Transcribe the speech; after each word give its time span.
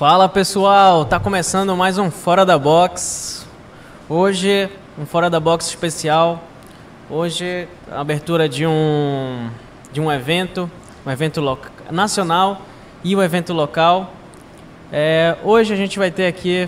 Fala 0.00 0.30
pessoal, 0.30 1.04
tá 1.04 1.20
começando 1.20 1.76
mais 1.76 1.98
um 1.98 2.10
Fora 2.10 2.46
da 2.46 2.58
Box. 2.58 3.46
Hoje, 4.08 4.66
um 4.98 5.04
Fora 5.04 5.28
da 5.28 5.38
Box 5.38 5.66
especial. 5.66 6.42
Hoje, 7.10 7.68
a 7.92 8.00
abertura 8.00 8.48
de 8.48 8.66
um, 8.66 9.50
de 9.92 10.00
um 10.00 10.10
evento, 10.10 10.70
um 11.04 11.10
evento 11.10 11.42
nacional 11.90 12.62
e 13.04 13.14
um 13.14 13.22
evento 13.22 13.52
local. 13.52 14.14
É, 14.90 15.36
hoje 15.44 15.74
a 15.74 15.76
gente 15.76 15.98
vai 15.98 16.10
ter 16.10 16.28
aqui 16.28 16.66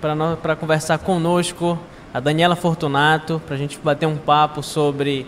para 0.00 0.56
conversar 0.56 0.96
conosco 0.96 1.78
a 2.14 2.20
Daniela 2.20 2.56
Fortunato, 2.56 3.38
para 3.44 3.54
a 3.54 3.58
gente 3.58 3.78
bater 3.84 4.06
um 4.06 4.16
papo 4.16 4.62
sobre 4.62 5.26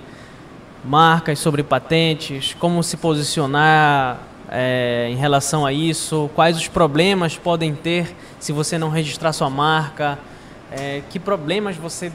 marcas, 0.83 1.41
sobre 1.41 1.63
patentes, 1.63 2.57
como 2.59 2.83
se 2.83 2.97
posicionar 2.97 4.33
é, 4.55 5.09
em 5.11 5.16
relação 5.16 5.66
a 5.66 5.73
isso, 5.73 6.30
quais 6.34 6.57
os 6.57 6.68
problemas 6.68 7.36
podem 7.36 7.75
ter 7.75 8.14
se 8.39 8.53
você 8.53 8.79
não 8.79 8.89
registrar 8.89 9.32
sua 9.32 9.50
marca, 9.50 10.17
é, 10.71 11.03
que 11.11 11.18
problemas 11.18 11.76
você 11.76 12.12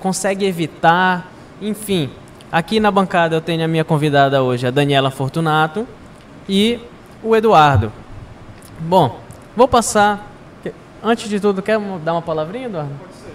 consegue 0.00 0.44
evitar, 0.44 1.30
enfim. 1.62 2.10
Aqui 2.50 2.80
na 2.80 2.90
bancada 2.90 3.36
eu 3.36 3.40
tenho 3.40 3.64
a 3.64 3.68
minha 3.68 3.84
convidada 3.84 4.42
hoje, 4.42 4.66
a 4.66 4.70
Daniela 4.70 5.10
Fortunato 5.10 5.86
e 6.48 6.80
o 7.22 7.36
Eduardo. 7.36 7.92
Bom, 8.80 9.20
vou 9.56 9.68
passar. 9.68 10.32
Antes 11.02 11.28
de 11.28 11.38
tudo, 11.38 11.62
quer 11.62 11.78
dar 12.02 12.12
uma 12.12 12.22
palavrinha, 12.22 12.66
Eduardo? 12.66 12.92
Pode 12.98 13.14
ser. 13.14 13.34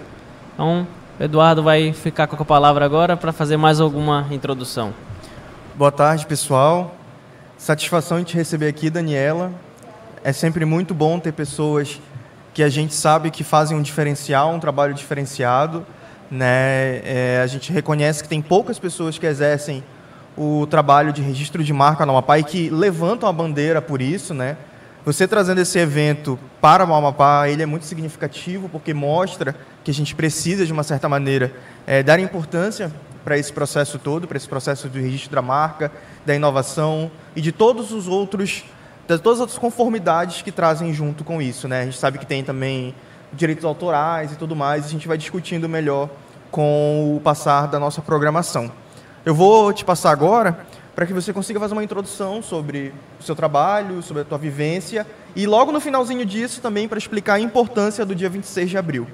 Então, 0.52 0.86
Eduardo 1.18 1.62
vai 1.62 1.92
ficar 1.94 2.26
com 2.26 2.40
a 2.40 2.44
palavra 2.44 2.84
agora 2.84 3.16
para 3.16 3.32
fazer 3.32 3.56
mais 3.56 3.80
alguma 3.80 4.26
introdução. 4.30 4.92
Boa 5.74 5.90
tarde, 5.90 6.26
pessoal. 6.26 7.01
Satisfação 7.62 8.18
em 8.18 8.24
te 8.24 8.34
receber 8.34 8.66
aqui, 8.66 8.90
Daniela. 8.90 9.52
É 10.24 10.32
sempre 10.32 10.64
muito 10.64 10.92
bom 10.92 11.20
ter 11.20 11.30
pessoas 11.30 12.00
que 12.52 12.60
a 12.60 12.68
gente 12.68 12.92
sabe 12.92 13.30
que 13.30 13.44
fazem 13.44 13.76
um 13.76 13.82
diferencial, 13.82 14.52
um 14.52 14.58
trabalho 14.58 14.92
diferenciado. 14.92 15.86
Né? 16.28 17.00
É, 17.04 17.40
a 17.40 17.46
gente 17.46 17.72
reconhece 17.72 18.20
que 18.20 18.28
tem 18.28 18.42
poucas 18.42 18.80
pessoas 18.80 19.16
que 19.16 19.24
exercem 19.24 19.84
o 20.36 20.66
trabalho 20.66 21.12
de 21.12 21.22
registro 21.22 21.62
de 21.62 21.72
marca 21.72 22.04
no 22.04 22.10
Amapá 22.10 22.36
e 22.40 22.42
que 22.42 22.68
levantam 22.68 23.28
a 23.28 23.32
bandeira 23.32 23.80
por 23.80 24.02
isso. 24.02 24.34
Né? 24.34 24.56
Você 25.04 25.28
trazendo 25.28 25.60
esse 25.60 25.78
evento 25.78 26.36
para 26.60 26.84
o 26.84 26.92
Amapá, 26.92 27.48
ele 27.48 27.62
é 27.62 27.66
muito 27.66 27.86
significativo 27.86 28.68
porque 28.70 28.92
mostra 28.92 29.54
que 29.84 29.90
a 29.92 29.94
gente 29.94 30.16
precisa, 30.16 30.66
de 30.66 30.72
uma 30.72 30.82
certa 30.82 31.08
maneira, 31.08 31.52
é, 31.86 32.02
dar 32.02 32.18
importância 32.18 32.90
para 33.24 33.38
esse 33.38 33.52
processo 33.52 33.98
todo, 33.98 34.26
para 34.26 34.36
esse 34.36 34.48
processo 34.48 34.88
de 34.88 35.00
registro 35.00 35.34
da 35.34 35.42
marca, 35.42 35.90
da 36.24 36.34
inovação 36.34 37.10
e 37.34 37.40
de 37.40 37.52
todos 37.52 37.92
os 37.92 38.08
outros, 38.08 38.64
de 39.08 39.18
todas 39.18 39.38
as 39.38 39.40
outras 39.40 39.58
conformidades 39.58 40.42
que 40.42 40.52
trazem 40.52 40.92
junto 40.92 41.24
com 41.24 41.40
isso, 41.40 41.68
né? 41.68 41.82
A 41.82 41.84
gente 41.84 41.98
sabe 41.98 42.18
que 42.18 42.26
tem 42.26 42.42
também 42.42 42.94
direitos 43.32 43.64
autorais 43.64 44.32
e 44.32 44.36
tudo 44.36 44.54
mais, 44.54 44.84
e 44.84 44.86
a 44.86 44.90
gente 44.90 45.08
vai 45.08 45.16
discutindo 45.16 45.68
melhor 45.68 46.08
com 46.50 47.16
o 47.16 47.20
passar 47.20 47.66
da 47.66 47.78
nossa 47.78 48.02
programação. 48.02 48.70
Eu 49.24 49.34
vou 49.34 49.72
te 49.72 49.84
passar 49.84 50.10
agora 50.10 50.66
para 50.94 51.06
que 51.06 51.12
você 51.12 51.32
consiga 51.32 51.58
fazer 51.58 51.72
uma 51.72 51.82
introdução 51.82 52.42
sobre 52.42 52.92
o 53.18 53.22
seu 53.22 53.34
trabalho, 53.34 54.02
sobre 54.02 54.22
a 54.22 54.24
tua 54.24 54.36
vivência, 54.36 55.06
e 55.34 55.46
logo 55.46 55.72
no 55.72 55.80
finalzinho 55.80 56.26
disso 56.26 56.60
também 56.60 56.86
para 56.86 56.98
explicar 56.98 57.34
a 57.34 57.40
importância 57.40 58.04
do 58.04 58.14
dia 58.14 58.28
26 58.28 58.68
de 58.68 58.76
abril. 58.76 59.06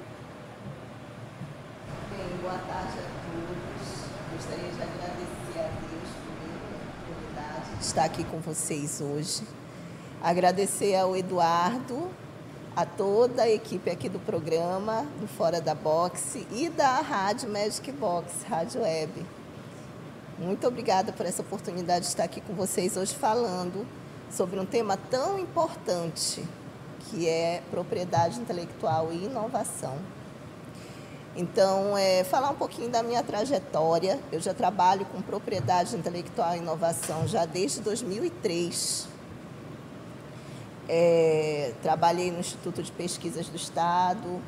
Estar 7.89 8.03
aqui 8.03 8.23
com 8.23 8.37
vocês 8.37 9.01
hoje. 9.01 9.41
Agradecer 10.21 10.95
ao 10.95 11.17
Eduardo, 11.17 12.07
a 12.75 12.85
toda 12.85 13.41
a 13.41 13.49
equipe 13.49 13.89
aqui 13.89 14.07
do 14.07 14.19
programa, 14.19 15.07
do 15.19 15.27
Fora 15.27 15.59
da 15.59 15.73
Boxe 15.73 16.45
e 16.51 16.69
da 16.69 17.01
Rádio 17.01 17.49
Magic 17.49 17.91
Box, 17.93 18.43
Rádio 18.47 18.81
Web. 18.81 19.25
Muito 20.37 20.67
obrigada 20.67 21.11
por 21.11 21.25
essa 21.25 21.41
oportunidade 21.41 22.01
de 22.01 22.09
estar 22.09 22.25
aqui 22.25 22.41
com 22.41 22.53
vocês 22.53 22.95
hoje 22.95 23.15
falando 23.15 23.87
sobre 24.29 24.59
um 24.59 24.65
tema 24.67 24.95
tão 24.95 25.39
importante 25.39 26.45
que 26.99 27.27
é 27.27 27.63
propriedade 27.71 28.39
intelectual 28.39 29.11
e 29.11 29.25
inovação. 29.25 29.97
Então, 31.39 31.97
é, 31.97 32.25
falar 32.25 32.49
um 32.49 32.55
pouquinho 32.55 32.89
da 32.89 33.01
minha 33.01 33.23
trajetória. 33.23 34.19
Eu 34.29 34.41
já 34.41 34.53
trabalho 34.53 35.05
com 35.05 35.21
propriedade 35.21 35.95
intelectual 35.95 36.53
e 36.53 36.57
inovação 36.57 37.25
já 37.29 37.45
desde 37.45 37.79
2003. 37.79 39.07
É, 40.89 41.71
trabalhei 41.81 42.29
no 42.29 42.41
Instituto 42.41 42.83
de 42.83 42.91
Pesquisas 42.91 43.47
do 43.47 43.55
Estado, 43.55 44.41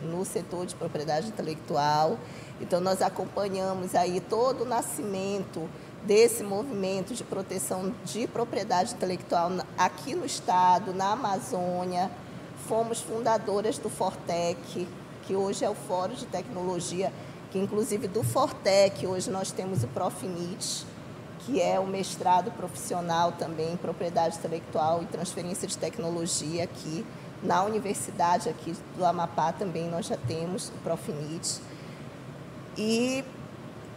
no 0.00 0.24
setor 0.24 0.66
de 0.66 0.76
propriedade 0.76 1.26
intelectual. 1.26 2.16
Então, 2.60 2.80
nós 2.80 3.02
acompanhamos 3.02 3.96
aí 3.96 4.20
todo 4.20 4.62
o 4.62 4.64
nascimento 4.64 5.68
desse 6.04 6.44
movimento 6.44 7.12
de 7.12 7.24
proteção 7.24 7.92
de 8.04 8.28
propriedade 8.28 8.94
intelectual 8.94 9.50
aqui 9.76 10.14
no 10.14 10.24
Estado, 10.24 10.94
na 10.94 11.10
Amazônia. 11.10 12.08
Fomos 12.68 13.00
fundadoras 13.00 13.78
do 13.78 13.90
Fortec, 13.90 14.86
que 15.26 15.34
hoje 15.34 15.64
é 15.64 15.70
o 15.70 15.74
Fórum 15.74 16.14
de 16.14 16.26
Tecnologia, 16.26 17.12
que 17.50 17.58
inclusive 17.58 18.06
do 18.08 18.22
Fortec, 18.22 19.06
hoje 19.06 19.30
nós 19.30 19.50
temos 19.50 19.82
o 19.82 19.88
Profinit, 19.88 20.86
que 21.40 21.60
é 21.60 21.78
o 21.78 21.86
mestrado 21.86 22.50
profissional 22.52 23.32
também 23.32 23.72
em 23.72 23.76
propriedade 23.76 24.36
intelectual 24.36 25.02
e 25.02 25.06
transferência 25.06 25.66
de 25.66 25.76
tecnologia 25.76 26.64
aqui 26.64 27.04
na 27.42 27.62
universidade 27.62 28.48
aqui 28.48 28.74
do 28.96 29.04
Amapá 29.04 29.52
também 29.52 29.88
nós 29.88 30.06
já 30.06 30.16
temos 30.16 30.68
o 30.68 30.78
Profinit. 30.82 31.60
E 32.76 33.24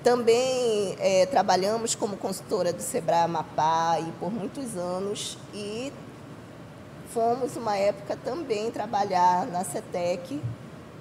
também 0.04 0.96
é, 1.00 1.26
trabalhamos 1.26 1.96
como 1.96 2.18
consultora 2.18 2.72
do 2.72 2.82
Sebrae 2.82 3.24
Amapá 3.24 4.00
e 4.00 4.12
por 4.14 4.32
muitos 4.32 4.78
anos 4.78 5.38
e 5.54 5.92
fomos 7.14 7.56
uma 7.56 7.76
época 7.76 8.16
também 8.16 8.72
trabalhar 8.72 9.46
na 9.48 9.64
CETEC 9.64 10.42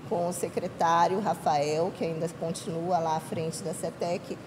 com 0.08 0.28
o 0.28 0.32
secretário 0.32 1.20
Rafael, 1.20 1.92
que 1.96 2.04
ainda 2.04 2.28
continua 2.40 2.98
lá 2.98 3.16
à 3.16 3.20
frente 3.20 3.62
da 3.62 3.74
CETEC, 3.74 4.38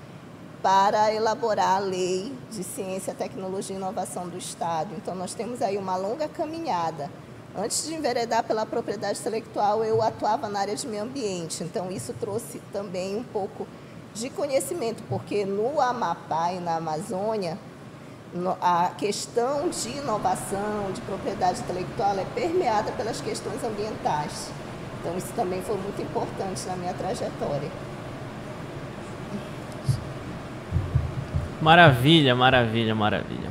para 0.62 1.14
elaborar 1.14 1.78
a 1.78 1.80
lei 1.80 2.32
de 2.52 2.64
ciência, 2.64 3.14
tecnologia 3.16 3.76
e 3.76 3.80
inovação 3.80 4.28
do 4.28 4.38
Estado. 4.38 4.94
Então, 4.96 5.16
nós 5.16 5.34
temos 5.34 5.62
aí 5.62 5.78
uma 5.78 5.96
longa 5.96 6.28
caminhada. 6.28 7.10
Antes 7.56 7.86
de 7.86 7.96
enveredar 7.96 8.44
pela 8.44 8.66
propriedade 8.66 9.20
intelectual, 9.20 9.84
eu 9.84 10.02
atuava 10.02 10.48
na 10.48 10.60
área 10.60 10.76
de 10.76 10.88
meio 10.88 11.04
ambiente. 11.04 11.64
Então, 11.64 11.92
isso 11.92 12.14
trouxe 12.14 12.62
também 12.72 13.16
um 13.16 13.24
pouco 13.24 13.68
de 14.14 14.30
conhecimento, 14.30 15.04
porque 15.10 15.46
no 15.46 15.82
Amapá 15.82 16.54
e 16.54 16.60
na 16.60 16.76
Amazônia, 16.76 17.58
a 18.62 18.92
questão 18.98 19.68
de 19.68 19.90
inovação, 19.90 20.92
de 20.94 21.02
propriedade 21.02 21.60
intelectual 21.60 22.18
é 22.18 22.26
permeada 22.36 22.92
pelas 22.94 23.20
questões 23.20 23.64
ambientais. 23.64 24.50
Então, 25.02 25.18
isso 25.18 25.34
também 25.36 25.64
foi 25.64 25.76
muito 25.78 26.00
importante 26.00 26.62
na 26.68 26.76
minha 26.76 26.94
trajetória. 26.94 27.70
Maravilha, 31.60 32.36
maravilha, 32.36 32.94
maravilha. 32.94 33.50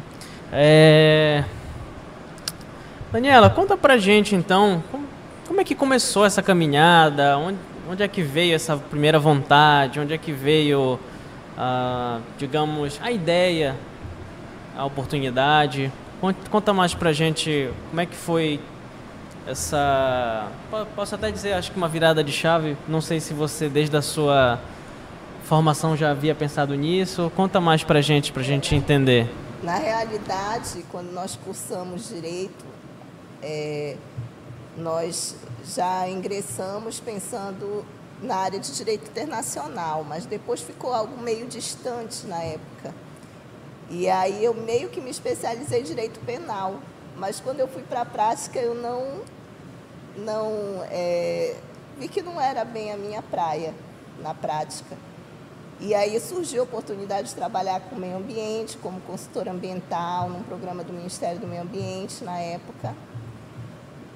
É... 0.52 1.44
Daniela, 3.10 3.50
conta 3.50 3.76
pra 3.76 3.98
gente 3.98 4.36
então, 4.36 4.82
como, 4.92 5.04
como, 5.46 5.60
é 5.60 5.64
que 5.64 5.74
começou 5.74 6.24
essa 6.24 6.40
caminhada? 6.40 7.36
Onde, 7.36 7.58
onde 7.90 8.02
é 8.04 8.08
que 8.08 8.22
veio 8.22 8.54
essa 8.54 8.76
primeira 8.76 9.18
vontade? 9.18 9.98
Onde 9.98 10.14
é 10.14 10.18
que 10.18 10.30
veio, 10.30 11.00
a, 11.58 12.20
digamos, 12.38 13.00
a 13.02 13.10
ideia, 13.10 13.74
a 14.76 14.84
oportunidade? 14.84 15.90
Conta 16.48 16.72
mais 16.72 16.94
pra 16.94 17.12
gente 17.12 17.70
como 17.90 18.00
é 18.00 18.06
que 18.06 18.14
foi 18.14 18.60
essa. 19.46 20.48
Posso 20.94 21.14
até 21.14 21.30
dizer, 21.30 21.52
acho 21.54 21.70
que 21.70 21.76
uma 21.76 21.88
virada 21.88 22.22
de 22.22 22.32
chave. 22.32 22.76
Não 22.88 23.00
sei 23.00 23.20
se 23.20 23.34
você, 23.34 23.68
desde 23.68 23.96
a 23.96 24.02
sua 24.02 24.58
formação, 25.44 25.96
já 25.96 26.10
havia 26.10 26.34
pensado 26.34 26.74
nisso. 26.74 27.30
Conta 27.34 27.60
mais 27.60 27.82
para 27.82 28.00
gente, 28.00 28.32
para 28.32 28.42
gente 28.42 28.74
entender. 28.74 29.28
Na 29.62 29.76
realidade, 29.76 30.84
quando 30.90 31.12
nós 31.12 31.36
cursamos 31.36 32.08
direito, 32.08 32.64
é, 33.42 33.96
nós 34.76 35.36
já 35.64 36.08
ingressamos 36.08 37.00
pensando 37.00 37.84
na 38.22 38.36
área 38.36 38.58
de 38.58 38.72
direito 38.74 39.08
internacional, 39.08 40.04
mas 40.04 40.26
depois 40.26 40.60
ficou 40.60 40.92
algo 40.92 41.20
meio 41.20 41.46
distante 41.46 42.26
na 42.26 42.42
época. 42.42 42.94
E 43.90 44.08
aí 44.08 44.44
eu 44.44 44.54
meio 44.54 44.88
que 44.88 45.00
me 45.00 45.10
especializei 45.10 45.80
em 45.80 45.84
direito 45.84 46.20
penal. 46.20 46.80
Mas 47.20 47.38
quando 47.38 47.60
eu 47.60 47.68
fui 47.68 47.82
para 47.82 48.00
a 48.00 48.06
prática, 48.06 48.58
eu 48.58 48.74
não, 48.74 49.20
não 50.16 50.82
é, 50.90 51.54
vi 51.98 52.08
que 52.08 52.22
não 52.22 52.40
era 52.40 52.64
bem 52.64 52.90
a 52.90 52.96
minha 52.96 53.20
praia 53.20 53.74
na 54.22 54.32
prática. 54.32 54.96
E 55.78 55.94
aí 55.94 56.18
surgiu 56.18 56.62
a 56.62 56.64
oportunidade 56.64 57.28
de 57.28 57.34
trabalhar 57.34 57.78
com 57.82 57.96
o 57.96 57.98
meio 57.98 58.16
ambiente, 58.16 58.78
como 58.78 59.02
consultora 59.02 59.50
ambiental, 59.50 60.30
num 60.30 60.42
programa 60.42 60.82
do 60.82 60.94
Ministério 60.94 61.38
do 61.38 61.46
Meio 61.46 61.60
Ambiente 61.60 62.24
na 62.24 62.38
época. 62.38 62.96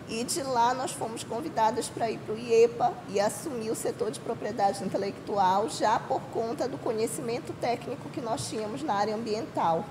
E 0.08 0.24
de 0.24 0.42
lá 0.42 0.72
nós 0.72 0.92
fomos 0.92 1.22
convidadas 1.22 1.90
para 1.90 2.10
ir 2.10 2.18
para 2.20 2.34
o 2.34 2.38
IEPA 2.38 2.90
e 3.10 3.20
assumir 3.20 3.70
o 3.70 3.74
setor 3.74 4.10
de 4.12 4.20
propriedade 4.20 4.82
intelectual, 4.82 5.68
já 5.68 5.98
por 5.98 6.22
conta 6.32 6.66
do 6.66 6.78
conhecimento 6.78 7.52
técnico 7.60 8.08
que 8.08 8.22
nós 8.22 8.48
tínhamos 8.48 8.82
na 8.82 8.94
área 8.94 9.14
ambiental. 9.14 9.84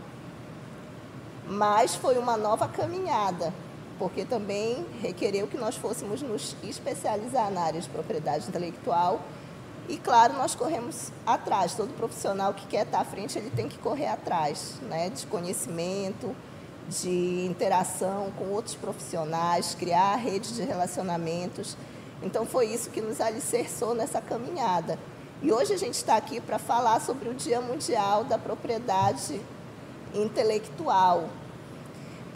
Mas 1.48 1.96
foi 1.96 2.18
uma 2.18 2.38
nova 2.38 2.68
caminhada, 2.68 3.54
porque 4.00 4.24
também 4.26 4.86
requereu 5.02 5.48
que 5.48 5.58
nós 5.58 5.76
fôssemos 5.76 6.22
nos 6.22 6.56
especializar 6.64 7.52
na 7.52 7.62
área 7.62 7.82
de 7.82 7.90
propriedade 7.90 8.48
intelectual. 8.48 9.22
E, 9.90 9.98
claro, 9.98 10.34
nós 10.34 10.56
corremos 10.56 11.12
atrás. 11.26 11.76
Todo 11.76 11.94
profissional 11.96 12.54
que 12.54 12.66
quer 12.68 12.86
estar 12.86 13.02
à 13.02 13.06
frente, 13.06 13.38
ele 13.38 13.50
tem 13.50 13.68
que 13.68 13.78
correr 13.78 14.08
atrás 14.08 14.76
né, 14.84 15.10
de 15.10 15.26
conhecimento, 15.28 16.34
de 16.88 17.46
interação 17.46 18.32
com 18.38 18.46
outros 18.46 18.76
profissionais, 18.76 19.76
criar 19.76 20.16
rede 20.16 20.54
de 20.54 20.64
relacionamentos. 20.64 21.76
Então, 22.22 22.46
foi 22.46 22.68
isso 22.68 22.90
que 22.90 23.02
nos 23.02 23.20
alicerçou 23.20 23.94
nessa 23.94 24.22
caminhada. 24.22 24.98
E 25.42 25.52
hoje 25.52 25.74
a 25.74 25.78
gente 25.78 25.96
está 25.96 26.16
aqui 26.16 26.40
para 26.40 26.58
falar 26.58 27.02
sobre 27.02 27.28
o 27.28 27.34
Dia 27.34 27.60
Mundial 27.60 28.24
da 28.24 28.38
Propriedade 28.38 29.42
Intelectual. 30.14 31.30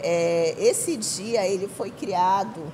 É, 0.00 0.54
esse 0.58 0.96
dia 0.96 1.46
ele 1.46 1.68
foi 1.68 1.90
criado 1.90 2.72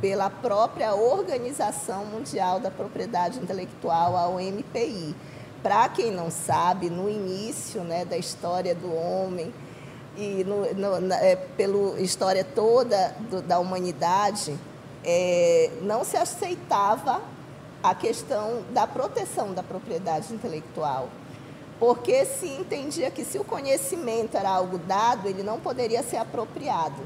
pela 0.00 0.28
própria 0.28 0.94
Organização 0.94 2.04
Mundial 2.06 2.60
da 2.60 2.70
Propriedade 2.70 3.38
Intelectual, 3.38 4.16
a 4.16 4.28
OMPI. 4.28 5.14
Para 5.62 5.88
quem 5.88 6.10
não 6.10 6.30
sabe, 6.30 6.90
no 6.90 7.08
início 7.08 7.82
né, 7.82 8.04
da 8.04 8.18
história 8.18 8.74
do 8.74 8.92
homem, 8.92 9.52
e 10.16 10.44
no, 10.44 10.74
no, 10.74 11.00
na, 11.00 11.16
é, 11.16 11.36
pela 11.36 12.00
história 12.00 12.44
toda 12.44 13.14
do, 13.30 13.42
da 13.42 13.58
humanidade, 13.58 14.56
é, 15.04 15.70
não 15.82 16.04
se 16.04 16.16
aceitava 16.16 17.20
a 17.82 17.94
questão 17.94 18.62
da 18.70 18.86
proteção 18.86 19.52
da 19.52 19.62
propriedade 19.62 20.32
intelectual, 20.32 21.08
porque 21.84 22.24
se 22.24 22.46
entendia 22.46 23.10
que 23.10 23.26
se 23.26 23.38
o 23.38 23.44
conhecimento 23.44 24.38
era 24.38 24.48
algo 24.48 24.78
dado, 24.78 25.28
ele 25.28 25.42
não 25.42 25.60
poderia 25.60 26.02
ser 26.02 26.16
apropriado. 26.16 26.96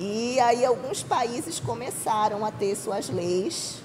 E 0.00 0.40
aí 0.40 0.66
alguns 0.66 1.04
países 1.04 1.60
começaram 1.60 2.44
a 2.44 2.50
ter 2.50 2.74
suas 2.74 3.08
leis 3.08 3.76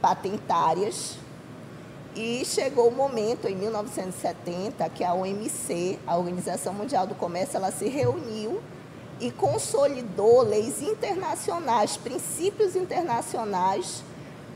patentárias 0.00 1.16
e 2.14 2.44
chegou 2.44 2.86
o 2.86 2.94
momento, 2.94 3.48
em 3.48 3.56
1970, 3.56 4.88
que 4.90 5.02
a 5.02 5.12
OMC, 5.12 5.98
a 6.06 6.16
Organização 6.16 6.72
Mundial 6.72 7.04
do 7.04 7.16
Comércio, 7.16 7.56
ela 7.56 7.72
se 7.72 7.88
reuniu 7.88 8.62
e 9.18 9.32
consolidou 9.32 10.42
leis 10.42 10.80
internacionais, 10.80 11.96
princípios 11.96 12.76
internacionais, 12.76 14.04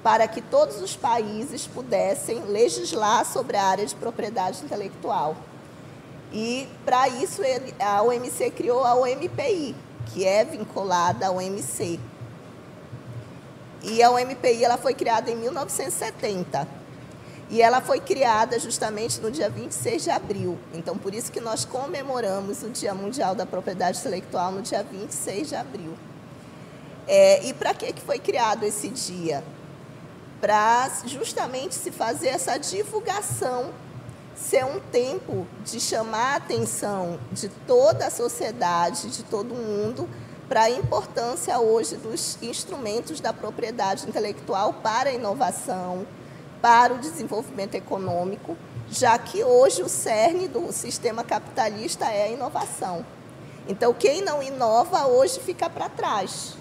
para 0.03 0.27
que 0.27 0.43
todos 0.43 0.81
os 0.81 0.97
países 0.97 1.67
pudessem 1.67 2.43
legislar 2.45 3.25
sobre 3.25 3.57
a 3.57 3.65
área 3.65 3.87
de 3.87 3.95
propriedade 3.95 4.65
intelectual. 4.65 5.37
E, 6.33 6.67
para 6.85 7.09
isso, 7.09 7.43
a 7.79 8.03
OMC 8.03 8.51
criou 8.51 8.85
a 8.85 8.95
OMPI, 8.95 9.77
que 10.07 10.27
é 10.27 10.45
vinculada 10.45 11.29
à 11.29 11.31
OMC. 11.31 12.01
E 13.83 14.03
a 14.03 14.11
OMPI 14.11 14.65
ela 14.65 14.79
foi 14.79 14.95
criada 14.95 15.31
em 15.31 15.37
1970. 15.37 16.67
E 17.51 17.61
ela 17.61 17.83
foi 17.83 18.01
criada 18.01 18.59
justamente 18.59 19.21
no 19.21 19.31
dia 19.31 19.51
26 19.51 20.05
de 20.05 20.11
abril. 20.11 20.59
Então, 20.73 20.97
por 20.97 21.15
isso 21.15 21.31
que 21.31 21.41
nós 21.41 21.67
comemoramos 21.67 22.63
o 22.63 22.71
Dia 22.71 22.95
Mundial 22.95 23.35
da 23.35 23.45
Propriedade 23.45 23.99
Intelectual 23.99 24.53
no 24.53 24.63
dia 24.63 24.83
26 24.83 25.51
de 25.51 25.55
abril. 25.55 25.93
É, 27.07 27.45
e 27.45 27.53
para 27.53 27.75
que, 27.75 27.93
que 27.93 28.01
foi 28.01 28.19
criado 28.19 28.65
esse 28.65 28.89
dia? 28.89 29.45
Para 30.43 30.91
justamente 31.07 31.73
se 31.77 31.93
fazer 31.93 32.31
essa 32.31 32.59
divulgação, 32.59 33.71
ser 34.35 34.65
um 34.65 34.81
tempo 34.81 35.47
de 35.65 35.79
chamar 35.79 36.33
a 36.33 36.37
atenção 36.39 37.21
de 37.31 37.49
toda 37.49 38.09
a 38.09 38.11
sociedade, 38.11 39.09
de 39.09 39.23
todo 39.23 39.55
mundo, 39.55 40.09
para 40.49 40.63
a 40.63 40.71
importância 40.71 41.61
hoje 41.61 41.95
dos 41.95 42.43
instrumentos 42.43 43.21
da 43.21 43.33
propriedade 43.33 44.09
intelectual 44.09 44.73
para 44.73 45.11
a 45.11 45.13
inovação, 45.13 46.05
para 46.61 46.93
o 46.93 46.99
desenvolvimento 46.99 47.77
econômico, 47.77 48.57
já 48.91 49.17
que 49.17 49.45
hoje 49.45 49.81
o 49.85 49.89
cerne 49.89 50.49
do 50.49 50.73
sistema 50.73 51.23
capitalista 51.23 52.07
é 52.07 52.25
a 52.25 52.29
inovação. 52.29 53.07
Então, 53.69 53.95
quem 53.95 54.23
não 54.23 54.43
inova 54.43 55.07
hoje 55.07 55.39
fica 55.39 55.71
para 55.71 55.89
trás. 55.89 56.55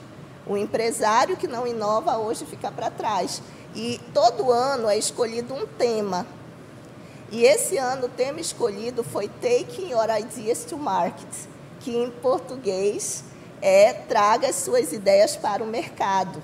O 0.46 0.58
empresário 0.58 1.38
que 1.38 1.48
não 1.48 1.68
inova 1.68 2.18
hoje 2.18 2.46
fica 2.46 2.72
para 2.72 2.90
trás. 2.90 3.42
E 3.74 4.00
todo 4.14 4.52
ano 4.52 4.90
é 4.90 4.98
escolhido 4.98 5.54
um 5.54 5.66
tema. 5.66 6.26
E 7.32 7.44
esse 7.44 7.78
ano 7.78 8.08
o 8.08 8.10
tema 8.10 8.40
escolhido 8.40 9.04
foi 9.04 9.28
Taking 9.28 9.92
Your 9.92 10.10
Ideas 10.20 10.66
to 10.66 10.78
Market, 10.78 11.30
que 11.80 11.96
em 11.96 12.10
português 12.10 13.24
é 13.62 13.94
traga 13.94 14.50
as 14.50 14.56
suas 14.56 14.92
ideias 14.92 15.36
para 15.38 15.64
o 15.64 15.68
mercado 15.68 16.44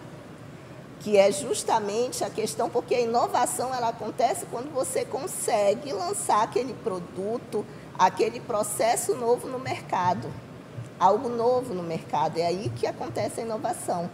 que 0.99 1.17
é 1.17 1.31
justamente 1.31 2.23
a 2.23 2.29
questão, 2.29 2.69
porque 2.69 2.95
a 2.95 2.99
inovação 2.99 3.73
ela 3.73 3.89
acontece 3.89 4.45
quando 4.47 4.73
você 4.73 5.05
consegue 5.05 5.91
lançar 5.93 6.43
aquele 6.43 6.73
produto, 6.73 7.65
aquele 7.97 8.39
processo 8.39 9.15
novo 9.15 9.47
no 9.47 9.59
mercado, 9.59 10.29
algo 10.99 11.29
novo 11.29 11.73
no 11.73 11.83
mercado. 11.83 12.37
É 12.37 12.47
aí 12.47 12.69
que 12.75 12.87
acontece 12.87 13.39
a 13.39 13.43
inovação. 13.43 14.09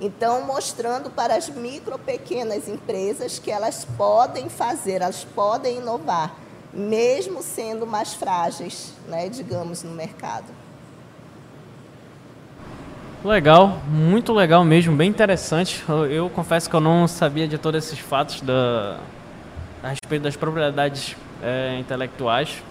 Então, 0.00 0.46
mostrando 0.46 1.10
para 1.10 1.34
as 1.36 1.48
micro, 1.48 1.98
pequenas 1.98 2.68
empresas 2.68 3.38
que 3.38 3.50
elas 3.50 3.84
podem 3.96 4.48
fazer, 4.48 5.02
elas 5.02 5.24
podem 5.24 5.78
inovar, 5.78 6.34
mesmo 6.72 7.42
sendo 7.42 7.84
mais 7.84 8.14
frágeis, 8.14 8.92
né, 9.08 9.28
digamos, 9.28 9.82
no 9.82 9.92
mercado. 9.92 10.46
Legal, 13.24 13.80
muito 13.88 14.32
legal 14.32 14.64
mesmo, 14.64 14.94
bem 14.94 15.10
interessante. 15.10 15.84
Eu, 15.88 16.06
eu, 16.06 16.30
confesso 16.30 16.70
que 16.70 16.76
eu 16.76 16.80
não 16.80 17.08
sabia 17.08 17.48
de 17.48 17.58
todos 17.58 17.84
esses 17.84 17.98
fatos 17.98 18.40
da, 18.40 19.00
a 19.82 19.88
respeito 19.88 20.22
das 20.22 20.36
propriedades 20.36 21.16
é, 21.42 21.76
intelectuais. 21.80 22.62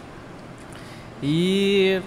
E 1.22 2.02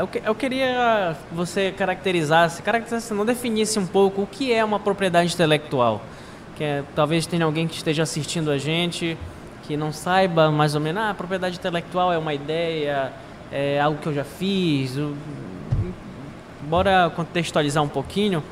eu, 0.00 0.08
eu 0.24 0.34
queria 0.34 1.16
que 1.28 1.34
você 1.34 1.72
caracterizasse, 1.72 2.62
caracterizasse, 2.62 3.12
não 3.14 3.24
definisse 3.24 3.78
um 3.78 3.86
pouco 3.86 4.22
o 4.22 4.26
que 4.26 4.52
é 4.52 4.64
uma 4.64 4.78
propriedade 4.80 5.32
intelectual. 5.32 6.02
Que 6.56 6.64
é, 6.64 6.84
talvez 6.94 7.26
tenha 7.26 7.44
alguém 7.44 7.66
que 7.68 7.74
esteja 7.74 8.02
assistindo 8.02 8.50
a 8.50 8.58
gente 8.58 9.16
que 9.66 9.76
não 9.76 9.92
saiba 9.92 10.50
mais 10.50 10.74
ou 10.74 10.80
menos, 10.80 11.02
ah, 11.02 11.10
a 11.10 11.14
propriedade 11.14 11.56
intelectual 11.56 12.12
é 12.12 12.18
uma 12.18 12.32
ideia, 12.32 13.12
é 13.50 13.80
algo 13.80 13.98
que 13.98 14.06
eu 14.06 14.14
já 14.14 14.22
fiz, 14.22 14.96
bora 16.62 17.10
contextualizar 17.14 17.82
um 17.82 17.88
pouquinho 17.88 18.42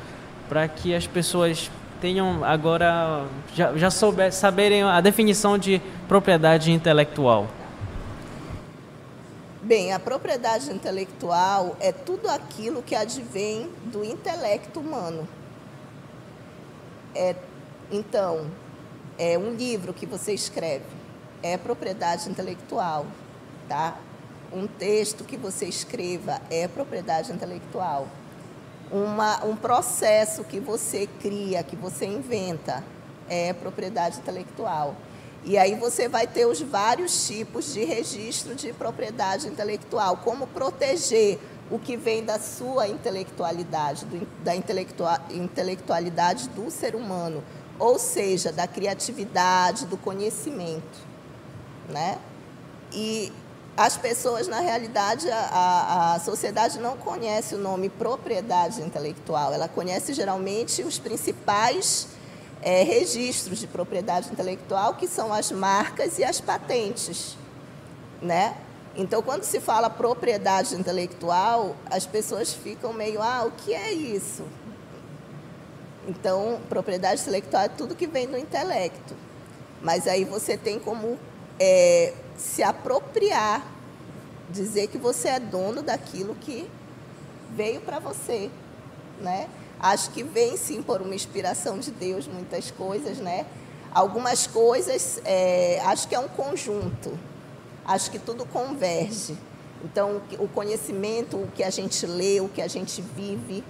para 0.49 0.67
que 0.67 0.93
as 0.93 1.07
pessoas 1.07 1.71
tenham 2.01 2.43
agora 2.43 3.23
já, 3.55 3.75
já 3.77 3.89
souber, 3.89 4.31
saberem 4.31 4.83
a 4.83 4.99
definição 4.99 5.57
de 5.57 5.81
propriedade 6.07 6.71
intelectual. 6.71 7.47
Bem, 9.65 9.91
a 9.91 9.99
propriedade 9.99 10.71
intelectual 10.71 11.75
é 11.79 11.91
tudo 11.91 12.29
aquilo 12.29 12.83
que 12.83 12.93
advém 12.93 13.67
do 13.85 14.05
intelecto 14.05 14.79
humano. 14.79 15.27
É, 17.15 17.35
então, 17.91 18.51
é 19.17 19.39
um 19.39 19.55
livro 19.55 19.91
que 19.91 20.05
você 20.05 20.33
escreve, 20.35 20.85
é 21.41 21.57
propriedade 21.57 22.29
intelectual, 22.29 23.07
tá? 23.67 23.97
um 24.53 24.67
texto 24.67 25.23
que 25.23 25.35
você 25.35 25.65
escreva 25.65 26.39
é 26.51 26.67
propriedade 26.67 27.31
intelectual. 27.31 28.07
Uma, 28.91 29.43
um 29.45 29.55
processo 29.55 30.43
que 30.43 30.59
você 30.59 31.09
cria, 31.19 31.63
que 31.63 31.75
você 31.75 32.05
inventa, 32.05 32.83
é 33.27 33.51
propriedade 33.51 34.19
intelectual. 34.19 34.95
E 35.45 35.59
aí 35.59 35.75
você 35.75 36.09
vai 36.09 36.25
ter 36.25 36.47
os 36.47 36.59
vários 36.59 37.27
tipos 37.27 37.71
de 37.71 37.83
registro 37.83 38.55
de 38.55 38.73
propriedade 38.73 39.47
intelectual, 39.47 40.17
como 40.17 40.47
proteger 40.47 41.39
o 41.69 41.77
que 41.77 41.95
vem 41.95 42.23
da 42.23 42.39
sua 42.39 42.87
intelectualidade, 42.87 44.05
do, 44.05 44.25
da 44.43 44.55
intelectualidade 44.55 46.49
do 46.49 46.71
ser 46.71 46.95
humano, 46.95 47.43
ou 47.77 47.99
seja, 47.99 48.51
da 48.51 48.67
criatividade, 48.67 49.85
do 49.85 49.97
conhecimento, 49.97 50.99
né? 51.89 52.17
E 52.91 53.31
as 53.77 53.97
pessoas, 53.97 54.47
na 54.47 54.61
realidade, 54.61 55.29
a, 55.29 56.15
a, 56.15 56.19
sociedade 56.21 56.79
não 56.79 56.97
conhece 56.97 57.53
o 57.55 57.57
nome 57.57 57.89
propriedade 57.89 58.81
intelectual, 58.81 59.53
ela 59.53 59.67
conhece 59.67 60.13
geralmente 60.13 60.81
os 60.81 60.97
principais 60.97 62.14
é, 62.61 62.83
registros 62.83 63.59
de 63.59 63.67
propriedade 63.67 64.31
intelectual, 64.31 64.95
que 64.95 65.07
são 65.07 65.33
as 65.33 65.51
marcas 65.51 66.17
e 66.19 66.23
as 66.23 66.41
patentes. 66.41 67.37
Né? 68.21 68.55
Então, 68.95 69.21
quando 69.21 69.43
se 69.43 69.59
fala 69.59 69.89
propriedade 69.89 70.75
intelectual, 70.75 71.75
as 71.89 72.05
pessoas 72.05 72.53
ficam 72.53 72.93
meio, 72.93 73.21
ah, 73.21 73.45
o 73.45 73.51
que 73.51 73.73
é 73.73 73.91
isso? 73.91 74.43
Então, 76.07 76.59
propriedade 76.69 77.21
intelectual 77.21 77.63
é 77.63 77.67
tudo 77.67 77.95
que 77.95 78.07
vem 78.07 78.27
do 78.27 78.37
intelecto. 78.37 79.15
Mas 79.81 80.07
aí 80.07 80.23
você 80.23 80.57
tem 80.57 80.79
como 80.79 81.19
é, 81.59 82.13
se 82.37 82.63
apropriar, 82.63 83.65
dizer 84.49 84.87
que 84.87 84.97
você 84.97 85.29
é 85.29 85.39
dono 85.39 85.81
daquilo 85.81 86.35
que 86.35 86.69
veio 87.51 87.81
para 87.81 87.99
você, 87.99 88.49
né? 89.19 89.49
Acho 89.79 90.09
que 90.11 90.23
vem 90.23 90.57
sim 90.57 90.81
por 90.81 91.01
uma 91.01 91.13
inspiração 91.13 91.79
de 91.79 91.91
Deus 91.91 92.27
muitas 92.27 92.71
coisas, 92.71 93.17
né? 93.17 93.45
Algumas 93.93 94.47
coisas, 94.47 95.21
é, 95.23 95.81
acho 95.85 96.07
que 96.07 96.15
é 96.15 96.19
um 96.19 96.27
conjunto. 96.27 97.17
Acho 97.85 98.09
que 98.11 98.19
tudo 98.19 98.45
converge. 98.45 99.37
Então, 99.83 100.21
o 100.39 100.47
conhecimento, 100.47 101.37
o 101.37 101.47
que 101.47 101.63
a 101.63 101.69
gente 101.69 102.05
lê, 102.05 102.39
o 102.41 102.49
que 102.49 102.61
a 102.61 102.67
gente 102.67 103.01
vive 103.01 103.63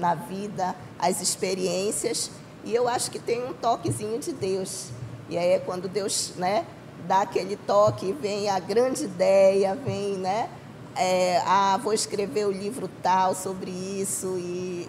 na 0.00 0.14
vida, 0.14 0.74
as 0.98 1.20
experiências, 1.20 2.30
e 2.64 2.74
eu 2.74 2.88
acho 2.88 3.10
que 3.10 3.18
tem 3.18 3.44
um 3.44 3.52
toquezinho 3.52 4.18
de 4.18 4.32
Deus. 4.32 4.88
E 5.28 5.36
aí 5.36 5.50
é 5.50 5.58
quando 5.58 5.88
Deus, 5.88 6.32
né, 6.36 6.64
dá 7.06 7.22
aquele 7.22 7.56
toque, 7.56 8.12
vem 8.12 8.48
a 8.48 8.58
grande 8.58 9.04
ideia, 9.04 9.74
vem, 9.74 10.16
né, 10.16 10.48
é, 10.96 11.42
ah, 11.44 11.78
vou 11.82 11.92
escrever 11.92 12.46
o 12.46 12.50
livro 12.50 12.88
tal 13.02 13.34
sobre 13.34 13.70
isso 13.70 14.38
e 14.38 14.88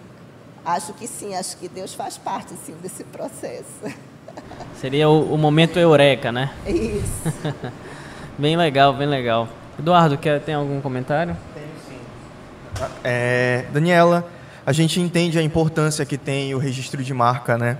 acho 0.66 0.92
que 0.92 1.06
sim, 1.06 1.34
acho 1.34 1.56
que 1.56 1.68
Deus 1.68 1.94
faz 1.94 2.18
parte 2.18 2.54
sim 2.54 2.74
desse 2.82 3.04
processo. 3.04 3.64
Seria 4.80 5.08
o, 5.08 5.34
o 5.34 5.38
momento 5.38 5.78
eureka, 5.78 6.32
né? 6.32 6.52
Isso. 6.66 7.32
bem 8.36 8.56
legal, 8.56 8.92
bem 8.92 9.06
legal. 9.06 9.48
Eduardo, 9.78 10.18
quer, 10.18 10.40
tem 10.40 10.54
algum 10.54 10.80
comentário? 10.80 11.36
Tenho 11.54 11.66
sim. 11.88 12.84
É, 13.04 13.64
Daniela, 13.72 14.28
a 14.66 14.72
gente 14.72 15.00
entende 15.00 15.38
a 15.38 15.42
importância 15.42 16.04
que 16.04 16.18
tem 16.18 16.54
o 16.54 16.58
registro 16.58 17.02
de 17.02 17.14
marca, 17.14 17.56
né? 17.56 17.78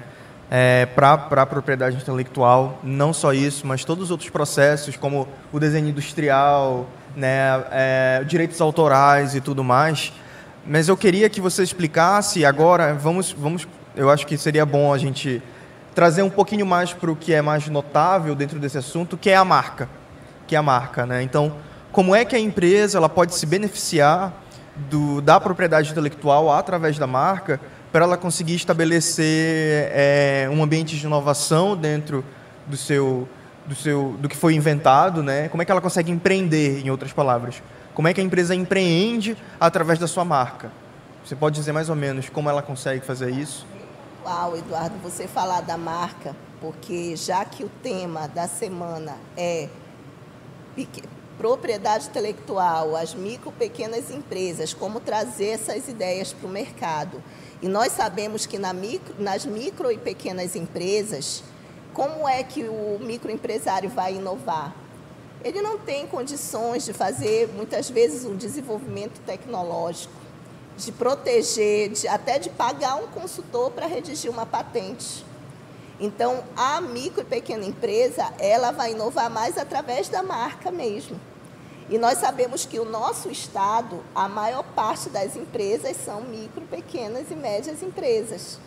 É, 0.48 0.86
para 0.86 1.14
a 1.14 1.46
propriedade 1.46 1.96
intelectual, 1.96 2.78
não 2.84 3.12
só 3.12 3.32
isso, 3.32 3.66
mas 3.66 3.84
todos 3.84 4.04
os 4.04 4.10
outros 4.12 4.30
processos, 4.30 4.96
como 4.96 5.26
o 5.52 5.58
desenho 5.58 5.88
industrial, 5.88 6.86
né, 7.16 7.64
é, 7.72 8.24
direitos 8.24 8.60
autorais 8.60 9.34
e 9.34 9.40
tudo 9.40 9.64
mais. 9.64 10.12
Mas 10.68 10.88
eu 10.88 10.96
queria 10.96 11.28
que 11.30 11.40
você 11.40 11.62
explicasse 11.62 12.44
agora, 12.44 12.92
vamos, 12.92 13.30
vamos, 13.32 13.68
eu 13.94 14.10
acho 14.10 14.26
que 14.26 14.36
seria 14.36 14.66
bom 14.66 14.92
a 14.92 14.98
gente 14.98 15.40
trazer 15.94 16.22
um 16.22 16.30
pouquinho 16.30 16.66
mais 16.66 16.92
para 16.92 17.10
o 17.10 17.14
que 17.14 17.32
é 17.32 17.40
mais 17.40 17.68
notável 17.68 18.34
dentro 18.34 18.58
desse 18.58 18.76
assunto, 18.76 19.16
que 19.16 19.30
é 19.30 19.36
a 19.36 19.44
marca, 19.44 19.88
que 20.44 20.56
é 20.56 20.58
a 20.58 20.62
marca, 20.62 21.06
né? 21.06 21.22
Então, 21.22 21.56
como 21.92 22.16
é 22.16 22.24
que 22.24 22.34
a 22.34 22.38
empresa 22.38 22.98
ela 22.98 23.08
pode 23.08 23.34
se 23.36 23.46
beneficiar 23.46 24.32
do, 24.90 25.20
da 25.20 25.38
propriedade 25.38 25.92
intelectual 25.92 26.50
através 26.52 26.98
da 26.98 27.06
marca 27.06 27.60
para 27.92 28.04
ela 28.04 28.16
conseguir 28.16 28.56
estabelecer 28.56 29.88
é, 29.92 30.50
um 30.52 30.62
ambiente 30.62 30.96
de 30.96 31.06
inovação 31.06 31.76
dentro 31.76 32.24
do 32.66 32.76
seu 32.76 33.28
do 33.66 33.74
seu 33.74 34.16
do 34.20 34.28
que 34.28 34.36
foi 34.36 34.54
inventado, 34.54 35.22
né? 35.22 35.48
Como 35.48 35.62
é 35.62 35.64
que 35.64 35.70
ela 35.70 35.80
consegue 35.80 36.10
empreender, 36.10 36.84
em 36.84 36.90
outras 36.90 37.12
palavras? 37.12 37.62
Como 37.96 38.08
é 38.08 38.12
que 38.12 38.20
a 38.20 38.24
empresa 38.24 38.54
empreende 38.54 39.38
através 39.58 39.98
da 39.98 40.06
sua 40.06 40.22
marca? 40.22 40.70
Você 41.24 41.34
pode 41.34 41.54
dizer 41.58 41.72
mais 41.72 41.88
ou 41.88 41.96
menos 41.96 42.28
como 42.28 42.50
ela 42.50 42.60
consegue 42.60 43.02
fazer 43.02 43.30
isso? 43.30 43.66
Uau, 44.22 44.54
Eduardo, 44.54 44.98
você 44.98 45.26
falar 45.26 45.62
da 45.62 45.78
marca, 45.78 46.36
porque 46.60 47.16
já 47.16 47.42
que 47.46 47.64
o 47.64 47.70
tema 47.82 48.28
da 48.28 48.46
semana 48.46 49.16
é 49.34 49.70
propriedade 51.38 52.08
intelectual, 52.08 52.94
as 52.94 53.14
micro 53.14 53.50
pequenas 53.50 54.10
empresas, 54.10 54.74
como 54.74 55.00
trazer 55.00 55.52
essas 55.52 55.88
ideias 55.88 56.34
para 56.34 56.46
o 56.46 56.50
mercado. 56.50 57.22
E 57.62 57.66
nós 57.66 57.92
sabemos 57.92 58.44
que 58.44 58.58
na 58.58 58.74
micro, 58.74 59.14
nas 59.18 59.46
micro 59.46 59.90
e 59.90 59.96
pequenas 59.96 60.54
empresas, 60.54 61.42
como 61.94 62.28
é 62.28 62.42
que 62.42 62.64
o 62.64 62.98
microempresário 63.00 63.88
vai 63.88 64.16
inovar? 64.16 64.74
Ele 65.44 65.62
não 65.62 65.78
tem 65.78 66.06
condições 66.06 66.84
de 66.84 66.92
fazer, 66.92 67.48
muitas 67.54 67.88
vezes, 67.88 68.24
um 68.24 68.36
desenvolvimento 68.36 69.20
tecnológico, 69.20 70.12
de 70.76 70.92
proteger, 70.92 71.90
de, 71.90 72.08
até 72.08 72.38
de 72.38 72.50
pagar 72.50 72.96
um 72.96 73.06
consultor 73.08 73.70
para 73.70 73.86
redigir 73.86 74.30
uma 74.30 74.44
patente. 74.44 75.24
Então, 75.98 76.44
a 76.56 76.80
micro 76.80 77.22
e 77.22 77.24
pequena 77.24 77.64
empresa, 77.64 78.32
ela 78.38 78.70
vai 78.70 78.92
inovar 78.92 79.30
mais 79.30 79.56
através 79.56 80.08
da 80.08 80.22
marca 80.22 80.70
mesmo. 80.70 81.18
E 81.88 81.96
nós 81.96 82.18
sabemos 82.18 82.66
que 82.66 82.78
o 82.80 82.84
nosso 82.84 83.30
estado, 83.30 84.02
a 84.14 84.28
maior 84.28 84.64
parte 84.74 85.08
das 85.08 85.36
empresas 85.36 85.96
são 85.96 86.20
micro, 86.22 86.62
pequenas 86.62 87.30
e 87.30 87.34
médias 87.36 87.82
empresas 87.82 88.58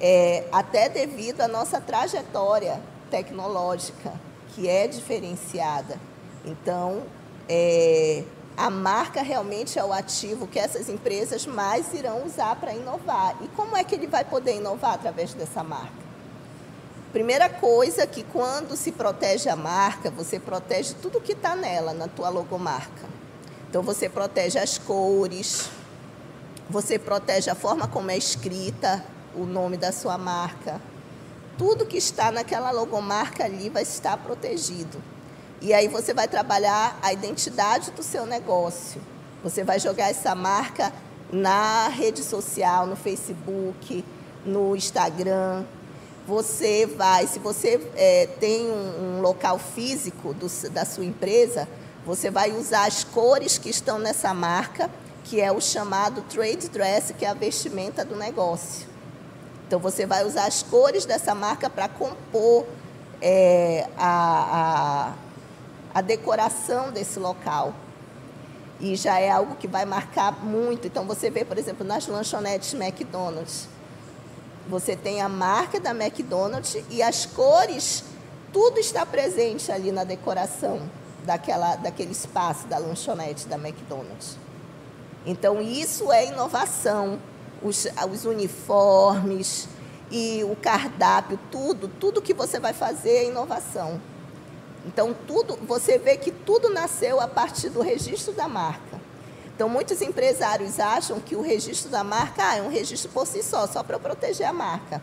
é, 0.00 0.44
até 0.52 0.88
devido 0.88 1.40
à 1.40 1.48
nossa 1.48 1.80
trajetória 1.80 2.80
tecnológica, 3.10 4.12
que 4.54 4.68
é 4.68 4.86
diferenciada. 4.86 5.98
Então, 6.44 7.02
é, 7.48 8.24
a 8.56 8.70
marca 8.70 9.20
realmente 9.20 9.78
é 9.78 9.84
o 9.84 9.92
ativo 9.92 10.46
que 10.46 10.58
essas 10.58 10.88
empresas 10.88 11.46
mais 11.46 11.92
irão 11.92 12.24
usar 12.24 12.54
para 12.56 12.72
inovar. 12.72 13.36
E 13.42 13.48
como 13.48 13.76
é 13.76 13.82
que 13.82 13.94
ele 13.94 14.06
vai 14.06 14.24
poder 14.24 14.56
inovar 14.56 14.94
através 14.94 15.34
dessa 15.34 15.62
marca? 15.62 16.04
Primeira 17.12 17.48
coisa 17.48 18.06
que 18.06 18.24
quando 18.24 18.76
se 18.76 18.90
protege 18.92 19.48
a 19.48 19.56
marca, 19.56 20.10
você 20.10 20.38
protege 20.38 20.94
tudo 21.00 21.20
que 21.20 21.32
está 21.32 21.54
nela, 21.54 21.92
na 21.92 22.08
tua 22.08 22.28
logomarca. 22.28 23.08
Então 23.68 23.82
você 23.82 24.08
protege 24.08 24.58
as 24.58 24.78
cores, 24.78 25.68
você 26.68 26.98
protege 26.98 27.50
a 27.50 27.54
forma 27.54 27.86
como 27.86 28.10
é 28.10 28.16
escrita, 28.16 29.04
o 29.34 29.44
nome 29.44 29.76
da 29.76 29.92
sua 29.92 30.16
marca. 30.16 30.80
Tudo 31.56 31.86
que 31.86 31.96
está 31.96 32.32
naquela 32.32 32.70
logomarca 32.70 33.44
ali 33.44 33.68
vai 33.68 33.82
estar 33.82 34.16
protegido. 34.16 35.00
E 35.60 35.72
aí 35.72 35.88
você 35.88 36.12
vai 36.12 36.28
trabalhar 36.28 36.98
a 37.00 37.12
identidade 37.12 37.90
do 37.92 38.02
seu 38.02 38.26
negócio. 38.26 39.00
Você 39.42 39.62
vai 39.62 39.78
jogar 39.78 40.10
essa 40.10 40.34
marca 40.34 40.92
na 41.32 41.88
rede 41.88 42.22
social, 42.22 42.86
no 42.86 42.96
Facebook, 42.96 44.04
no 44.44 44.74
Instagram. 44.76 45.64
Você 46.26 46.86
vai, 46.86 47.26
se 47.26 47.38
você 47.38 47.80
é, 47.96 48.26
tem 48.40 48.70
um, 48.70 49.18
um, 49.18 49.20
local 49.20 49.58
físico 49.58 50.32
do, 50.34 50.48
da 50.70 50.84
sua 50.84 51.04
empresa, 51.04 51.68
você 52.04 52.30
vai 52.30 52.52
usar 52.52 52.86
as 52.86 53.04
cores 53.04 53.58
que 53.58 53.68
estão 53.68 53.98
nessa 53.98 54.32
marca, 54.32 54.90
que 55.24 55.40
é 55.40 55.52
o 55.52 55.60
chamado 55.60 56.22
trade 56.22 56.68
dress, 56.68 57.12
que 57.12 57.24
é 57.24 57.28
a 57.28 57.34
vestimenta 57.34 58.04
do 58.04 58.16
negócio. 58.16 58.93
Então 59.66 59.78
você 59.78 60.06
vai 60.06 60.24
usar 60.24 60.46
as 60.46 60.62
cores 60.62 61.04
dessa 61.04 61.34
marca 61.34 61.70
para 61.70 61.88
compor 61.88 62.66
é, 63.20 63.88
a, 63.96 65.12
a, 65.94 65.98
a 65.98 66.00
decoração 66.00 66.90
desse 66.90 67.18
local. 67.18 67.74
E 68.80 68.96
já 68.96 69.18
é 69.18 69.30
algo 69.30 69.54
que 69.56 69.66
vai 69.66 69.84
marcar 69.84 70.44
muito. 70.44 70.86
Então 70.86 71.06
você 71.06 71.30
vê, 71.30 71.44
por 71.44 71.56
exemplo, 71.56 71.86
nas 71.86 72.06
lanchonetes 72.06 72.74
McDonald's. 72.74 73.68
Você 74.68 74.96
tem 74.96 75.20
a 75.20 75.28
marca 75.28 75.78
da 75.78 75.90
McDonald's 75.90 76.76
e 76.90 77.02
as 77.02 77.26
cores, 77.26 78.04
tudo 78.52 78.78
está 78.78 79.04
presente 79.04 79.70
ali 79.70 79.92
na 79.92 80.04
decoração 80.04 80.80
daquela, 81.24 81.76
daquele 81.76 82.12
espaço 82.12 82.66
da 82.66 82.78
lanchonete 82.78 83.46
da 83.46 83.56
McDonald's. 83.56 84.36
Então, 85.26 85.60
isso 85.60 86.12
é 86.12 86.26
inovação 86.26 87.18
os, 87.64 87.86
os 88.12 88.24
uniformes 88.26 89.66
e 90.10 90.44
o 90.44 90.54
cardápio, 90.54 91.38
tudo, 91.50 91.88
tudo 91.88 92.22
que 92.22 92.34
você 92.34 92.60
vai 92.60 92.74
fazer 92.74 93.10
é 93.10 93.24
inovação. 93.24 94.00
Então, 94.86 95.16
tudo, 95.26 95.58
você 95.66 95.98
vê 95.98 96.16
que 96.18 96.30
tudo 96.30 96.68
nasceu 96.68 97.18
a 97.18 97.26
partir 97.26 97.70
do 97.70 97.80
registro 97.80 98.34
da 98.34 98.46
marca. 98.46 99.00
Então, 99.54 99.68
muitos 99.68 100.02
empresários 100.02 100.78
acham 100.78 101.18
que 101.18 101.34
o 101.34 101.40
registro 101.40 101.90
da 101.90 102.04
marca 102.04 102.42
ah, 102.50 102.56
é 102.56 102.62
um 102.62 102.68
registro 102.68 103.10
por 103.10 103.26
si 103.26 103.42
só, 103.42 103.66
só 103.66 103.82
para 103.82 103.98
proteger 103.98 104.46
a 104.46 104.52
marca. 104.52 105.02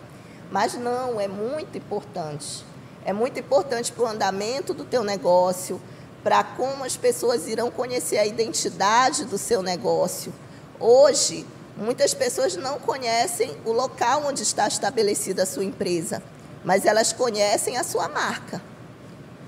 Mas 0.51 0.75
não, 0.75 1.20
é 1.20 1.27
muito 1.27 1.77
importante. 1.77 2.63
É 3.03 3.12
muito 3.12 3.39
importante 3.39 3.91
para 3.91 4.03
o 4.03 4.08
andamento 4.08 4.74
do 4.74 4.86
teu 4.86 5.03
negócio, 5.03 5.82
para 6.22 6.44
como 6.44 6.84
as 6.84 6.96
pessoas 6.96 7.48
irão 7.48 7.72
conhecer 7.72 8.20
a 8.20 8.25
identidade 8.25 9.25
do 9.25 9.38
seu 9.38 9.63
negócio. 9.63 10.32
Hoje, 10.80 11.46
Muitas 11.82 12.14
pessoas 12.14 12.56
não 12.56 12.78
conhecem 12.78 13.58
o 13.66 13.72
local 13.72 14.26
onde 14.28 14.44
está 14.44 14.68
estabelecida 14.68 15.42
a 15.42 15.48
sua 15.48 15.66
empresa, 15.66 16.22
mas 16.64 16.86
elas 16.86 17.12
conhecem 17.12 17.76
a 17.76 17.84
sua 17.84 18.08
marca. 18.08 18.62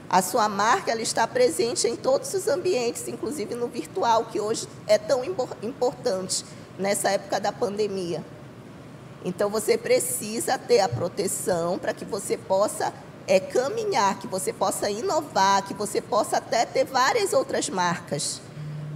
A 0.10 0.20
sua 0.20 0.50
marca 0.50 0.92
ela 0.92 1.04
está 1.04 1.28
presente 1.28 1.88
em 1.88 1.96
todos 1.96 2.34
os 2.34 2.48
ambientes, 2.48 3.08
inclusive 3.08 3.54
no 3.54 3.68
virtual, 3.68 4.26
que 4.26 4.40
hoje 4.40 4.68
é 4.88 4.98
tão 4.98 5.24
importante 5.62 6.44
nessa 6.76 7.12
época 7.12 7.40
da 7.40 7.52
pandemia. 7.52 8.26
Então 9.24 9.48
você 9.48 9.78
precisa 9.78 10.58
ter 10.58 10.80
a 10.80 10.90
proteção 10.90 11.78
para 11.78 11.94
que 11.94 12.04
você 12.04 12.36
possa 12.36 12.92
é, 13.28 13.40
caminhar, 13.40 14.18
que 14.18 14.26
você 14.26 14.52
possa 14.52 14.90
inovar, 14.90 15.68
que 15.68 15.76
você 15.76 16.02
possa 16.02 16.38
até 16.38 16.66
ter 16.66 16.84
várias 16.84 17.32
outras 17.32 17.70
marcas. 17.70 18.42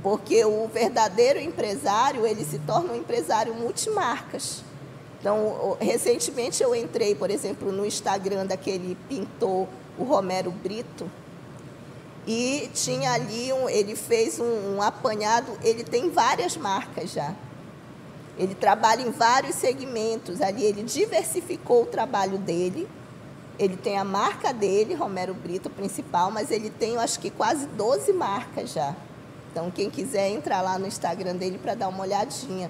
Porque 0.04 0.44
o 0.46 0.68
verdadeiro 0.68 1.39
empresário, 1.39 2.25
ele 2.25 2.46
se 2.46 2.60
torna 2.60 2.94
um 2.94 2.96
empresário 2.96 3.54
multimarcas. 3.54 4.63
Então, 5.20 5.75
recentemente 5.80 6.62
eu 6.62 6.75
entrei, 6.75 7.16
por 7.16 7.30
exemplo, 7.30 7.72
no 7.72 7.86
Instagram 7.86 8.46
daquele 8.46 8.96
pintor, 9.10 9.68
o 9.98 10.04
Romero 10.04 10.51
Brito, 10.51 11.10
e 12.27 12.70
tinha 12.74 13.13
ali, 13.13 13.54
um, 13.54 13.70
ele 13.70 13.96
fez 13.96 14.38
um, 14.38 14.75
um 14.75 14.82
apanhado, 14.82 15.58
ele 15.63 15.84
tem 15.84 16.10
várias 16.10 16.58
marcas 16.58 17.12
já. 17.12 17.34
Ele 18.38 18.54
trabalha 18.54 19.01
em 19.01 19.12
vários 19.12 19.56
segmentos 19.56 20.42
ali, 20.42 20.63
ele 20.63 20.84
diversificou 20.84 21.84
o 21.84 21.86
trabalho 21.86 22.38
dele. 22.38 22.88
Ele 23.58 23.75
tem 23.75 23.98
a 23.98 24.04
marca 24.04 24.54
dele, 24.54 24.94
Romero 24.94 25.34
Brito, 25.34 25.70
principal, 25.70 26.30
mas 26.30 26.51
ele 26.51 26.70
tem, 26.70 26.94
eu 26.94 27.00
acho 27.00 27.20
que 27.20 27.32
quase 27.32 27.66
12 27.66 28.13
marcas 28.13 28.74
já. 28.74 28.94
Então, 29.57 29.71
quem 29.71 29.89
quiser 29.89 30.29
entrar 30.29 30.61
lá 30.61 30.77
no 30.77 30.85
Instagram 30.85 31.35
dele 31.35 31.57
para 31.57 31.73
dar 31.73 31.87
uma 31.87 32.03
olhadinha. 32.03 32.69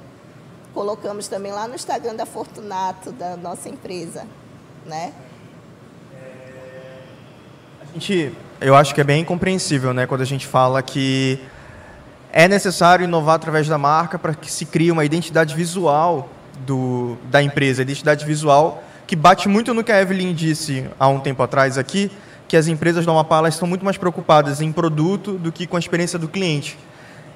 Colocamos 0.74 1.28
também 1.28 1.52
lá 1.52 1.68
no 1.68 1.76
Instagram 1.76 2.16
da 2.16 2.26
Fortunato, 2.26 3.12
da 3.12 3.36
nossa 3.36 3.68
empresa, 3.68 4.26
né? 4.86 5.12
A 7.82 7.92
gente, 7.92 8.32
eu 8.62 8.74
acho 8.74 8.96
que 8.96 9.02
é 9.02 9.04
bem 9.04 9.26
compreensível, 9.26 9.94
né, 9.94 10.08
quando 10.08 10.22
a 10.22 10.26
gente 10.26 10.48
fala 10.48 10.82
que 10.82 11.42
é 12.32 12.48
necessário 12.48 13.04
inovar 13.04 13.36
através 13.36 13.68
da 13.68 13.78
marca 13.78 14.18
para 14.18 14.34
que 14.34 14.50
se 14.50 14.66
crie 14.66 14.90
uma 14.90 15.04
identidade 15.04 15.54
visual 15.54 16.30
do, 16.66 17.18
da 17.26 17.44
empresa, 17.44 17.82
identidade 17.82 18.26
visual 18.26 18.82
que 19.06 19.16
bate 19.16 19.50
muito 19.50 19.74
no 19.74 19.84
que 19.84 19.92
a 19.92 20.02
Evelyn 20.02 20.34
disse 20.34 20.86
há 20.98 21.10
um 21.10 21.20
tempo 21.20 21.44
atrás 21.44 21.78
aqui, 21.78 22.10
que 22.48 22.56
as 22.56 22.68
empresas 22.68 23.06
do 23.06 23.12
Amapá 23.12 23.38
elas 23.38 23.56
estão 23.56 23.68
muito 23.68 23.84
mais 23.84 23.98
preocupadas 23.98 24.62
em 24.62 24.72
produto 24.72 25.34
do 25.34 25.52
que 25.52 25.68
com 25.68 25.76
a 25.76 25.80
experiência 25.80 26.18
do 26.18 26.28
cliente. 26.28 26.78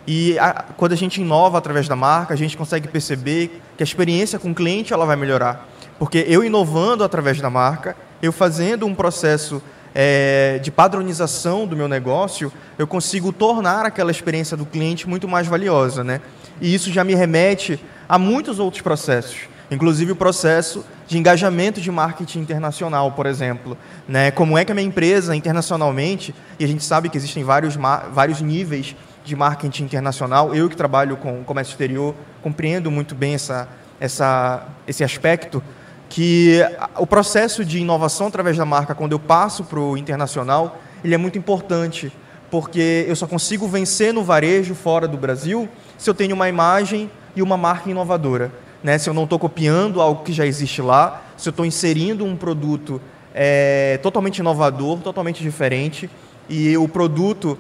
E 0.08 0.38
a, 0.39 0.65
quando 0.75 0.94
a 0.94 0.96
gente 0.96 1.22
inova 1.22 1.58
através 1.58 1.88
da 1.88 1.96
marca, 1.96 2.34
a 2.34 2.38
gente 2.38 2.58
consegue 2.58 2.88
perceber 2.88 3.62
que 3.77 3.84
a 3.84 3.86
experiência 3.86 4.39
com 4.39 4.51
o 4.51 4.56
cliente 4.56 4.94
ela 4.94 5.06
vai 5.06 5.15
melhorar. 5.15 5.68
Porque 6.00 6.25
eu 6.27 6.44
inovando 6.44 7.03
através 7.03 7.39
da 7.39 7.50
marca, 7.50 7.96
eu 8.22 8.32
fazendo 8.32 8.86
um 8.86 8.96
processo 8.96 9.62
é, 9.94 10.60
de 10.63 10.72
padronização 10.72 11.68
do 11.68 11.75
meu 11.75 11.88
negócio, 11.88 12.51
eu 12.77 12.88
consigo 12.88 13.32
tornar 13.32 13.86
aquela 13.86 14.10
experiência 14.10 14.58
do 14.58 14.65
cliente 14.65 15.08
muito 15.08 15.27
mais 15.27 15.48
valiosa. 15.48 16.03
Né? 16.03 16.22
E 16.60 16.74
isso 16.74 16.91
já 16.91 17.03
me 17.03 17.13
remete 17.13 17.80
a 18.08 18.18
muitos 18.18 18.60
outros 18.60 18.82
processos, 18.82 19.41
inclusive 19.70 20.12
o 20.12 20.15
processo 20.15 20.84
de 21.12 21.18
engajamento 21.18 21.82
de 21.82 21.91
marketing 21.91 22.39
internacional, 22.39 23.12
por 23.12 23.25
exemplo. 23.25 23.77
Né? 24.08 24.32
Como 24.32 24.58
é 24.58 24.63
que 24.63 24.72
a 24.72 24.75
minha 24.75 24.88
empresa, 24.88 25.36
internacionalmente, 25.36 26.34
e 26.58 26.63
a 26.63 26.68
gente 26.70 26.86
sabe 26.86 27.10
que 27.10 27.18
existem 27.18 27.44
vários, 27.44 27.77
vários 28.13 28.39
níveis 28.39 28.96
de 29.25 29.36
marketing 29.36 29.84
internacional, 29.84 30.56
eu 30.56 30.70
que 30.70 30.75
trabalho 30.77 31.18
com 31.18 31.44
comércio 31.44 31.74
exterior, 31.74 32.15
compreendo 32.41 32.89
muito 32.89 33.13
bem 33.13 33.34
essa, 33.34 33.68
essa, 34.00 34.65
esse 34.88 35.03
aspecto, 35.03 35.62
que 36.08 36.62
o 36.98 37.06
processo 37.06 37.65
de 37.65 37.80
inovação 37.80 38.27
através 38.27 38.56
da 38.56 38.63
marca, 38.63 38.96
quando 38.96 39.12
eu 39.12 39.20
passo 39.20 39.65
para 39.65 39.82
o 39.82 39.98
internacional, 39.98 40.80
ele 41.03 41.13
é 41.13 41.18
muito 41.18 41.38
importante, 41.38 42.10
porque 42.50 43.03
eu 43.06 43.18
só 43.18 43.27
consigo 43.27 43.68
vencer 43.68 44.13
no 44.13 44.24
varejo 44.24 44.74
fora 44.74 45.10
do 45.10 45.18
Brasil 45.18 45.68
se 45.98 46.10
eu 46.10 46.13
tenho 46.13 46.34
uma 46.34 46.48
imagem 46.48 47.12
e 47.36 47.41
uma 47.41 47.58
marca 47.58 47.89
inovadora. 47.89 48.50
Né? 48.84 48.98
Se 48.98 49.10
eu 49.10 49.14
não 49.14 49.24
estou 49.24 49.40
copiando 49.40 50.02
algo 50.02 50.24
que 50.24 50.34
já 50.34 50.46
existe 50.46 50.82
lá, 50.82 51.22
se 51.38 51.48
eu 51.48 51.52
estou 51.52 51.66
inserindo 51.66 52.26
um 52.26 52.36
produto 52.36 53.02
é, 53.34 54.00
totalmente 54.02 54.40
inovador, 54.40 55.00
totalmente 55.00 55.42
diferente, 55.42 56.10
e 56.50 56.76
o 56.78 56.88
produto 56.88 57.58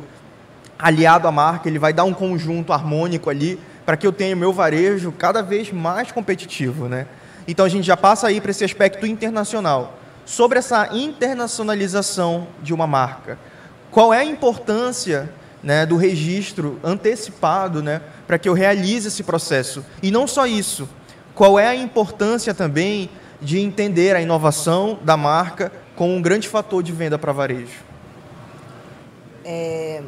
aliado 0.77 1.27
à 1.27 1.31
marca, 1.31 1.69
ele 1.69 1.79
vai 1.79 1.93
dar 1.93 2.03
um 2.03 2.13
conjunto 2.13 2.73
harmônico 2.73 3.29
ali 3.29 3.59
para 3.85 3.95
que 3.95 4.05
eu 4.05 4.11
tenha 4.11 4.35
o 4.35 4.39
meu 4.39 4.51
varejo 4.51 5.11
cada 5.11 5.41
vez 5.41 5.71
mais 5.71 6.11
competitivo. 6.11 6.87
Né? 6.87 7.07
Então 7.47 7.65
a 7.65 7.69
gente 7.69 7.85
já 7.85 7.95
passa 7.95 8.27
aí 8.27 8.41
para 8.41 8.51
esse 8.51 8.63
aspecto 8.63 9.05
internacional. 9.05 9.97
Sobre 10.25 10.59
essa 10.59 10.89
internacionalização 10.95 12.47
de 12.61 12.73
uma 12.73 12.87
marca, 12.87 13.37
qual 13.89 14.13
é 14.13 14.19
a 14.19 14.23
importância 14.23 15.29
né, 15.63 15.85
do 15.85 15.97
registro 15.97 16.79
antecipado 16.83 17.81
né, 17.83 18.01
para 18.27 18.37
que 18.37 18.47
eu 18.47 18.53
realize 18.53 19.07
esse 19.07 19.23
processo? 19.23 19.83
E 20.01 20.11
não 20.11 20.27
só 20.27 20.45
isso, 20.45 20.87
qual 21.41 21.57
é 21.57 21.65
a 21.65 21.75
importância 21.75 22.53
também 22.53 23.09
de 23.41 23.57
entender 23.57 24.15
a 24.15 24.21
inovação 24.21 24.99
da 25.01 25.17
marca 25.17 25.71
como 25.95 26.13
um 26.13 26.21
grande 26.21 26.47
fator 26.47 26.83
de 26.83 26.91
venda 26.91 27.17
para 27.17 27.31
varejo? 27.31 27.79
É, 29.43 30.03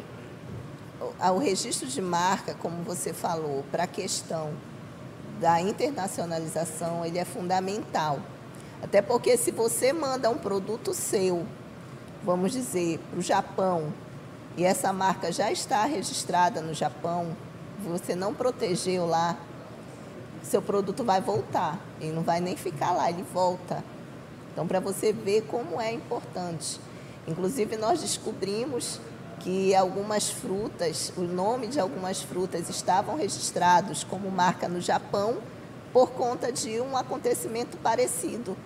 o 1.34 1.38
registro 1.38 1.88
de 1.88 2.00
marca, 2.00 2.54
como 2.54 2.84
você 2.84 3.12
falou, 3.12 3.64
para 3.72 3.82
a 3.82 3.86
questão 3.88 4.52
da 5.40 5.60
internacionalização, 5.60 7.04
ele 7.04 7.18
é 7.18 7.24
fundamental. 7.24 8.20
Até 8.80 9.02
porque 9.02 9.36
se 9.36 9.50
você 9.50 9.92
manda 9.92 10.30
um 10.30 10.38
produto 10.38 10.94
seu, 10.94 11.44
vamos 12.22 12.52
dizer, 12.52 13.00
para 13.10 13.18
o 13.18 13.22
Japão, 13.22 13.92
e 14.56 14.62
essa 14.62 14.92
marca 14.92 15.32
já 15.32 15.50
está 15.50 15.84
registrada 15.84 16.60
no 16.60 16.72
Japão, 16.72 17.36
você 17.84 18.14
não 18.14 18.32
protegeu 18.32 19.04
lá, 19.04 19.36
seu 20.44 20.62
produto 20.62 21.02
vai 21.02 21.20
voltar. 21.20 21.78
Ele 22.00 22.12
não 22.12 22.22
vai 22.22 22.40
nem 22.40 22.56
ficar 22.56 22.92
lá, 22.92 23.10
ele 23.10 23.24
volta. 23.32 23.82
Então, 24.52 24.66
para 24.66 24.78
você 24.78 25.12
ver 25.12 25.42
como 25.42 25.80
é 25.80 25.92
importante. 25.92 26.80
Inclusive, 27.26 27.76
nós 27.76 28.00
descobrimos 28.00 29.00
que 29.40 29.74
algumas 29.74 30.30
frutas, 30.30 31.12
o 31.16 31.22
nome 31.22 31.66
de 31.66 31.80
algumas 31.80 32.22
frutas 32.22 32.68
estavam 32.68 33.16
registrados 33.16 34.04
como 34.04 34.30
marca 34.30 34.68
no 34.68 34.80
Japão 34.80 35.38
por 35.92 36.10
conta 36.12 36.52
de 36.52 36.80
um 36.80 36.96
acontecimento 36.96 37.76
parecido. 37.78 38.56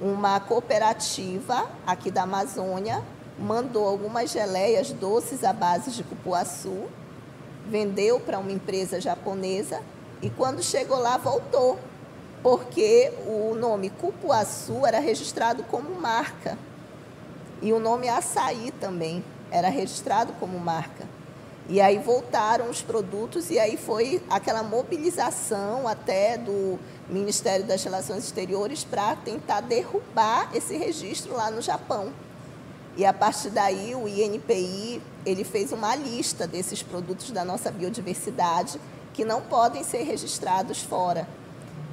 Uma 0.00 0.38
cooperativa 0.40 1.70
aqui 1.86 2.10
da 2.10 2.22
Amazônia 2.22 3.02
mandou 3.38 3.86
algumas 3.86 4.30
geleias 4.30 4.90
doces 4.92 5.44
à 5.44 5.52
base 5.52 5.90
de 5.92 6.02
cupuaçu, 6.02 6.86
vendeu 7.68 8.18
para 8.18 8.38
uma 8.38 8.52
empresa 8.52 9.00
japonesa 9.00 9.80
e 10.20 10.30
quando 10.30 10.62
chegou 10.62 10.98
lá 10.98 11.16
voltou, 11.16 11.78
porque 12.42 13.12
o 13.26 13.54
nome 13.54 13.90
cupuaçu 13.90 14.86
era 14.86 14.98
registrado 14.98 15.62
como 15.64 16.00
marca 16.00 16.58
e 17.60 17.72
o 17.72 17.78
nome 17.78 18.08
açaí 18.08 18.70
também 18.80 19.24
era 19.50 19.68
registrado 19.68 20.32
como 20.34 20.58
marca. 20.58 21.06
E 21.68 21.82
aí 21.82 21.98
voltaram 21.98 22.70
os 22.70 22.80
produtos 22.80 23.50
e 23.50 23.58
aí 23.58 23.76
foi 23.76 24.22
aquela 24.30 24.62
mobilização 24.62 25.86
até 25.86 26.38
do 26.38 26.78
Ministério 27.08 27.66
das 27.66 27.84
Relações 27.84 28.24
Exteriores 28.24 28.84
para 28.84 29.14
tentar 29.16 29.60
derrubar 29.60 30.50
esse 30.54 30.76
registro 30.76 31.34
lá 31.34 31.50
no 31.50 31.60
Japão. 31.60 32.10
E 32.96 33.04
a 33.04 33.12
partir 33.12 33.50
daí 33.50 33.94
o 33.94 34.08
INPI 34.08 35.02
ele 35.28 35.44
fez 35.44 35.72
uma 35.72 35.94
lista 35.94 36.46
desses 36.46 36.82
produtos 36.82 37.30
da 37.30 37.44
nossa 37.44 37.70
biodiversidade 37.70 38.80
que 39.12 39.24
não 39.24 39.42
podem 39.42 39.84
ser 39.84 40.02
registrados 40.02 40.80
fora, 40.80 41.28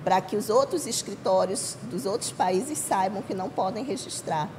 para 0.03 0.21
que 0.21 0.35
os 0.35 0.49
outros 0.49 0.87
escritórios 0.87 1.75
dos 1.83 2.05
outros 2.05 2.31
países 2.31 2.77
saibam 2.77 3.21
que 3.21 3.33
não 3.33 3.49
podem 3.49 3.83
registrar. 3.83 4.49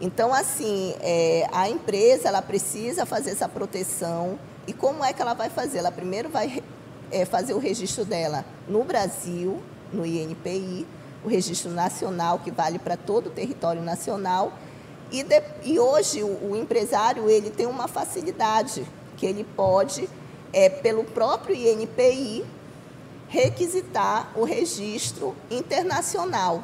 Então, 0.00 0.32
assim, 0.32 0.94
é, 1.00 1.46
a 1.52 1.68
empresa 1.68 2.28
ela 2.28 2.40
precisa 2.40 3.04
fazer 3.04 3.30
essa 3.30 3.48
proteção. 3.48 4.38
E 4.66 4.72
como 4.72 5.04
é 5.04 5.12
que 5.12 5.20
ela 5.20 5.34
vai 5.34 5.50
fazer? 5.50 5.78
Ela 5.78 5.90
primeiro 5.90 6.28
vai 6.28 6.62
é, 7.10 7.24
fazer 7.24 7.54
o 7.54 7.58
registro 7.58 8.04
dela 8.04 8.44
no 8.68 8.84
Brasil, 8.84 9.60
no 9.92 10.06
INPI, 10.06 10.86
o 11.24 11.28
registro 11.28 11.70
nacional, 11.70 12.38
que 12.38 12.50
vale 12.50 12.78
para 12.78 12.96
todo 12.96 13.26
o 13.26 13.30
território 13.30 13.82
nacional. 13.82 14.52
E, 15.10 15.22
de, 15.22 15.42
e 15.64 15.78
hoje 15.78 16.22
o, 16.22 16.50
o, 16.50 16.56
empresário 16.56 17.28
ele 17.28 17.50
tem 17.50 17.66
uma 17.66 17.88
facilidade, 17.88 18.86
que 19.16 19.26
ele 19.26 19.44
pode, 19.56 20.08
é, 20.52 20.68
pelo 20.68 21.04
próprio 21.04 21.54
INPI, 21.54 22.44
requisitar 23.28 24.30
o 24.36 24.44
registro 24.44 25.34
internacional. 25.50 26.62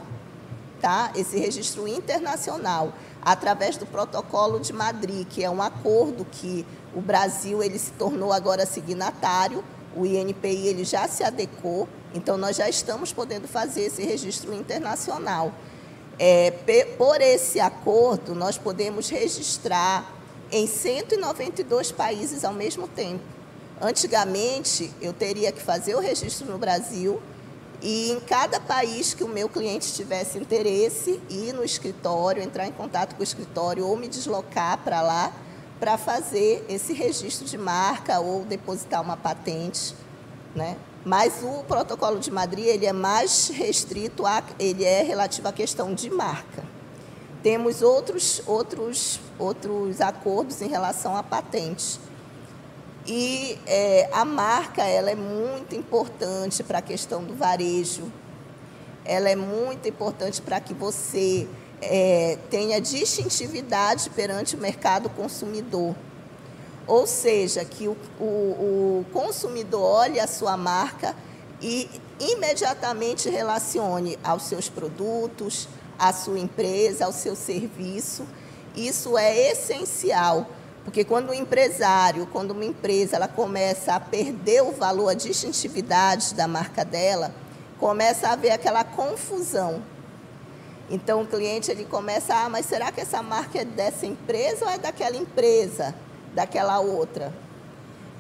Tá? 0.80 1.10
Esse 1.14 1.38
registro 1.38 1.88
internacional 1.88 2.92
através 3.26 3.76
do 3.76 3.84
Protocolo 3.84 4.60
de 4.60 4.72
Madrid, 4.72 5.26
que 5.28 5.42
é 5.42 5.50
um 5.50 5.60
acordo 5.60 6.24
que 6.24 6.64
o 6.94 7.00
Brasil 7.00 7.60
ele 7.60 7.76
se 7.76 7.90
tornou 7.90 8.32
agora 8.32 8.64
signatário, 8.64 9.64
o 9.96 10.06
INPI 10.06 10.68
ele 10.68 10.84
já 10.84 11.08
se 11.08 11.24
adequou, 11.24 11.88
então 12.14 12.36
nós 12.36 12.54
já 12.54 12.68
estamos 12.68 13.12
podendo 13.12 13.48
fazer 13.48 13.86
esse 13.86 14.04
registro 14.04 14.54
internacional. 14.54 15.52
É, 16.18 16.50
por 16.96 17.20
esse 17.20 17.60
acordo, 17.60 18.34
nós 18.34 18.56
podemos 18.56 19.08
registrar 19.08 20.12
em 20.50 20.66
192 20.66 21.92
países 21.92 22.44
ao 22.44 22.52
mesmo 22.52 22.88
tempo. 22.88 23.22
Antigamente, 23.80 24.90
eu 25.00 25.12
teria 25.12 25.52
que 25.52 25.60
fazer 25.60 25.94
o 25.94 26.00
registro 26.00 26.46
no 26.46 26.56
Brasil, 26.56 27.20
e 27.82 28.10
em 28.10 28.20
cada 28.20 28.58
país 28.58 29.12
que 29.14 29.22
o 29.22 29.28
meu 29.28 29.48
cliente 29.48 29.92
tivesse 29.92 30.38
interesse, 30.38 31.20
ir 31.28 31.52
no 31.52 31.64
escritório, 31.64 32.42
entrar 32.42 32.66
em 32.66 32.72
contato 32.72 33.14
com 33.14 33.20
o 33.20 33.24
escritório 33.24 33.86
ou 33.86 33.96
me 33.96 34.08
deslocar 34.08 34.78
para 34.78 35.02
lá 35.02 35.32
para 35.78 35.98
fazer 35.98 36.64
esse 36.68 36.94
registro 36.94 37.46
de 37.46 37.58
marca 37.58 38.18
ou 38.18 38.44
depositar 38.44 39.02
uma 39.02 39.16
patente, 39.16 39.94
né? 40.54 40.76
Mas 41.06 41.40
o 41.40 41.62
protocolo 41.62 42.18
de 42.18 42.32
Madrid 42.32 42.66
ele 42.66 42.84
é 42.84 42.92
mais 42.92 43.46
restrito, 43.46 44.26
a, 44.26 44.42
ele 44.58 44.82
é 44.82 45.04
relativo 45.04 45.46
à 45.46 45.52
questão 45.52 45.94
de 45.94 46.10
marca. 46.10 46.64
Temos 47.44 47.80
outros, 47.80 48.42
outros, 48.44 49.20
outros 49.38 50.00
acordos 50.00 50.60
em 50.60 50.66
relação 50.66 51.16
a 51.16 51.22
patentes. 51.22 52.00
E 53.06 53.56
é, 53.68 54.10
a 54.12 54.24
marca 54.24 54.82
ela 54.82 55.08
é 55.08 55.14
muito 55.14 55.76
importante 55.76 56.64
para 56.64 56.78
a 56.78 56.82
questão 56.82 57.22
do 57.22 57.36
varejo. 57.36 58.10
Ela 59.04 59.30
é 59.30 59.36
muito 59.36 59.88
importante 59.88 60.42
para 60.42 60.58
que 60.58 60.74
você 60.74 61.46
é, 61.80 62.36
tenha 62.50 62.80
distintividade 62.80 64.10
perante 64.10 64.56
o 64.56 64.58
mercado 64.58 65.08
consumidor. 65.10 65.94
Ou 66.86 67.06
seja, 67.06 67.64
que 67.64 67.88
o, 67.88 67.96
o, 68.20 68.24
o 68.24 69.06
consumidor 69.12 69.82
olhe 69.82 70.20
a 70.20 70.26
sua 70.26 70.56
marca 70.56 71.14
e 71.60 71.88
imediatamente 72.20 73.28
relacione 73.28 74.18
aos 74.22 74.44
seus 74.44 74.68
produtos, 74.68 75.68
à 75.98 76.12
sua 76.12 76.38
empresa, 76.38 77.06
ao 77.06 77.12
seu 77.12 77.34
serviço. 77.34 78.24
Isso 78.74 79.16
é 79.18 79.50
essencial 79.50 80.46
porque 80.86 81.02
quando 81.02 81.30
o 81.30 81.34
empresário, 81.34 82.28
quando 82.28 82.52
uma 82.52 82.64
empresa 82.64 83.16
ela 83.16 83.26
começa 83.26 83.94
a 83.94 83.98
perder 83.98 84.62
o 84.62 84.70
valor, 84.70 85.08
a 85.08 85.14
distintividade 85.14 86.32
da 86.32 86.46
marca 86.46 86.84
dela, 86.84 87.34
começa 87.76 88.28
a 88.28 88.34
haver 88.34 88.52
aquela 88.52 88.84
confusão. 88.84 89.82
Então 90.88 91.22
o 91.22 91.26
cliente 91.26 91.72
ele 91.72 91.84
começa, 91.84 92.36
ah, 92.36 92.48
mas 92.48 92.66
será 92.66 92.92
que 92.92 93.00
essa 93.00 93.20
marca 93.20 93.58
é 93.58 93.64
dessa 93.64 94.06
empresa 94.06 94.64
ou 94.64 94.70
é 94.70 94.78
daquela 94.78 95.16
empresa, 95.16 95.92
daquela 96.36 96.78
outra? 96.78 97.34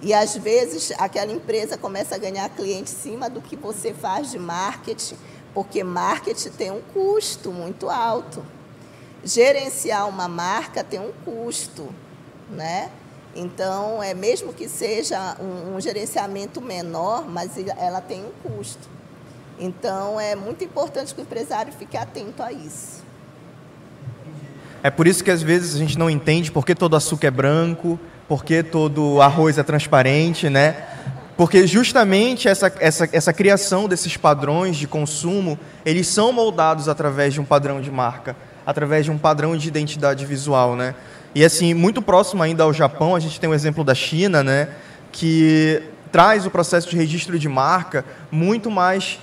E 0.02 0.12
às 0.12 0.34
vezes 0.36 0.92
aquela 0.98 1.30
empresa 1.30 1.78
começa 1.78 2.16
a 2.16 2.18
ganhar 2.18 2.48
cliente 2.48 2.90
em 2.90 2.96
cima 2.96 3.30
do 3.30 3.40
que 3.40 3.54
você 3.54 3.94
faz 3.94 4.32
de 4.32 4.38
marketing, 4.40 5.16
porque 5.54 5.84
marketing 5.84 6.50
tem 6.50 6.70
um 6.72 6.82
custo 6.92 7.52
muito 7.52 7.88
alto. 7.88 8.44
Gerenciar 9.22 10.08
uma 10.08 10.26
marca 10.26 10.82
tem 10.82 10.98
um 10.98 11.12
custo 11.24 11.88
né? 12.50 12.90
Então, 13.34 14.02
é 14.02 14.14
mesmo 14.14 14.52
que 14.52 14.68
seja 14.68 15.36
um, 15.40 15.76
um 15.76 15.80
gerenciamento 15.80 16.60
menor, 16.60 17.28
mas 17.28 17.52
ela 17.76 18.00
tem 18.00 18.24
um 18.24 18.32
custo. 18.42 18.88
Então, 19.58 20.18
é 20.18 20.34
muito 20.34 20.64
importante 20.64 21.14
que 21.14 21.20
o 21.20 21.22
empresário 21.22 21.72
fique 21.72 21.96
atento 21.96 22.42
a 22.42 22.52
isso. 22.52 23.04
É 24.86 24.90
por 24.90 25.08
isso 25.08 25.24
que 25.24 25.32
às 25.32 25.42
vezes 25.42 25.74
a 25.74 25.78
gente 25.78 25.98
não 25.98 26.08
entende 26.08 26.52
por 26.52 26.64
que 26.64 26.72
todo 26.72 26.94
açúcar 26.94 27.26
é 27.26 27.30
branco, 27.32 27.98
por 28.28 28.44
que 28.44 28.62
todo 28.62 29.20
arroz 29.20 29.58
é 29.58 29.64
transparente, 29.64 30.48
né? 30.48 30.76
Porque 31.36 31.66
justamente 31.66 32.46
essa, 32.46 32.72
essa, 32.78 33.08
essa 33.10 33.32
criação 33.32 33.88
desses 33.88 34.16
padrões 34.16 34.76
de 34.76 34.86
consumo, 34.86 35.58
eles 35.84 36.06
são 36.06 36.32
moldados 36.32 36.88
através 36.88 37.34
de 37.34 37.40
um 37.40 37.44
padrão 37.44 37.80
de 37.80 37.90
marca, 37.90 38.36
através 38.64 39.04
de 39.04 39.10
um 39.10 39.18
padrão 39.18 39.56
de 39.56 39.66
identidade 39.66 40.24
visual, 40.24 40.76
né? 40.76 40.94
E 41.34 41.44
assim, 41.44 41.74
muito 41.74 42.00
próximo 42.00 42.44
ainda 42.44 42.62
ao 42.62 42.72
Japão, 42.72 43.16
a 43.16 43.18
gente 43.18 43.40
tem 43.40 43.48
o 43.48 43.50
um 43.50 43.56
exemplo 43.56 43.82
da 43.82 43.92
China, 43.92 44.44
né, 44.44 44.68
que 45.10 45.82
traz 46.12 46.46
o 46.46 46.50
processo 46.50 46.88
de 46.88 46.96
registro 46.96 47.36
de 47.40 47.48
marca 47.48 48.04
muito 48.30 48.70
mais 48.70 49.18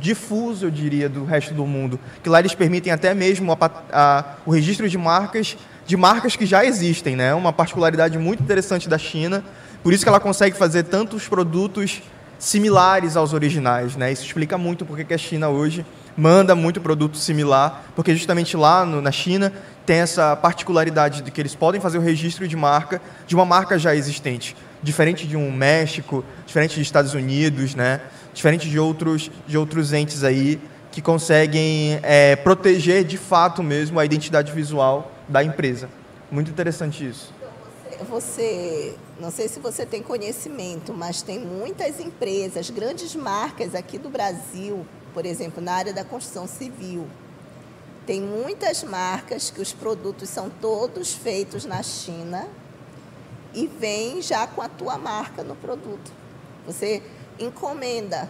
difuso, 0.00 0.66
eu 0.66 0.70
diria, 0.70 1.08
do 1.08 1.24
resto 1.24 1.54
do 1.54 1.66
mundo. 1.66 1.98
Que 2.22 2.28
lá 2.28 2.38
eles 2.38 2.54
permitem 2.54 2.92
até 2.92 3.14
mesmo 3.14 3.52
a, 3.52 3.70
a, 3.92 4.24
o 4.44 4.50
registro 4.50 4.88
de 4.88 4.98
marcas 4.98 5.56
de 5.86 5.96
marcas 5.96 6.34
que 6.34 6.44
já 6.44 6.64
existem, 6.64 7.14
né? 7.14 7.32
Uma 7.32 7.52
particularidade 7.52 8.18
muito 8.18 8.42
interessante 8.42 8.88
da 8.88 8.98
China. 8.98 9.44
Por 9.82 9.92
isso 9.92 10.04
que 10.04 10.08
ela 10.08 10.18
consegue 10.18 10.56
fazer 10.56 10.82
tantos 10.82 11.28
produtos 11.28 12.02
similares 12.38 13.16
aos 13.16 13.32
originais, 13.32 13.96
né? 13.96 14.12
Isso 14.12 14.24
explica 14.24 14.58
muito 14.58 14.84
porque 14.84 15.04
que 15.04 15.14
a 15.14 15.18
China 15.18 15.48
hoje 15.48 15.86
manda 16.16 16.54
muito 16.54 16.80
produto 16.80 17.16
similar, 17.16 17.84
porque 17.94 18.14
justamente 18.14 18.56
lá 18.56 18.84
no, 18.84 19.00
na 19.00 19.12
China 19.12 19.52
tem 19.84 19.98
essa 19.98 20.34
particularidade 20.34 21.22
de 21.22 21.30
que 21.30 21.40
eles 21.40 21.54
podem 21.54 21.80
fazer 21.80 21.98
o 21.98 22.00
registro 22.00 22.48
de 22.48 22.56
marca 22.56 23.00
de 23.26 23.34
uma 23.34 23.44
marca 23.44 23.78
já 23.78 23.94
existente, 23.94 24.56
diferente 24.82 25.26
de 25.26 25.36
um 25.36 25.52
México, 25.52 26.24
diferente 26.46 26.70
dos 26.70 26.86
Estados 26.86 27.14
Unidos, 27.14 27.74
né? 27.74 28.00
Diferente 28.36 28.68
de 28.68 28.78
outros, 28.78 29.30
de 29.46 29.56
outros 29.56 29.94
entes 29.94 30.22
aí 30.22 30.60
que 30.92 31.00
conseguem 31.00 31.98
é, 32.02 32.36
proteger 32.36 33.02
de 33.02 33.16
fato 33.16 33.62
mesmo 33.62 33.98
a 33.98 34.04
identidade 34.04 34.52
visual 34.52 35.10
da 35.26 35.42
empresa. 35.42 35.88
Muito 36.30 36.50
interessante 36.50 37.08
isso. 37.08 37.34
Você, 38.10 38.94
não 39.18 39.30
sei 39.30 39.48
se 39.48 39.58
você 39.58 39.86
tem 39.86 40.02
conhecimento, 40.02 40.92
mas 40.92 41.22
tem 41.22 41.38
muitas 41.38 41.98
empresas, 41.98 42.68
grandes 42.68 43.16
marcas 43.16 43.74
aqui 43.74 43.96
do 43.96 44.10
Brasil, 44.10 44.86
por 45.14 45.24
exemplo, 45.24 45.62
na 45.62 45.72
área 45.72 45.94
da 45.94 46.04
construção 46.04 46.46
civil, 46.46 47.06
tem 48.06 48.20
muitas 48.20 48.84
marcas 48.84 49.48
que 49.48 49.62
os 49.62 49.72
produtos 49.72 50.28
são 50.28 50.50
todos 50.50 51.14
feitos 51.14 51.64
na 51.64 51.82
China 51.82 52.46
e 53.54 53.66
vem 53.66 54.20
já 54.20 54.46
com 54.46 54.60
a 54.60 54.68
tua 54.68 54.98
marca 54.98 55.42
no 55.42 55.56
produto. 55.56 56.12
Você 56.66 57.02
encomenda, 57.38 58.28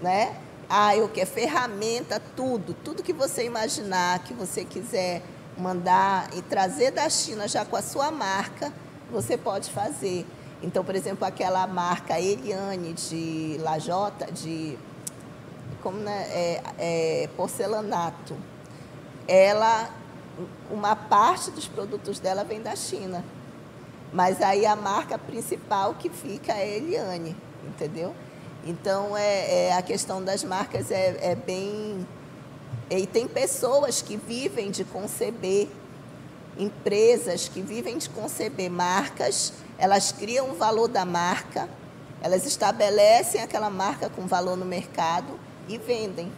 né? 0.00 0.36
Ah, 0.68 0.96
eu 0.96 1.08
quero 1.08 1.28
ferramenta, 1.28 2.20
tudo, 2.34 2.74
tudo 2.74 3.02
que 3.02 3.12
você 3.12 3.44
imaginar, 3.44 4.20
que 4.20 4.32
você 4.32 4.64
quiser 4.64 5.22
mandar 5.56 6.30
e 6.34 6.42
trazer 6.42 6.90
da 6.92 7.08
China 7.10 7.46
já 7.46 7.64
com 7.64 7.76
a 7.76 7.82
sua 7.82 8.10
marca, 8.10 8.72
você 9.10 9.36
pode 9.36 9.70
fazer. 9.70 10.26
Então, 10.62 10.84
por 10.84 10.94
exemplo, 10.94 11.26
aquela 11.26 11.66
marca 11.66 12.18
Eliane 12.18 12.94
de 12.94 13.58
Lajota, 13.60 14.30
de 14.32 14.78
como 15.82 15.98
né, 15.98 16.26
é, 16.30 16.62
é, 16.78 17.28
porcelanato 17.36 18.36
ela, 19.26 19.90
uma 20.70 20.96
parte 20.96 21.50
dos 21.50 21.68
produtos 21.68 22.18
dela 22.18 22.44
vem 22.44 22.60
da 22.60 22.74
China. 22.74 23.24
Mas 24.12 24.42
aí 24.42 24.66
a 24.66 24.76
marca 24.76 25.18
principal 25.18 25.94
que 25.94 26.10
fica 26.10 26.52
é 26.52 26.76
Eliane, 26.76 27.36
entendeu? 27.66 28.14
Então, 28.64 29.16
é, 29.16 29.66
é 29.66 29.72
a 29.72 29.82
questão 29.82 30.22
das 30.22 30.44
marcas 30.44 30.90
é, 30.90 31.16
é 31.20 31.34
bem... 31.34 32.06
E 32.90 33.06
tem 33.06 33.26
pessoas 33.26 34.02
que 34.02 34.16
vivem 34.16 34.70
de 34.70 34.84
conceber, 34.84 35.68
empresas 36.58 37.48
que 37.48 37.62
vivem 37.62 37.96
de 37.96 38.10
conceber 38.10 38.70
marcas, 38.70 39.52
elas 39.78 40.12
criam 40.12 40.50
o 40.50 40.54
valor 40.54 40.88
da 40.88 41.04
marca, 41.04 41.68
elas 42.20 42.44
estabelecem 42.44 43.40
aquela 43.40 43.70
marca 43.70 44.10
com 44.10 44.26
valor 44.26 44.56
no 44.56 44.64
mercado 44.64 45.40
e 45.68 45.78
vendem 45.78 46.30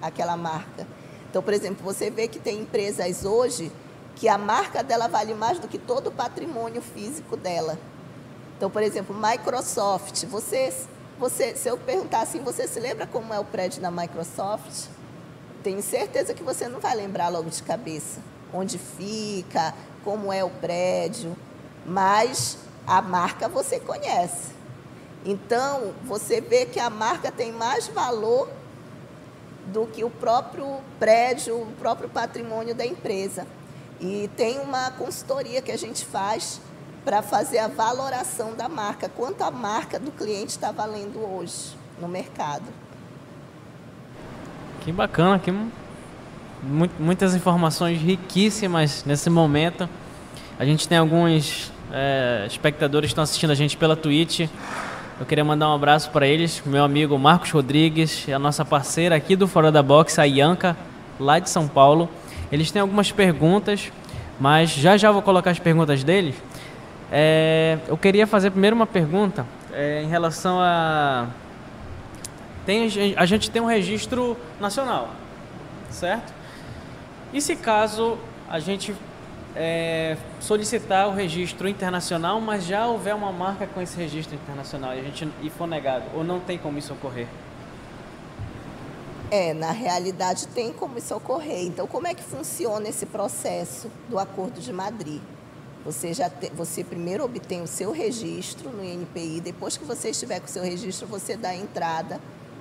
aquela 0.00 0.36
marca. 0.36 0.86
Então, 1.30 1.42
por 1.42 1.52
exemplo, 1.52 1.84
você 1.84 2.10
vê 2.10 2.28
que 2.28 2.38
tem 2.38 2.60
empresas 2.60 3.24
hoje 3.24 3.72
que 4.14 4.28
a 4.28 4.38
marca 4.38 4.82
dela 4.82 5.08
vale 5.08 5.34
mais 5.34 5.58
do 5.58 5.68
que 5.68 5.78
todo 5.78 6.08
o 6.08 6.12
patrimônio 6.12 6.82
físico 6.82 7.36
dela. 7.36 7.78
Então, 8.56 8.70
por 8.70 8.82
exemplo, 8.82 9.14
Microsoft. 9.14 10.24
Você, 10.26 10.72
você, 11.18 11.56
se 11.56 11.68
eu 11.68 11.76
perguntar 11.76 12.22
assim, 12.22 12.40
você 12.40 12.66
se 12.68 12.78
lembra 12.78 13.06
como 13.06 13.34
é 13.34 13.38
o 13.38 13.44
prédio 13.44 13.82
da 13.82 13.90
Microsoft? 13.90 14.86
Tenho 15.62 15.82
certeza 15.82 16.32
que 16.32 16.42
você 16.42 16.68
não 16.68 16.80
vai 16.80 16.94
lembrar 16.94 17.28
logo 17.28 17.50
de 17.50 17.62
cabeça 17.62 18.20
onde 18.52 18.78
fica, 18.78 19.74
como 20.04 20.32
é 20.32 20.42
o 20.42 20.50
prédio, 20.50 21.36
mas 21.84 22.58
a 22.86 23.02
marca 23.02 23.48
você 23.48 23.78
conhece. 23.78 24.52
Então, 25.24 25.92
você 26.04 26.40
vê 26.40 26.64
que 26.64 26.80
a 26.80 26.88
marca 26.88 27.30
tem 27.30 27.52
mais 27.52 27.88
valor 27.88 28.48
do 29.66 29.86
que 29.86 30.04
o 30.04 30.10
próprio 30.10 30.78
prédio, 30.98 31.60
o 31.60 31.66
próprio 31.78 32.08
patrimônio 32.08 32.74
da 32.74 32.86
empresa. 32.86 33.46
E 34.00 34.30
tem 34.36 34.60
uma 34.60 34.90
consultoria 34.92 35.60
que 35.60 35.72
a 35.72 35.76
gente 35.76 36.06
faz 36.06 36.60
para 37.08 37.22
fazer 37.22 37.56
a 37.56 37.68
valoração 37.68 38.54
da 38.54 38.68
marca, 38.68 39.08
quanto 39.08 39.40
a 39.40 39.50
marca 39.50 39.98
do 39.98 40.10
cliente 40.10 40.48
está 40.48 40.70
valendo 40.70 41.18
hoje 41.20 41.74
no 41.98 42.06
mercado. 42.06 42.64
Que 44.82 44.92
bacana, 44.92 45.38
que 45.38 45.50
muitas 46.98 47.34
informações 47.34 47.98
riquíssimas 47.98 49.04
nesse 49.06 49.30
momento. 49.30 49.88
A 50.58 50.66
gente 50.66 50.86
tem 50.86 50.98
alguns 50.98 51.72
é, 51.90 52.44
espectadores 52.46 53.08
que 53.08 53.12
estão 53.12 53.24
assistindo 53.24 53.52
a 53.52 53.54
gente 53.54 53.74
pela 53.74 53.96
Twitch. 53.96 54.40
Eu 55.18 55.24
queria 55.24 55.42
mandar 55.42 55.70
um 55.70 55.74
abraço 55.74 56.10
para 56.10 56.26
eles, 56.26 56.62
meu 56.66 56.84
amigo 56.84 57.18
Marcos 57.18 57.50
Rodrigues 57.52 58.28
e 58.28 58.34
a 58.34 58.38
nossa 58.38 58.66
parceira 58.66 59.16
aqui 59.16 59.34
do 59.34 59.48
Fora 59.48 59.72
da 59.72 59.82
Box, 59.82 60.18
a 60.18 60.24
Ianca, 60.24 60.76
lá 61.18 61.38
de 61.38 61.48
São 61.48 61.66
Paulo. 61.66 62.06
Eles 62.52 62.70
têm 62.70 62.82
algumas 62.82 63.10
perguntas, 63.10 63.90
mas 64.38 64.68
já 64.68 64.98
já 64.98 65.10
vou 65.10 65.22
colocar 65.22 65.52
as 65.52 65.58
perguntas 65.58 66.04
deles. 66.04 66.34
É, 67.10 67.78
eu 67.88 67.96
queria 67.96 68.26
fazer 68.26 68.50
primeiro 68.50 68.76
uma 68.76 68.86
pergunta 68.86 69.46
é, 69.72 70.02
em 70.02 70.08
relação 70.08 70.58
a. 70.60 71.28
Tem, 72.66 72.88
a 73.16 73.24
gente 73.24 73.50
tem 73.50 73.62
um 73.62 73.66
registro 73.66 74.36
nacional, 74.60 75.10
certo? 75.90 76.34
E 77.32 77.40
se 77.40 77.56
caso 77.56 78.18
a 78.48 78.58
gente 78.58 78.94
é, 79.56 80.16
solicitar 80.38 81.08
o 81.08 81.12
registro 81.12 81.66
internacional, 81.66 82.40
mas 82.40 82.64
já 82.64 82.86
houver 82.86 83.14
uma 83.14 83.32
marca 83.32 83.66
com 83.66 83.80
esse 83.80 83.96
registro 83.96 84.34
internacional 84.34 84.94
e 84.94 85.00
a 85.00 85.02
gente 85.02 85.28
e 85.42 85.48
for 85.48 85.66
negado, 85.66 86.04
ou 86.14 86.22
não 86.22 86.40
tem 86.40 86.58
como 86.58 86.78
isso 86.78 86.92
ocorrer? 86.92 87.26
É, 89.30 89.52
na 89.52 89.72
realidade 89.72 90.46
tem 90.48 90.72
como 90.72 90.98
isso 90.98 91.14
ocorrer. 91.14 91.64
Então, 91.64 91.86
como 91.86 92.06
é 92.06 92.14
que 92.14 92.22
funciona 92.22 92.88
esse 92.88 93.04
processo 93.06 93.90
do 94.08 94.18
Acordo 94.18 94.60
de 94.60 94.72
Madrid? 94.72 95.20
Você 95.84 96.12
já 96.12 96.28
te, 96.28 96.50
você 96.50 96.82
primeiro 96.84 97.24
obtém 97.24 97.62
o 97.62 97.66
seu 97.66 97.92
registro 97.92 98.70
no 98.70 98.84
INPI, 98.84 99.40
depois 99.40 99.76
que 99.76 99.84
você 99.84 100.10
estiver 100.10 100.40
com 100.40 100.46
o 100.46 100.50
seu 100.50 100.62
registro, 100.62 101.06
você 101.06 101.36
dá 101.36 101.50
a 101.50 101.56
entrada 101.56 102.20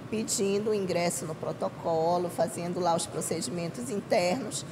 pedindo 0.10 0.70
o 0.70 0.74
ingresso 0.74 1.26
no 1.26 1.36
protocolo, 1.36 2.30
fazendo 2.30 2.80
lá 2.80 2.96
os 2.96 3.06
procedimentos 3.06 3.90
internos 3.90 4.66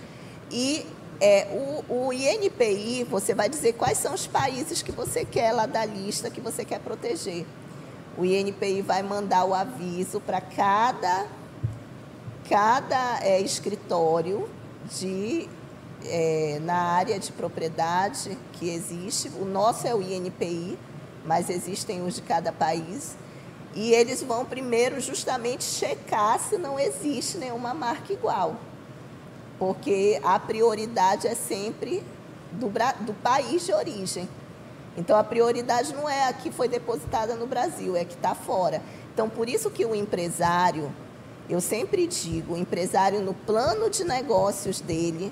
e 0.51 0.85
é, 1.19 1.47
o, 1.89 2.07
o, 2.07 2.13
INPI, 2.13 3.05
você 3.09 3.33
vai 3.33 3.49
dizer 3.49 3.73
quais 3.73 3.97
são 3.97 4.13
os 4.13 4.27
países 4.27 4.81
que 4.81 4.91
você 4.91 5.23
quer 5.23 5.51
lá 5.53 5.65
da 5.65 5.85
lista 5.85 6.29
que 6.29 6.41
você 6.41 6.65
quer 6.65 6.79
proteger. 6.79 7.45
O 8.17 8.25
INPI 8.25 8.81
vai 8.81 9.01
mandar 9.01 9.45
o 9.45 9.53
aviso 9.53 10.19
para 10.19 10.41
cada, 10.41 11.27
cada 12.49 13.19
é, 13.21 13.39
escritório 13.39 14.49
de, 14.97 15.49
é, 16.09 16.59
na 16.61 16.75
área 16.75 17.19
de 17.19 17.31
propriedade 17.31 18.37
que 18.53 18.69
existe. 18.69 19.29
O 19.39 19.45
nosso 19.45 19.87
é 19.87 19.93
o 19.93 20.01
INPI, 20.01 20.77
mas 21.25 21.49
existem 21.49 22.01
os 22.01 22.15
de 22.15 22.21
cada 22.21 22.51
país. 22.51 23.15
E 23.73 23.91
eles 23.93 24.23
vão 24.23 24.45
primeiro 24.45 24.99
justamente 25.01 25.63
checar 25.63 26.39
se 26.39 26.57
não 26.57 26.79
existe 26.79 27.37
nenhuma 27.37 27.73
marca 27.73 28.13
igual 28.13 28.55
porque 29.57 30.19
a 30.23 30.39
prioridade 30.39 31.27
é 31.27 31.35
sempre 31.35 32.03
do, 32.51 32.69
do 33.05 33.13
país 33.13 33.65
de 33.65 33.73
origem. 33.73 34.27
Então, 34.97 35.17
a 35.17 35.23
prioridade 35.23 35.93
não 35.93 36.09
é 36.09 36.27
a 36.27 36.33
que 36.33 36.51
foi 36.51 36.67
depositada 36.67 37.35
no 37.35 37.45
Brasil, 37.45 37.95
é 37.95 38.01
a 38.01 38.05
que 38.05 38.13
está 38.13 38.33
fora. 38.33 38.81
Então, 39.13 39.29
por 39.29 39.49
isso 39.49 39.69
que 39.69 39.85
o 39.85 39.93
empresário, 39.93 40.91
eu 41.49 41.59
sempre 41.59 42.07
digo, 42.07 42.53
o 42.53 42.57
empresário 42.57 43.21
no 43.21 43.33
plano 43.33 43.89
de 43.89 44.03
negócios 44.03 44.79
dele 44.79 45.31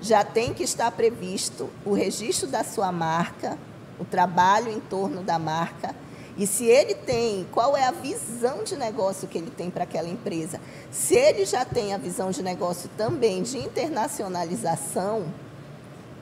já 0.00 0.24
tem 0.24 0.54
que 0.54 0.62
estar 0.62 0.90
previsto 0.92 1.68
o 1.84 1.92
registro 1.92 2.46
da 2.46 2.62
sua 2.62 2.92
marca, 2.92 3.58
o 3.98 4.04
trabalho 4.04 4.70
em 4.70 4.80
torno 4.80 5.22
da 5.22 5.38
marca, 5.38 5.94
e 6.38 6.46
se 6.46 6.66
ele 6.66 6.94
tem, 6.94 7.48
qual 7.50 7.76
é 7.76 7.84
a 7.84 7.90
visão 7.90 8.62
de 8.62 8.76
negócio 8.76 9.26
que 9.26 9.36
ele 9.36 9.50
tem 9.50 9.70
para 9.70 9.82
aquela 9.82 10.08
empresa? 10.08 10.60
Se 10.88 11.16
ele 11.16 11.44
já 11.44 11.64
tem 11.64 11.92
a 11.92 11.98
visão 11.98 12.30
de 12.30 12.44
negócio 12.44 12.88
também 12.96 13.42
de 13.42 13.58
internacionalização, 13.58 15.26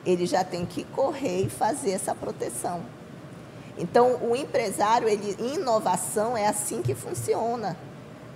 ele 0.03 0.25
já 0.25 0.43
tem 0.43 0.65
que 0.65 0.83
correr 0.85 1.43
e 1.43 1.49
fazer 1.49 1.91
essa 1.91 2.15
proteção. 2.15 2.81
Então, 3.77 4.17
o 4.23 4.35
empresário, 4.35 5.07
ele, 5.07 5.35
inovação 5.53 6.35
é 6.35 6.47
assim 6.47 6.81
que 6.81 6.95
funciona. 6.95 7.77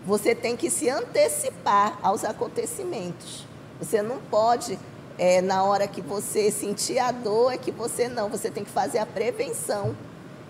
Você 0.06 0.36
tem 0.36 0.56
que 0.56 0.69
se 0.69 0.88
antecipar 0.88 1.97
aos 2.04 2.23
acontecimentos. 2.23 3.47
Você 3.80 4.04
não 4.04 4.19
pode, 4.19 4.77
é, 5.22 5.40
na 5.40 5.64
hora 5.64 5.88
que 5.88 6.02
você 6.02 6.50
sentir 6.50 6.98
a 6.98 7.12
dor, 7.12 7.54
é 7.54 7.58
que 7.58 7.72
você 7.72 8.10
não. 8.10 8.28
Você 8.30 8.50
tem 8.50 8.64
que 8.64 8.72
fazer 8.72 8.98
a 8.98 9.06
prevenção 9.06 9.96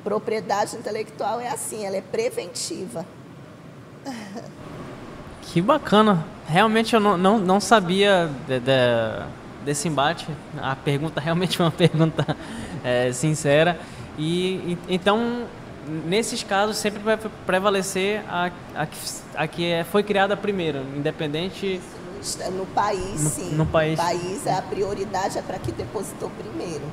Propriedade 0.04 0.76
intelectual 0.76 1.40
é 1.40 1.48
assim, 1.48 1.86
ela 1.86 1.98
é 1.98 2.02
preventiva. 2.02 3.06
Que 5.54 5.60
bacana. 5.60 6.24
Realmente 6.48 6.94
eu 6.94 7.00
não, 7.02 7.18
não, 7.18 7.38
não 7.38 7.60
sabia 7.60 8.30
de, 8.48 8.58
de, 8.62 8.72
desse 9.66 9.86
embate. 9.90 10.26
A 10.62 10.78
pergunta 10.78 11.20
realmente 11.22 11.58
foi 11.58 11.66
uma 11.66 11.72
pergunta 11.72 12.38
é, 12.86 13.12
sincera. 13.12 13.78
E 14.18 14.78
então, 14.88 15.44
nesses 16.06 16.42
casos, 16.42 16.78
sempre 16.78 17.02
vai 17.02 17.18
prevalecer 17.46 18.24
a, 18.30 18.50
a, 18.74 18.88
a 19.36 19.48
que 19.48 19.66
é, 19.66 19.84
foi 19.84 20.04
criada 20.04 20.38
primeiro, 20.38 20.86
independente. 20.96 21.82
No 22.52 22.66
país, 22.68 23.24
no, 23.24 23.30
sim. 23.30 23.56
No 23.56 23.66
país. 23.66 23.98
No 23.98 24.06
país, 24.06 24.48
a 24.48 24.62
prioridade 24.62 25.38
é 25.38 25.42
para 25.42 25.58
que 25.60 25.72
depositou 25.72 26.30
primeiro. 26.32 26.84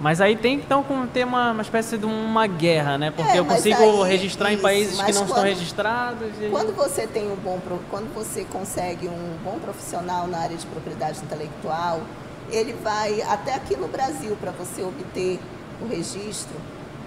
Mas 0.00 0.20
aí 0.20 0.36
tem 0.36 0.56
então 0.56 0.84
ter 1.12 1.24
uma, 1.24 1.52
uma 1.52 1.62
espécie 1.62 1.96
de 1.96 2.04
uma 2.04 2.46
guerra, 2.46 2.98
né? 2.98 3.10
Porque 3.10 3.32
é, 3.32 3.38
eu 3.38 3.44
consigo 3.46 4.02
aí, 4.02 4.10
registrar 4.10 4.50
isso, 4.50 4.58
em 4.58 4.62
países 4.62 5.00
que 5.00 5.12
não 5.12 5.22
quando, 5.22 5.28
estão 5.28 5.44
registrados. 5.44 6.28
E... 6.40 6.50
Quando 6.50 6.74
você 6.74 7.06
tem 7.06 7.30
um 7.30 7.36
bom, 7.36 7.58
quando 7.90 8.12
você 8.14 8.44
consegue 8.44 9.08
um 9.08 9.36
bom 9.42 9.58
profissional 9.58 10.26
na 10.26 10.38
área 10.38 10.56
de 10.56 10.66
propriedade 10.66 11.20
intelectual, 11.22 12.02
ele 12.50 12.74
vai 12.74 13.22
até 13.22 13.54
aqui 13.54 13.74
no 13.76 13.88
Brasil 13.88 14.36
para 14.38 14.50
você 14.50 14.82
obter 14.82 15.40
o 15.80 15.88
registro, 15.88 16.54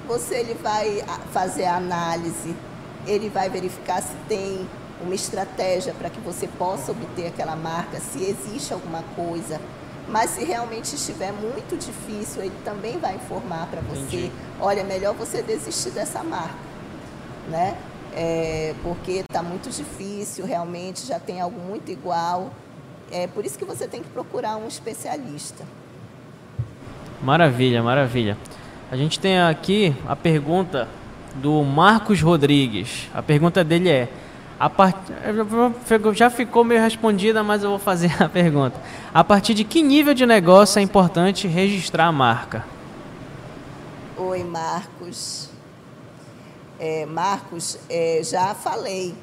você 0.07 0.37
ele 0.37 0.55
vai 0.55 1.03
fazer 1.31 1.65
a 1.65 1.77
análise, 1.77 2.55
ele 3.05 3.29
vai 3.29 3.49
verificar 3.49 4.01
se 4.01 4.15
tem 4.27 4.67
uma 5.01 5.15
estratégia 5.15 5.93
para 5.93 6.09
que 6.09 6.19
você 6.19 6.47
possa 6.47 6.91
obter 6.91 7.27
aquela 7.27 7.55
marca, 7.55 7.99
se 7.99 8.23
existe 8.23 8.73
alguma 8.73 9.03
coisa 9.15 9.59
mas 10.09 10.31
se 10.31 10.43
realmente 10.43 10.95
estiver 10.95 11.31
muito 11.31 11.77
difícil, 11.77 12.41
ele 12.41 12.55
também 12.65 12.97
vai 12.97 13.15
informar 13.15 13.67
para 13.67 13.79
você, 13.81 14.17
Entendi. 14.17 14.31
olha, 14.59 14.83
melhor 14.83 15.13
você 15.13 15.43
desistir 15.43 15.91
dessa 15.91 16.23
marca, 16.23 16.55
né? 17.47 17.77
É, 18.15 18.73
porque 18.81 19.23
está 19.29 19.43
muito 19.43 19.69
difícil, 19.69 20.45
realmente 20.45 21.05
já 21.05 21.19
tem 21.19 21.39
algo 21.39 21.59
muito 21.61 21.91
igual. 21.91 22.51
É 23.11 23.27
por 23.27 23.45
isso 23.45 23.57
que 23.57 23.65
você 23.65 23.87
tem 23.87 24.01
que 24.01 24.09
procurar 24.09 24.57
um 24.57 24.67
especialista. 24.67 25.63
Maravilha, 27.21 27.83
maravilha. 27.83 28.35
A 28.91 28.97
gente 28.97 29.19
tem 29.19 29.39
aqui 29.39 29.95
a 30.07 30.15
pergunta 30.15 30.87
do 31.35 31.63
Marcos 31.63 32.19
Rodrigues. 32.19 33.07
A 33.13 33.21
pergunta 33.21 33.63
dele 33.63 33.89
é: 33.89 34.09
a 34.59 34.69
part... 34.69 34.97
Já 36.13 36.29
ficou 36.29 36.65
meio 36.65 36.81
respondida, 36.81 37.41
mas 37.41 37.63
eu 37.63 37.69
vou 37.69 37.79
fazer 37.79 38.21
a 38.21 38.27
pergunta. 38.27 38.75
A 39.13 39.23
partir 39.23 39.53
de 39.53 39.63
que 39.63 39.81
nível 39.81 40.13
de 40.13 40.25
negócio 40.25 40.79
é 40.79 40.81
importante 40.81 41.47
registrar 41.47 42.07
a 42.07 42.11
marca? 42.11 42.65
Oi, 44.17 44.43
Marcos. 44.43 45.49
É, 46.77 47.05
Marcos, 47.05 47.79
é, 47.89 48.19
já 48.21 48.53
falei. 48.53 49.15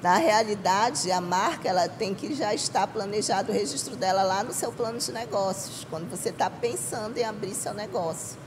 Na 0.00 0.16
realidade, 0.16 1.10
a 1.10 1.20
marca 1.20 1.68
ela 1.68 1.88
tem 1.88 2.14
que 2.14 2.32
já 2.34 2.54
estar 2.54 2.86
planejado 2.86 3.50
o 3.50 3.54
registro 3.54 3.96
dela 3.96 4.22
lá 4.22 4.44
no 4.44 4.52
seu 4.52 4.72
plano 4.72 4.98
de 4.98 5.12
negócios, 5.12 5.86
quando 5.90 6.08
você 6.08 6.30
está 6.30 6.48
pensando 6.48 7.18
em 7.18 7.24
abrir 7.24 7.54
seu 7.54 7.74
negócio. 7.74 8.38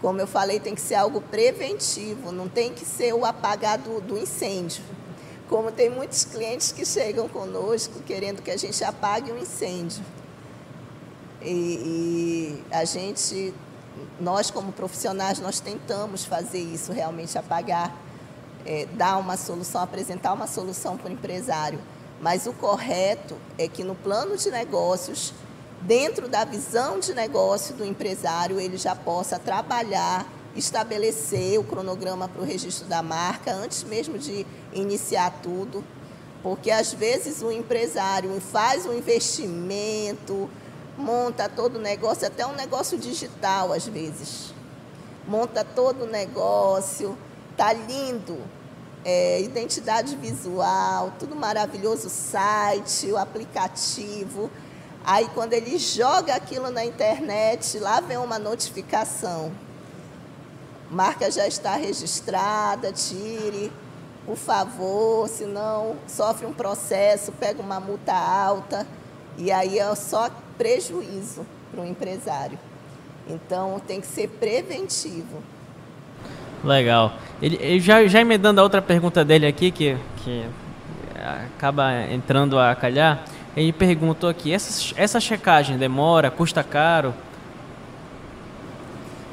Como 0.00 0.20
eu 0.20 0.26
falei, 0.26 0.60
tem 0.60 0.74
que 0.74 0.80
ser 0.80 0.94
algo 0.94 1.20
preventivo, 1.20 2.32
não 2.32 2.48
tem 2.48 2.72
que 2.72 2.84
ser 2.84 3.12
o 3.12 3.24
apagar 3.24 3.76
do, 3.76 4.00
do 4.00 4.16
incêndio 4.16 4.82
como 5.52 5.70
tem 5.70 5.90
muitos 5.90 6.24
clientes 6.24 6.72
que 6.72 6.82
chegam 6.82 7.28
conosco 7.28 8.00
querendo 8.06 8.40
que 8.40 8.50
a 8.50 8.56
gente 8.56 8.82
apague 8.82 9.30
um 9.30 9.36
incêndio. 9.36 10.02
E, 11.42 12.62
e, 12.70 12.74
a 12.74 12.86
gente, 12.86 13.52
nós 14.18 14.50
como 14.50 14.72
profissionais, 14.72 15.40
nós 15.40 15.60
tentamos 15.60 16.24
fazer 16.24 16.60
isso, 16.60 16.90
realmente 16.90 17.36
apagar, 17.36 17.94
é, 18.64 18.86
dar 18.94 19.18
uma 19.18 19.36
solução, 19.36 19.82
apresentar 19.82 20.32
uma 20.32 20.46
solução 20.46 20.96
para 20.96 21.10
o 21.10 21.12
empresário. 21.12 21.78
Mas 22.18 22.46
o 22.46 22.54
correto 22.54 23.36
é 23.58 23.68
que 23.68 23.84
no 23.84 23.94
plano 23.94 24.38
de 24.38 24.50
negócios, 24.50 25.34
dentro 25.82 26.30
da 26.30 26.46
visão 26.46 26.98
de 26.98 27.12
negócio 27.12 27.74
do 27.74 27.84
empresário, 27.84 28.58
ele 28.58 28.78
já 28.78 28.96
possa 28.96 29.38
trabalhar 29.38 30.26
estabelecer 30.54 31.58
o 31.58 31.64
cronograma 31.64 32.28
para 32.28 32.42
o 32.42 32.44
registro 32.44 32.86
da 32.86 33.02
marca 33.02 33.52
antes 33.52 33.82
mesmo 33.84 34.18
de 34.18 34.46
iniciar 34.72 35.40
tudo, 35.42 35.84
porque 36.42 36.70
às 36.70 36.92
vezes 36.92 37.42
o 37.42 37.50
empresário 37.50 38.38
faz 38.40 38.84
um 38.84 38.92
investimento, 38.92 40.50
monta 40.96 41.48
todo 41.48 41.76
o 41.76 41.80
negócio, 41.80 42.26
até 42.26 42.46
um 42.46 42.54
negócio 42.54 42.98
digital 42.98 43.72
às 43.72 43.86
vezes, 43.86 44.52
monta 45.26 45.64
todo 45.64 46.04
o 46.04 46.06
negócio, 46.06 47.16
tá 47.56 47.72
lindo, 47.72 48.38
é, 49.04 49.40
identidade 49.40 50.14
visual, 50.16 51.12
tudo 51.18 51.34
maravilhoso, 51.34 52.08
site, 52.08 53.10
o 53.10 53.16
aplicativo. 53.16 54.50
Aí 55.04 55.28
quando 55.34 55.52
ele 55.52 55.78
joga 55.78 56.34
aquilo 56.34 56.70
na 56.70 56.84
internet, 56.84 57.78
lá 57.78 58.00
vem 58.00 58.18
uma 58.18 58.38
notificação 58.38 59.52
marca 60.92 61.30
já 61.30 61.46
está 61.48 61.74
registrada, 61.74 62.92
tire, 62.92 63.72
por 64.26 64.36
favor, 64.36 65.28
senão 65.28 65.96
sofre 66.06 66.46
um 66.46 66.52
processo, 66.52 67.32
pega 67.32 67.60
uma 67.60 67.80
multa 67.80 68.12
alta 68.12 68.86
e 69.38 69.50
aí 69.50 69.78
é 69.78 69.94
só 69.94 70.30
prejuízo 70.58 71.46
para 71.70 71.80
o 71.80 71.86
empresário. 71.86 72.58
Então 73.26 73.80
tem 73.86 74.00
que 74.00 74.06
ser 74.06 74.28
preventivo. 74.28 75.42
Legal. 76.62 77.14
Ele, 77.40 77.56
ele, 77.60 77.80
já, 77.80 78.06
já 78.06 78.20
emendando 78.20 78.60
a 78.60 78.62
outra 78.62 78.82
pergunta 78.82 79.24
dele 79.24 79.46
aqui, 79.46 79.70
que, 79.70 79.96
que 80.18 80.44
acaba 81.56 82.02
entrando 82.10 82.58
a 82.58 82.74
calhar, 82.74 83.24
Ele 83.56 83.72
perguntou 83.72 84.28
aqui, 84.28 84.52
essa, 84.52 84.92
essa 84.96 85.18
checagem 85.18 85.76
demora, 85.76 86.30
custa 86.30 86.62
caro? 86.62 87.14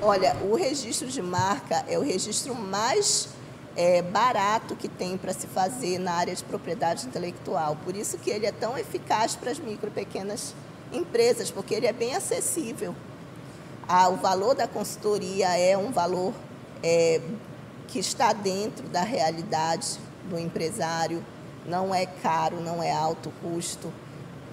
Olha, 0.02 0.34
o 0.50 0.56
registro 0.56 1.10
de 1.10 1.22
marca 1.22 1.84
é 1.86 2.00
o 2.00 2.02
registro 2.02 2.56
mais 2.56 3.28
é, 3.76 4.02
barato 4.02 4.74
que 4.74 4.88
tem 4.88 5.18
para 5.18 5.34
se 5.34 5.46
fazer 5.46 6.00
na 6.00 6.14
área 6.14 6.34
de 6.34 6.42
propriedade 6.42 7.06
intelectual. 7.06 7.76
Por 7.84 7.94
isso 7.98 8.18
que 8.18 8.30
ele 8.30 8.46
é 8.46 8.52
tão 8.52 8.78
eficaz 8.78 9.36
para 9.36 9.52
as 9.52 9.60
micro 9.60 9.90
e 9.90 9.92
pequenas 9.92 10.56
empresas, 10.94 11.52
porque 11.52 11.76
ele 11.76 11.86
é 11.86 11.92
bem 11.92 12.16
acessível. 12.16 12.96
Ah, 13.90 14.08
o 14.08 14.16
valor 14.16 14.56
da 14.56 14.70
consultoria 14.70 15.58
é 15.58 15.78
um 15.78 15.92
valor 15.92 16.34
é, 16.82 17.20
que 17.90 18.00
está 18.00 18.32
dentro 18.32 18.88
da 18.88 19.02
realidade 19.02 20.00
do 20.30 20.40
empresário, 20.40 21.26
não 21.66 21.94
é 21.94 22.06
caro, 22.06 22.62
não 22.62 22.82
é 22.82 22.90
alto 22.90 23.34
custo. 23.42 23.92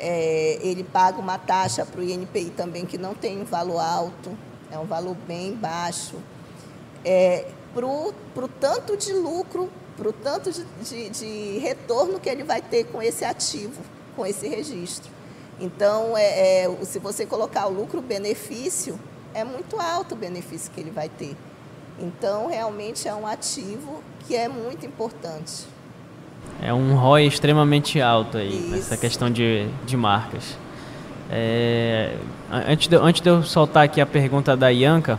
É, 0.01 0.59
ele 0.61 0.83
paga 0.83 1.19
uma 1.19 1.39
taxa 1.39 1.87
para 1.87 2.01
o 2.01 2.05
INPI 2.05 2.51
também 2.51 2.85
que 2.85 2.99
não 2.99 3.15
tem 3.15 3.41
um 3.41 3.45
valor 3.45 3.79
alto, 3.79 4.37
é 4.77 4.81
um 4.81 4.87
valor 4.87 5.17
bem 5.27 5.55
baixo. 5.55 6.17
É, 7.05 7.47
para 7.75 7.85
o 7.87 8.49
tanto 8.61 8.97
de 8.97 9.13
lucro, 9.13 9.71
para 9.97 10.09
o 10.09 10.13
tanto 10.13 10.51
de, 10.51 10.65
de, 10.83 11.11
de, 11.11 11.59
retorno 11.59 12.19
que 12.19 12.29
ele 12.29 12.43
vai 12.43 12.61
ter 12.63 12.85
com 12.85 13.03
esse 13.03 13.25
ativo, 13.25 13.83
com 14.15 14.25
esse 14.25 14.49
registro. 14.49 15.11
Então, 15.61 16.17
é, 16.17 16.65
é 16.65 16.85
se 16.85 16.99
você 16.99 17.25
colocar 17.27 17.67
o 17.67 17.73
lucro-benefício, 17.73 18.99
é 19.33 19.45
muito 19.45 19.79
alto 19.81 20.15
o 20.15 20.17
benefício 20.17 20.71
que 20.73 20.81
ele 20.81 20.91
vai 20.91 21.09
ter. 21.09 21.37
Então, 21.99 22.49
realmente 22.49 23.09
é 23.09 23.15
um 23.15 23.27
ativo 23.27 24.03
que 24.27 24.37
é 24.37 24.49
muito 24.49 24.85
importante. 24.85 25.67
É 26.63 26.73
um 26.73 26.95
ROI 26.97 27.27
extremamente 27.27 28.01
alto 28.01 28.39
aí, 28.39 28.59
Isso. 28.59 28.71
nessa 28.71 28.97
questão 28.97 29.31
de, 29.31 29.69
de 29.85 29.97
marcas. 29.97 30.57
É, 31.31 32.17
antes, 32.51 32.89
de, 32.89 32.97
antes 32.97 33.21
de 33.21 33.29
eu 33.29 33.43
soltar 33.43 33.85
aqui 33.85 34.01
a 34.01 34.07
pergunta 34.07 34.57
da 34.57 34.69
Ianca, 34.69 35.19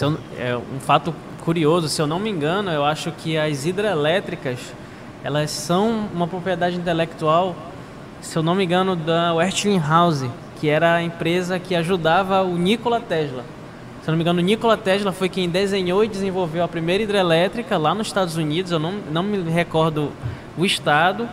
eu, 0.00 0.18
é 0.38 0.56
um 0.56 0.80
fato 0.80 1.14
curioso, 1.42 1.88
se 1.88 2.00
eu 2.00 2.06
não 2.06 2.18
me 2.18 2.30
engano, 2.30 2.70
eu 2.70 2.84
acho 2.84 3.12
que 3.12 3.36
as 3.36 3.66
hidrelétricas, 3.66 4.58
elas 5.22 5.50
são 5.50 6.08
uma 6.14 6.26
propriedade 6.26 6.76
intelectual, 6.76 7.54
se 8.20 8.36
eu 8.36 8.42
não 8.42 8.54
me 8.54 8.64
engano, 8.64 8.94
da 8.96 9.34
Westinghouse, 9.34 10.30
que 10.60 10.68
era 10.68 10.94
a 10.94 11.02
empresa 11.02 11.58
que 11.58 11.74
ajudava 11.74 12.42
o 12.42 12.56
Nikola 12.56 13.00
Tesla. 13.00 13.44
Se 14.02 14.08
eu 14.08 14.12
não 14.12 14.16
me 14.16 14.22
engano, 14.22 14.40
Nikola 14.40 14.76
Tesla 14.76 15.12
foi 15.12 15.28
quem 15.28 15.48
desenhou 15.48 16.02
e 16.02 16.08
desenvolveu 16.08 16.64
a 16.64 16.68
primeira 16.68 17.02
hidrelétrica 17.02 17.76
lá 17.76 17.94
nos 17.94 18.06
Estados 18.06 18.36
Unidos, 18.36 18.72
eu 18.72 18.78
não, 18.78 18.94
não 19.10 19.22
me 19.22 19.38
recordo 19.50 20.10
o 20.56 20.64
estado, 20.64 21.28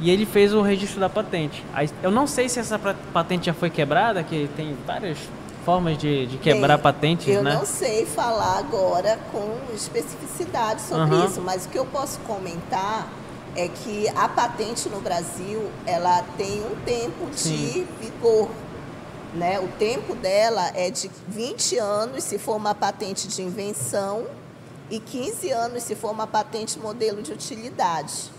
e 0.00 0.10
ele 0.10 0.26
fez 0.26 0.52
o 0.52 0.60
registro 0.60 1.00
da 1.00 1.08
patente. 1.08 1.64
Eu 2.02 2.10
não 2.10 2.26
sei 2.26 2.48
se 2.48 2.58
essa 2.58 2.78
patente 3.12 3.46
já 3.46 3.54
foi 3.54 3.70
quebrada, 3.70 4.22
que 4.22 4.48
tem 4.56 4.76
várias 4.86 5.18
formas 5.64 5.98
de, 5.98 6.26
de 6.26 6.38
quebrar 6.38 6.78
patentes, 6.78 7.26
eu 7.26 7.42
né? 7.42 7.54
Eu 7.54 7.58
não 7.58 7.66
sei 7.66 8.06
falar 8.06 8.58
agora 8.58 9.18
com 9.32 9.58
especificidade 9.74 10.80
sobre 10.82 11.14
uhum. 11.14 11.24
isso, 11.26 11.40
mas 11.40 11.66
o 11.66 11.68
que 11.68 11.78
eu 11.78 11.86
posso 11.86 12.20
comentar 12.20 13.08
é 13.56 13.68
que 13.68 14.08
a 14.10 14.28
patente 14.28 14.88
no 14.88 15.00
Brasil, 15.00 15.68
ela 15.86 16.22
tem 16.36 16.60
um 16.60 16.76
tempo 16.84 17.28
Sim. 17.32 17.56
de 17.56 18.06
vigor 18.06 18.50
né? 19.36 19.60
O 19.60 19.68
tempo 19.78 20.14
dela 20.14 20.72
é 20.74 20.90
de 20.90 21.10
20 21.28 21.78
anos 21.78 22.24
se 22.24 22.38
for 22.38 22.56
uma 22.56 22.74
patente 22.74 23.28
de 23.28 23.42
invenção 23.42 24.26
e 24.90 24.98
15 24.98 25.50
anos 25.50 25.82
se 25.82 25.94
for 25.94 26.10
uma 26.10 26.26
patente 26.26 26.78
modelo 26.78 27.22
de 27.22 27.32
utilidade. 27.32 28.30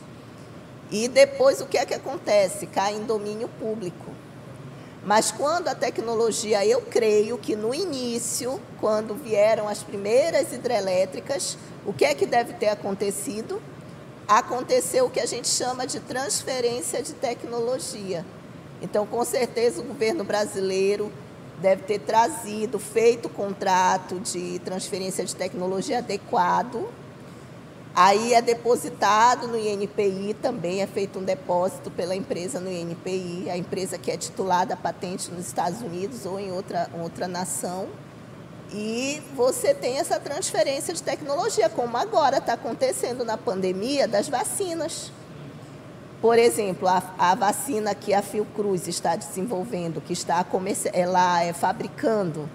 E 0.90 1.08
depois 1.08 1.60
o 1.62 1.66
que 1.66 1.78
é 1.78 1.86
que 1.86 1.94
acontece? 1.94 2.66
Cai 2.68 2.96
em 2.96 3.04
domínio 3.04 3.50
público. 3.60 4.06
Mas 5.06 5.32
quando 5.32 5.70
a 5.70 5.76
tecnologia, 5.76 6.66
eu 6.66 6.82
creio 6.82 7.38
que 7.38 7.56
no 7.56 7.74
início, 7.74 8.60
quando 8.80 9.16
vieram 9.16 9.68
as 9.68 9.82
primeiras 9.82 10.52
hidrelétricas, 10.52 11.58
o 11.86 11.94
que 11.94 12.04
é 12.04 12.14
que 12.14 12.26
deve 12.26 12.54
ter 12.54 12.68
acontecido? 12.68 13.62
Aconteceu 14.28 15.06
o 15.06 15.10
que 15.10 15.22
a 15.22 15.26
gente 15.26 15.48
chama 15.48 15.88
de 15.88 16.02
transferência 16.02 17.02
de 17.02 17.14
tecnologia. 17.14 18.26
Então, 18.82 19.06
com 19.08 19.24
certeza, 19.24 19.80
o 19.80 19.84
governo 19.86 20.26
brasileiro 20.26 21.12
deve 21.62 21.84
ter 21.84 22.00
trazido, 22.00 22.78
feito 22.78 23.30
contrato 23.30 24.20
de 24.20 24.60
transferência 24.60 25.24
de 25.24 25.36
tecnologia 25.36 26.00
adequado. 26.00 26.88
Aí 28.00 28.36
é 28.36 28.44
depositado 28.44 29.48
no 29.48 29.58
INPI 29.58 30.36
também, 30.40 30.84
é 30.84 30.86
feito 30.86 31.18
um 31.18 31.24
depósito 31.24 31.90
pela 31.90 32.16
empresa 32.16 32.60
no 32.60 32.72
INPI, 32.72 33.50
a 33.50 33.58
empresa 33.58 33.98
que 33.98 34.12
é 34.12 34.16
titulada 34.16 34.76
a 34.76 34.78
patente 34.78 35.32
nos 35.32 35.48
Estados 35.48 35.82
Unidos 35.82 36.24
ou 36.24 36.40
em 36.40 36.52
outra, 36.52 36.88
outra 37.02 37.28
nação. 37.28 37.88
E 38.72 39.20
você 39.36 39.74
tem 39.74 39.98
essa 39.98 40.20
transferência 40.20 40.94
de 40.94 41.02
tecnologia, 41.02 41.70
como 41.70 41.98
agora 41.98 42.38
está 42.38 42.54
acontecendo 42.54 43.26
na 43.26 43.36
pandemia 43.36 44.08
das 44.08 44.30
vacinas. 44.30 45.12
Por 46.22 46.38
exemplo, 46.38 46.88
a, 46.88 47.02
a, 47.18 47.34
vacina 47.34 47.96
que 47.96 48.14
a 48.14 48.22
Fiocruz 48.22 48.88
está 48.88 49.16
desenvolvendo, 49.16 50.02
que 50.02 50.14
está 50.14 50.46
ela 50.94 51.44
é 51.44 51.52
fabricando, 51.52 52.48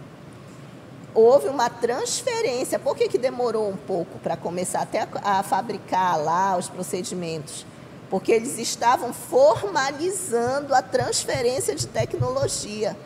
houve 1.14 1.48
uma 1.48 1.68
transferência. 1.68 2.78
Por 2.78 2.96
que, 2.96 3.08
que 3.08 3.18
demorou 3.18 3.68
um 3.68 3.76
pouco 3.76 4.18
para 4.18 4.36
começar 4.36 4.82
até 4.82 5.00
a, 5.22 5.38
a 5.38 5.42
fabricar 5.42 6.22
lá 6.22 6.56
os 6.56 6.68
procedimentos? 6.68 7.66
Porque 8.10 8.32
eles 8.32 8.58
estavam 8.58 9.12
formalizando 9.12 10.74
a 10.74 10.82
transferência 10.82 11.74
de 11.74 11.86
tecnologia. 11.86 12.96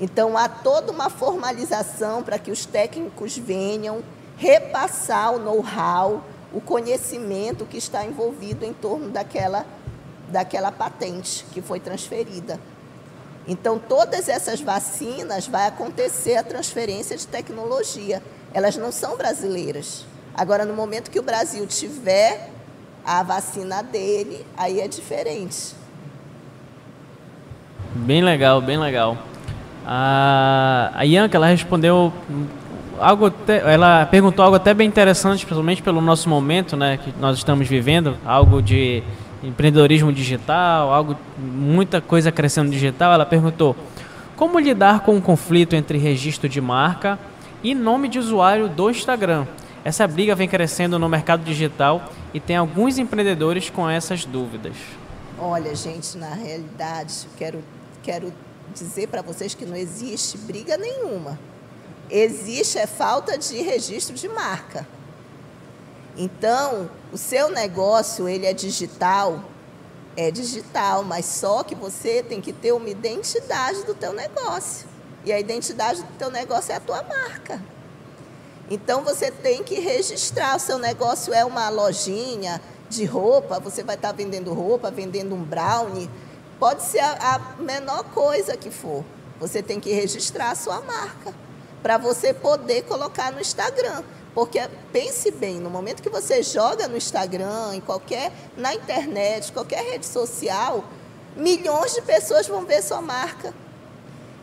Então, 0.00 0.36
há 0.36 0.48
toda 0.48 0.92
uma 0.92 1.10
formalização 1.10 2.22
para 2.22 2.38
que 2.38 2.50
os 2.50 2.64
técnicos 2.64 3.36
venham 3.36 4.02
repassar 4.36 5.34
o 5.34 5.38
know-how 5.38 6.22
o 6.52 6.60
conhecimento 6.60 7.66
que 7.66 7.76
está 7.76 8.04
envolvido 8.04 8.64
em 8.64 8.72
torno 8.72 9.10
daquela, 9.10 9.66
daquela 10.28 10.72
patente 10.72 11.44
que 11.52 11.60
foi 11.60 11.78
transferida. 11.78 12.58
Então, 13.48 13.78
todas 13.78 14.28
essas 14.28 14.60
vacinas 14.60 15.48
vai 15.48 15.66
acontecer 15.66 16.36
a 16.36 16.42
transferência 16.42 17.16
de 17.16 17.26
tecnologia. 17.26 18.22
Elas 18.52 18.76
não 18.76 18.92
são 18.92 19.16
brasileiras. 19.16 20.04
Agora, 20.34 20.66
no 20.66 20.74
momento 20.74 21.10
que 21.10 21.18
o 21.18 21.22
Brasil 21.22 21.66
tiver 21.66 22.50
a 23.04 23.22
vacina 23.22 23.82
dele, 23.82 24.44
aí 24.54 24.80
é 24.80 24.86
diferente. 24.86 25.74
Bem 27.94 28.22
legal, 28.22 28.60
bem 28.60 28.78
legal. 28.78 29.16
A, 29.86 30.92
a 30.94 31.06
Ianca, 31.06 31.38
ela 31.38 31.46
respondeu 31.46 32.12
algo 33.00 33.32
ela 33.46 34.04
perguntou 34.06 34.44
algo 34.44 34.56
até 34.56 34.74
bem 34.74 34.86
interessante, 34.86 35.46
principalmente 35.46 35.82
pelo 35.82 36.00
nosso 36.00 36.28
momento, 36.28 36.76
né, 36.76 36.98
que 36.98 37.14
nós 37.18 37.38
estamos 37.38 37.66
vivendo, 37.66 38.16
algo 38.26 38.60
de 38.60 39.02
empreendedorismo 39.42 40.12
digital, 40.12 40.92
algo 40.92 41.16
muita 41.36 42.00
coisa 42.00 42.32
crescendo 42.32 42.70
digital. 42.70 43.12
Ela 43.12 43.26
perguntou: 43.26 43.76
como 44.36 44.58
lidar 44.58 45.00
com 45.00 45.16
o 45.16 45.22
conflito 45.22 45.74
entre 45.74 45.98
registro 45.98 46.48
de 46.48 46.60
marca 46.60 47.18
e 47.62 47.74
nome 47.74 48.08
de 48.08 48.18
usuário 48.18 48.68
do 48.68 48.90
Instagram? 48.90 49.46
Essa 49.84 50.06
briga 50.06 50.34
vem 50.34 50.48
crescendo 50.48 50.98
no 50.98 51.08
mercado 51.08 51.44
digital 51.44 52.12
e 52.34 52.40
tem 52.40 52.56
alguns 52.56 52.98
empreendedores 52.98 53.70
com 53.70 53.88
essas 53.88 54.24
dúvidas. 54.24 54.74
Olha, 55.38 55.74
gente, 55.74 56.18
na 56.18 56.34
realidade, 56.34 57.26
quero 57.36 57.62
quero 58.02 58.32
dizer 58.74 59.08
para 59.08 59.22
vocês 59.22 59.54
que 59.54 59.64
não 59.64 59.76
existe 59.76 60.36
briga 60.38 60.76
nenhuma 60.76 61.38
existe 62.10 62.78
é 62.78 62.86
falta 62.86 63.36
de 63.36 63.60
registro 63.62 64.14
de 64.14 64.28
marca. 64.28 64.86
Então, 66.18 66.90
o 67.12 67.16
seu 67.16 67.48
negócio, 67.48 68.28
ele 68.28 68.44
é 68.44 68.52
digital, 68.52 69.44
é 70.16 70.32
digital, 70.32 71.04
mas 71.04 71.24
só 71.24 71.62
que 71.62 71.76
você 71.76 72.24
tem 72.24 72.40
que 72.40 72.52
ter 72.52 72.72
uma 72.72 72.88
identidade 72.88 73.84
do 73.84 73.94
teu 73.94 74.12
negócio. 74.12 74.88
E 75.24 75.32
a 75.32 75.38
identidade 75.38 76.02
do 76.02 76.12
teu 76.18 76.28
negócio 76.28 76.72
é 76.72 76.74
a 76.74 76.80
tua 76.80 77.04
marca. 77.04 77.62
Então 78.68 79.02
você 79.02 79.30
tem 79.30 79.62
que 79.62 79.78
registrar, 79.78 80.56
o 80.56 80.58
seu 80.58 80.76
negócio 80.78 81.32
é 81.32 81.44
uma 81.44 81.68
lojinha 81.68 82.60
de 82.90 83.04
roupa, 83.04 83.60
você 83.60 83.82
vai 83.82 83.94
estar 83.94 84.12
vendendo 84.12 84.52
roupa, 84.52 84.90
vendendo 84.90 85.34
um 85.34 85.42
brownie, 85.42 86.10
pode 86.58 86.82
ser 86.82 87.00
a, 87.00 87.36
a 87.36 87.62
menor 87.62 88.02
coisa 88.12 88.56
que 88.56 88.70
for. 88.70 89.04
Você 89.38 89.62
tem 89.62 89.78
que 89.78 89.92
registrar 89.92 90.50
a 90.50 90.54
sua 90.54 90.80
marca 90.80 91.32
para 91.82 91.96
você 91.96 92.34
poder 92.34 92.82
colocar 92.82 93.30
no 93.30 93.40
Instagram. 93.40 94.02
Porque 94.38 94.60
pense 94.92 95.32
bem, 95.32 95.58
no 95.58 95.68
momento 95.68 96.00
que 96.00 96.08
você 96.08 96.44
joga 96.44 96.86
no 96.86 96.96
Instagram, 96.96 97.74
em 97.74 97.80
qualquer, 97.80 98.30
na 98.56 98.72
internet, 98.72 99.50
qualquer 99.50 99.82
rede 99.82 100.06
social, 100.06 100.84
milhões 101.34 101.92
de 101.92 102.02
pessoas 102.02 102.46
vão 102.46 102.64
ver 102.64 102.80
sua 102.80 103.02
marca. 103.02 103.52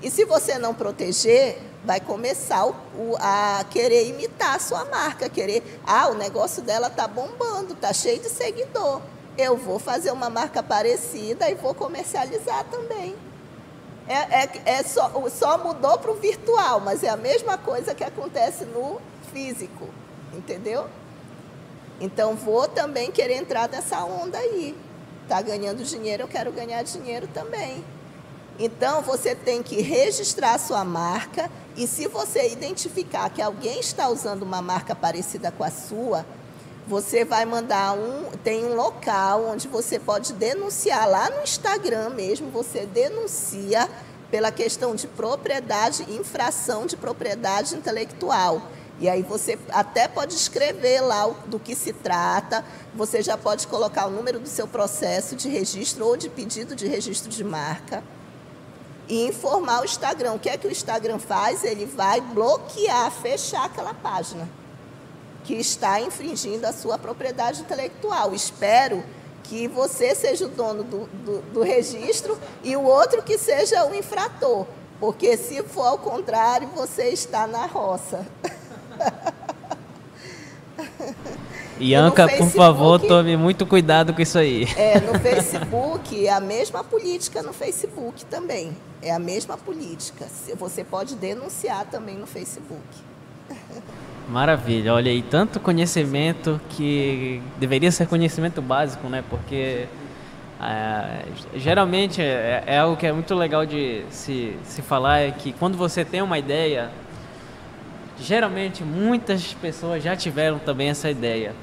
E 0.03 0.11
se 0.11 0.25
você 0.25 0.59
não 0.59 0.73
proteger, 0.73 1.57
vai 1.85 2.01
começar 2.01 2.65
o, 2.65 2.75
a 3.21 3.63
querer 3.71 4.09
imitar 4.09 4.57
a 4.57 4.59
sua 4.59 4.83
marca, 4.83 5.29
querer, 5.29 5.63
ah, 5.87 6.09
o 6.09 6.15
negócio 6.15 6.61
dela 6.61 6.89
tá 6.89 7.07
bombando, 7.07 7.73
tá 7.73 7.93
cheio 7.93 8.19
de 8.19 8.27
seguidor. 8.27 8.99
eu 9.37 9.55
vou 9.55 9.79
fazer 9.79 10.11
uma 10.11 10.29
marca 10.29 10.61
parecida 10.61 11.49
e 11.49 11.55
vou 11.55 11.73
comercializar 11.73 12.65
também. 12.65 13.15
É, 14.09 14.43
é, 14.43 14.61
é 14.65 14.83
só, 14.83 15.09
só 15.29 15.57
mudou 15.57 15.97
para 15.99 16.11
o 16.11 16.15
virtual, 16.15 16.81
mas 16.81 17.01
é 17.01 17.07
a 17.07 17.15
mesma 17.15 17.57
coisa 17.57 17.95
que 17.95 18.03
acontece 18.03 18.65
no 18.65 18.99
físico, 19.35 19.89
entendeu? 20.33 20.87
Então 21.99 22.35
vou 22.35 22.69
também 22.69 23.11
querer 23.11 23.35
entrar 23.35 23.67
nessa 23.67 24.01
onda 24.05 24.37
aí. 24.37 24.73
Está 25.23 25.41
ganhando 25.41 25.83
dinheiro, 25.83 26.23
eu 26.23 26.27
quero 26.27 26.53
ganhar 26.53 26.81
dinheiro 26.83 27.27
também. 27.33 27.83
Então 28.57 29.01
você 29.01 29.35
tem 29.35 29.61
que 29.61 29.81
registrar 29.81 30.53
a 30.53 30.57
sua 30.57 30.85
marca 30.85 31.51
e 31.75 31.85
se 31.85 32.07
você 32.07 32.49
identificar 32.49 33.29
que 33.29 33.41
alguém 33.41 33.81
está 33.81 34.07
usando 34.07 34.43
uma 34.43 34.61
marca 34.61 34.95
parecida 34.95 35.51
com 35.51 35.65
a 35.65 35.69
sua, 35.69 36.25
você 36.87 37.25
vai 37.25 37.43
mandar 37.43 37.91
um. 37.91 38.31
Tem 38.41 38.63
um 38.63 38.73
local 38.73 39.49
onde 39.49 39.67
você 39.67 39.99
pode 39.99 40.31
denunciar 40.31 41.09
lá 41.09 41.29
no 41.29 41.41
Instagram 41.43 42.11
mesmo, 42.11 42.49
você 42.49 42.85
denuncia 42.85 43.89
pela 44.31 44.49
questão 44.51 44.95
de 44.95 45.07
propriedade, 45.07 46.03
infração 46.09 46.85
de 46.85 46.95
propriedade 46.95 47.75
intelectual. 47.75 48.61
E 48.99 49.09
aí 49.09 49.21
você 49.21 49.59
até 49.71 50.07
pode 50.07 50.33
escrever 50.33 51.01
lá 51.01 51.27
do 51.47 51.59
que 51.59 51.75
se 51.75 51.91
trata, 51.91 52.63
você 52.93 53.21
já 53.21 53.37
pode 53.37 53.67
colocar 53.67 54.07
o 54.07 54.09
número 54.09 54.39
do 54.39 54.47
seu 54.47 54.67
processo 54.67 55.35
de 55.35 55.49
registro 55.49 56.05
ou 56.05 56.15
de 56.15 56.29
pedido 56.29 56.75
de 56.75 56.87
registro 56.87 57.29
de 57.29 57.43
marca 57.43 58.01
e 59.07 59.27
informar 59.27 59.81
o 59.81 59.85
Instagram. 59.85 60.33
O 60.33 60.39
que 60.39 60.49
é 60.49 60.57
que 60.57 60.67
o 60.67 60.71
Instagram 60.71 61.19
faz? 61.19 61.63
Ele 61.63 61.85
vai 61.85 62.21
bloquear, 62.21 63.11
fechar 63.11 63.65
aquela 63.65 63.93
página 63.93 64.47
que 65.43 65.53
está 65.53 65.99
infringindo 66.01 66.65
a 66.65 66.73
sua 66.73 66.97
propriedade 66.97 67.61
intelectual. 67.61 68.33
Espero 68.33 69.03
que 69.43 69.67
você 69.67 70.15
seja 70.15 70.45
o 70.45 70.49
dono 70.49 70.83
do, 70.83 71.05
do, 71.05 71.41
do, 71.53 71.61
registro 71.61 72.37
e 72.63 72.75
o 72.75 72.81
outro 72.81 73.21
que 73.21 73.37
seja 73.37 73.85
o 73.85 73.93
infrator, 73.93 74.65
porque 74.99 75.37
se 75.37 75.61
for 75.61 75.85
ao 75.85 75.97
contrário, 75.99 76.67
você 76.69 77.09
está 77.09 77.45
na 77.45 77.67
roça. 77.67 78.25
Ianca, 81.79 82.27
por 82.27 82.49
favor, 82.49 82.99
tome 82.99 83.35
muito 83.35 83.65
cuidado 83.65 84.13
com 84.13 84.21
isso 84.21 84.37
aí. 84.37 84.65
É, 84.77 84.99
no 85.01 85.13
Facebook, 85.19 86.25
é 86.25 86.31
a 86.31 86.39
mesma 86.39 86.83
política 86.83 87.43
no 87.43 87.51
Facebook 87.51 88.23
também. 88.25 88.75
É 89.01 89.11
a 89.11 89.19
mesma 89.19 89.57
política. 89.57 90.25
Você 90.57 90.83
pode 90.83 91.15
denunciar 91.15 91.85
também 91.85 92.15
no 92.15 92.25
Facebook. 92.25 92.81
Maravilha, 94.29 94.93
olha 94.93 95.11
aí, 95.11 95.21
tanto 95.21 95.59
conhecimento 95.59 96.59
que 96.69 97.41
deveria 97.59 97.91
ser 97.91 98.07
conhecimento 98.07 98.61
básico, 98.61 99.07
né? 99.07 99.23
Porque 99.29 99.87
é, 100.59 101.25
geralmente 101.55 102.21
é, 102.21 102.63
é, 102.65 102.79
algo 102.79 102.97
que 102.97 103.05
é 103.05 103.11
muito 103.11 103.35
legal 103.35 103.65
de 103.65 104.03
se, 104.09 104.55
se 104.63 104.81
falar 104.81 105.19
é 105.19 105.31
que 105.31 105.53
quando 105.53 105.77
você 105.77 106.03
tem 106.03 106.21
uma 106.21 106.39
ideia, 106.39 106.89
geralmente 108.19 108.83
muitas 108.83 109.53
pessoas 109.53 110.03
já 110.03 110.15
tiveram 110.15 110.59
também 110.59 110.89
essa 110.89 111.09
ideia. 111.09 111.53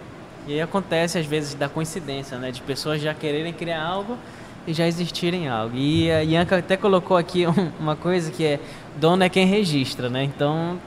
E 0.47 0.55
aí 0.55 0.61
acontece 0.61 1.19
às 1.19 1.27
vezes 1.27 1.55
da 1.55 1.69
coincidência, 1.69 2.39
né? 2.39 2.51
De 2.51 2.61
pessoas 2.63 3.01
já 3.01 3.15
quererem 3.15 3.53
criar 3.53 3.83
algo 3.83 4.19
e 4.67 4.73
já 4.73 4.87
existirem 4.87 5.49
algo. 5.49 5.77
E 5.77 6.11
a 6.11 6.23
Ianca 6.23 6.59
até 6.59 6.77
colocou 6.77 7.17
aqui 7.17 7.45
uma 7.79 7.97
coisa 7.97 8.31
que 8.31 8.45
é 8.45 8.61
dono 8.97 9.23
é 9.23 9.29
quem 9.29 9.47
registra, 9.47 10.09
né? 10.09 10.25
Então. 10.25 10.81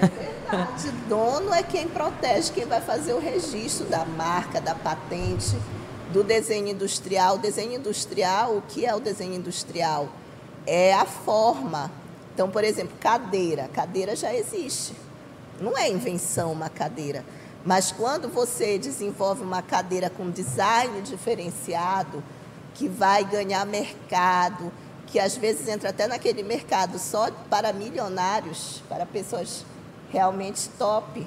É 0.00 0.06
verdade. 0.06 0.92
Dono 1.08 1.52
é 1.52 1.62
quem 1.62 1.88
protege, 1.88 2.52
quem 2.52 2.66
vai 2.66 2.80
fazer 2.80 3.14
o 3.14 3.18
registro 3.18 3.86
da 3.86 4.04
marca, 4.04 4.60
da 4.60 4.74
patente, 4.74 5.56
do 6.12 6.22
desenho 6.22 6.68
industrial. 6.68 7.36
O 7.36 7.38
desenho 7.38 7.74
industrial, 7.74 8.56
o 8.56 8.62
que 8.62 8.84
é 8.84 8.94
o 8.94 9.00
desenho 9.00 9.34
industrial? 9.34 10.08
É 10.66 10.92
a 10.92 11.06
forma. 11.06 11.90
Então, 12.34 12.50
por 12.50 12.64
exemplo, 12.64 12.94
cadeira. 13.00 13.68
Cadeira 13.72 14.14
já 14.14 14.34
existe. 14.34 14.92
Não 15.62 15.78
é 15.78 15.88
invenção 15.88 16.50
uma 16.50 16.68
cadeira. 16.68 17.24
Mas 17.64 17.92
quando 17.92 18.28
você 18.28 18.76
desenvolve 18.76 19.44
uma 19.44 19.62
cadeira 19.62 20.10
com 20.10 20.28
design 20.28 21.00
diferenciado, 21.02 22.22
que 22.74 22.88
vai 22.88 23.22
ganhar 23.22 23.64
mercado, 23.64 24.72
que 25.06 25.20
às 25.20 25.36
vezes 25.36 25.68
entra 25.68 25.90
até 25.90 26.08
naquele 26.08 26.42
mercado 26.42 26.98
só 26.98 27.30
para 27.48 27.72
milionários, 27.72 28.82
para 28.88 29.06
pessoas 29.06 29.64
realmente 30.10 30.68
top. 30.70 31.24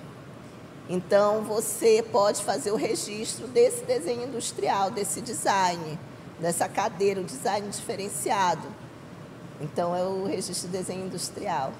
Então, 0.89 1.41
você 1.43 2.03
pode 2.03 2.43
fazer 2.43 2.71
o 2.71 2.75
registro 2.75 3.47
desse 3.47 3.85
desenho 3.85 4.25
industrial, 4.25 4.91
desse 4.91 5.21
design, 5.21 5.97
dessa 6.41 6.67
cadeira, 6.67 7.21
o 7.21 7.23
design 7.23 7.69
diferenciado. 7.69 8.67
Então, 9.61 9.95
é 9.95 10.03
o 10.03 10.25
registro 10.25 10.67
de 10.67 10.77
desenho 10.77 11.05
industrial. 11.05 11.71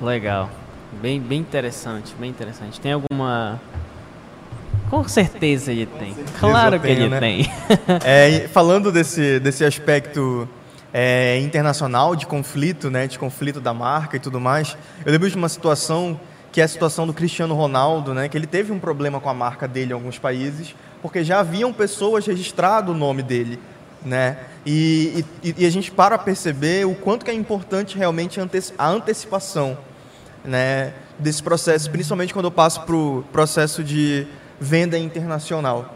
Legal. 0.00 0.48
Bem, 1.00 1.20
bem 1.20 1.40
interessante, 1.40 2.14
bem 2.18 2.30
interessante. 2.30 2.80
Tem 2.80 2.92
alguma 2.92 3.60
com 4.90 5.06
certeza 5.08 5.72
ele 5.72 5.86
tem. 5.86 6.14
Claro 6.38 6.78
que 6.78 6.86
tenho, 6.86 7.00
ele 7.00 7.08
né? 7.08 7.20
tem. 7.20 7.50
é, 8.04 8.48
falando 8.48 8.92
desse, 8.92 9.40
desse 9.40 9.64
aspecto 9.64 10.48
é, 10.92 11.38
internacional 11.40 12.14
de 12.14 12.26
conflito, 12.26 12.90
né, 12.90 13.06
de 13.06 13.18
conflito 13.18 13.60
da 13.60 13.74
marca 13.74 14.16
e 14.16 14.20
tudo 14.20 14.40
mais. 14.40 14.76
Eu 15.04 15.12
lembro 15.12 15.28
de 15.28 15.36
uma 15.36 15.48
situação 15.48 16.18
que 16.52 16.60
é 16.60 16.64
a 16.64 16.68
situação 16.68 17.06
do 17.06 17.12
Cristiano 17.12 17.54
Ronaldo, 17.54 18.14
né, 18.14 18.28
que 18.28 18.36
ele 18.38 18.46
teve 18.46 18.72
um 18.72 18.78
problema 18.78 19.20
com 19.20 19.28
a 19.28 19.34
marca 19.34 19.66
dele 19.66 19.90
em 19.90 19.94
alguns 19.94 20.18
países, 20.18 20.74
porque 21.02 21.22
já 21.22 21.40
haviam 21.40 21.72
pessoas 21.72 22.24
registrado 22.24 22.92
o 22.92 22.94
nome 22.94 23.22
dele, 23.22 23.58
né? 24.02 24.38
E, 24.64 25.24
e, 25.42 25.54
e 25.58 25.66
a 25.66 25.70
gente 25.70 25.90
para 25.90 26.16
perceber 26.16 26.86
o 26.86 26.94
quanto 26.94 27.24
que 27.24 27.30
é 27.30 27.34
importante 27.34 27.98
realmente 27.98 28.40
a 28.78 28.88
antecipação, 28.88 29.76
né, 30.46 30.92
desse 31.18 31.42
processo, 31.42 31.90
principalmente 31.90 32.32
quando 32.32 32.46
eu 32.46 32.50
passo 32.50 32.82
para 32.82 32.94
o 32.94 33.24
processo 33.32 33.82
de 33.82 34.26
venda 34.60 34.98
internacional. 34.98 35.94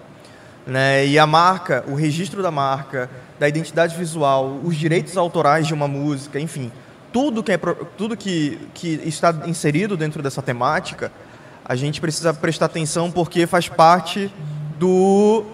Né? 0.67 1.07
E 1.07 1.19
a 1.19 1.27
marca, 1.27 1.85
o 1.89 1.95
registro 1.95 2.43
da 2.43 2.51
marca, 2.51 3.09
da 3.39 3.49
identidade 3.49 3.97
visual, 3.97 4.61
os 4.63 4.77
direitos 4.77 5.17
autorais 5.17 5.67
de 5.67 5.73
uma 5.75 5.89
música, 5.89 6.39
enfim, 6.39 6.71
tudo 7.13 7.43
que, 7.43 7.53
é, 7.53 7.59
tudo 7.97 8.17
que, 8.17 8.59
que 8.75 9.01
está 9.05 9.35
inserido 9.47 9.97
dentro 9.97 10.23
dessa 10.23 10.43
temática, 10.43 11.11
a 11.65 11.75
gente 11.75 12.01
precisa 12.01 12.35
prestar 12.35 12.67
atenção 12.67 13.11
porque 13.11 13.47
faz 13.47 13.69
parte 13.69 14.33
do 14.79 15.45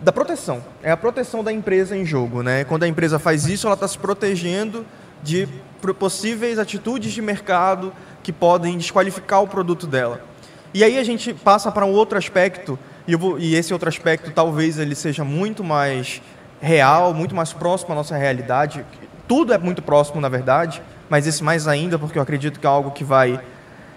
da 0.00 0.12
proteção. 0.12 0.62
É 0.82 0.90
a 0.90 0.96
proteção 0.96 1.42
da 1.42 1.50
empresa 1.50 1.96
em 1.96 2.04
jogo, 2.04 2.42
né? 2.42 2.64
Quando 2.64 2.82
a 2.82 2.88
empresa 2.88 3.18
faz 3.18 3.46
isso, 3.46 3.66
ela 3.66 3.74
está 3.74 3.88
se 3.88 3.98
protegendo 3.98 4.84
de 5.22 5.48
possíveis 5.98 6.58
atitudes 6.58 7.12
de 7.12 7.22
mercado 7.22 7.92
que 8.22 8.32
podem 8.32 8.76
desqualificar 8.76 9.42
o 9.42 9.46
produto 9.46 9.86
dela. 9.86 10.20
E 10.74 10.82
aí 10.82 10.98
a 10.98 11.04
gente 11.04 11.32
passa 11.32 11.70
para 11.70 11.86
um 11.86 11.92
outro 11.92 12.18
aspecto 12.18 12.78
e, 13.06 13.14
vou, 13.14 13.38
e 13.38 13.54
esse 13.54 13.72
outro 13.72 13.88
aspecto 13.88 14.30
talvez 14.30 14.78
ele 14.78 14.94
seja 14.94 15.24
muito 15.24 15.62
mais 15.62 16.20
real, 16.60 17.14
muito 17.14 17.34
mais 17.34 17.52
próximo 17.52 17.92
à 17.92 17.94
nossa 17.94 18.16
realidade. 18.16 18.84
Tudo 19.28 19.52
é 19.52 19.58
muito 19.58 19.80
próximo, 19.80 20.20
na 20.20 20.28
verdade, 20.28 20.82
mas 21.08 21.26
esse 21.26 21.42
mais 21.42 21.68
ainda, 21.68 21.98
porque 21.98 22.18
eu 22.18 22.22
acredito 22.22 22.58
que 22.58 22.66
é 22.66 22.68
algo 22.68 22.90
que 22.90 23.04
vai, 23.04 23.40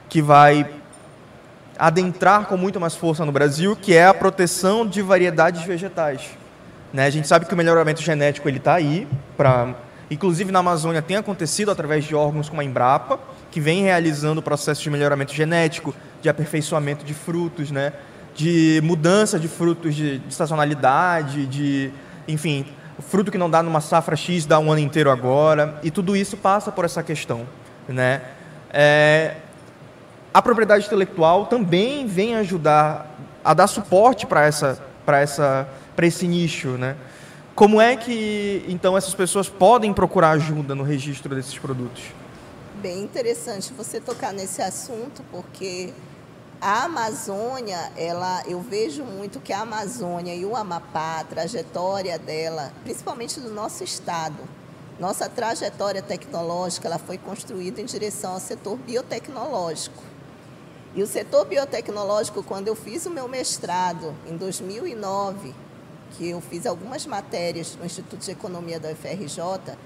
que 0.07 0.21
vai 0.21 0.69
adentrar 1.77 2.45
com 2.45 2.57
muito 2.57 2.79
mais 2.79 2.95
força 2.95 3.25
no 3.25 3.31
Brasil, 3.31 3.75
que 3.75 3.95
é 3.95 4.05
a 4.05 4.13
proteção 4.13 4.85
de 4.85 5.01
variedades 5.01 5.63
vegetais. 5.63 6.37
Né? 6.93 7.05
A 7.05 7.09
gente 7.09 7.27
sabe 7.27 7.45
que 7.45 7.53
o 7.53 7.57
melhoramento 7.57 8.01
genético 8.01 8.47
ele 8.47 8.57
está 8.57 8.75
aí, 8.75 9.07
pra, 9.37 9.75
inclusive 10.09 10.51
na 10.51 10.59
Amazônia 10.59 11.01
tem 11.01 11.17
acontecido 11.17 11.71
através 11.71 12.05
de 12.05 12.15
órgãos 12.15 12.49
como 12.49 12.61
a 12.61 12.63
Embrapa, 12.63 13.19
que 13.51 13.59
vem 13.59 13.83
realizando 13.83 14.39
o 14.39 14.43
processo 14.43 14.81
de 14.81 14.89
melhoramento 14.89 15.33
genético, 15.33 15.93
de 16.21 16.29
aperfeiçoamento 16.29 17.05
de 17.05 17.13
frutos, 17.13 17.71
né? 17.71 17.93
de 18.35 18.79
mudança 18.83 19.39
de 19.39 19.47
frutos 19.47 19.93
de, 19.93 20.19
de 20.19 20.29
estacionalidade, 20.29 21.45
de, 21.45 21.91
enfim, 22.27 22.65
fruto 22.99 23.31
que 23.31 23.37
não 23.37 23.49
dá 23.49 23.61
numa 23.61 23.81
safra 23.81 24.15
X 24.15 24.45
dá 24.45 24.59
um 24.59 24.71
ano 24.71 24.79
inteiro 24.79 25.11
agora, 25.11 25.79
e 25.83 25.91
tudo 25.91 26.15
isso 26.15 26.37
passa 26.37 26.71
por 26.71 26.85
essa 26.85 27.03
questão. 27.03 27.45
Né? 27.87 28.21
É, 28.71 29.35
a 30.33 30.41
propriedade 30.41 30.85
intelectual 30.85 31.47
também 31.47 32.05
vem 32.07 32.35
ajudar 32.35 33.17
a 33.43 33.53
dar 33.53 33.67
suporte 33.67 34.25
para 34.25 34.45
essa, 34.45 34.79
essa, 35.07 35.67
esse 36.01 36.27
nicho, 36.27 36.69
né? 36.69 36.95
Como 37.59 37.81
é 37.81 37.97
que 37.97 38.63
então 38.69 38.95
essas 38.95 39.13
pessoas 39.13 39.49
podem 39.49 39.93
procurar 39.93 40.29
ajuda 40.29 40.73
no 40.73 40.81
registro 40.81 41.35
desses 41.35 41.57
produtos? 41.57 42.03
Bem 42.75 43.01
interessante 43.01 43.73
você 43.73 43.99
tocar 43.99 44.31
nesse 44.31 44.61
assunto, 44.61 45.21
porque 45.29 45.93
a 46.61 46.85
Amazônia, 46.85 47.91
ela, 47.97 48.43
eu 48.47 48.61
vejo 48.61 49.03
muito 49.03 49.41
que 49.41 49.51
a 49.51 49.59
Amazônia 49.59 50.33
e 50.33 50.45
o 50.45 50.55
Amapá, 50.55 51.19
a 51.19 51.25
trajetória 51.25 52.17
dela, 52.17 52.71
principalmente 52.85 53.41
do 53.41 53.49
nosso 53.49 53.83
estado, 53.83 54.37
nossa 54.97 55.27
trajetória 55.27 56.01
tecnológica, 56.01 56.87
ela 56.87 56.97
foi 56.97 57.17
construída 57.17 57.81
em 57.81 57.85
direção 57.85 58.35
ao 58.35 58.39
setor 58.39 58.77
biotecnológico. 58.77 60.01
E 60.95 61.03
o 61.03 61.07
setor 61.07 61.43
biotecnológico, 61.45 62.41
quando 62.41 62.69
eu 62.69 62.75
fiz 62.75 63.05
o 63.05 63.09
meu 63.09 63.27
mestrado 63.27 64.15
em 64.25 64.37
2009, 64.37 65.53
que 66.11 66.29
eu 66.29 66.41
fiz 66.41 66.65
algumas 66.65 67.05
matérias 67.05 67.75
no 67.79 67.85
Instituto 67.85 68.23
de 68.23 68.31
Economia 68.31 68.79
da 68.79 68.89
UFRJ, 68.91 69.77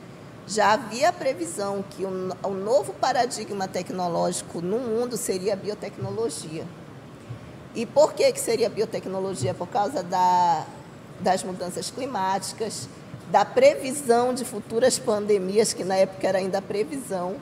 já 0.45 0.73
havia 0.73 1.09
a 1.09 1.13
previsão 1.13 1.83
que 1.89 2.03
o, 2.03 2.09
o 2.43 2.49
novo 2.51 2.93
paradigma 2.93 3.67
tecnológico 3.67 4.61
no 4.61 4.79
mundo 4.79 5.15
seria 5.15 5.53
a 5.53 5.55
biotecnologia. 5.55 6.65
E 7.75 7.85
por 7.85 8.13
que, 8.13 8.31
que 8.31 8.39
seria 8.39 8.69
biotecnologia? 8.69 9.53
Por 9.53 9.67
causa 9.67 10.03
da, 10.03 10.65
das 11.19 11.43
mudanças 11.43 11.89
climáticas, 11.89 12.87
da 13.31 13.43
previsão 13.43 14.33
de 14.33 14.45
futuras 14.45 14.99
pandemias, 14.99 15.73
que 15.73 15.83
na 15.83 15.95
época 15.95 16.27
era 16.27 16.37
ainda 16.37 16.61
previsão. 16.61 17.35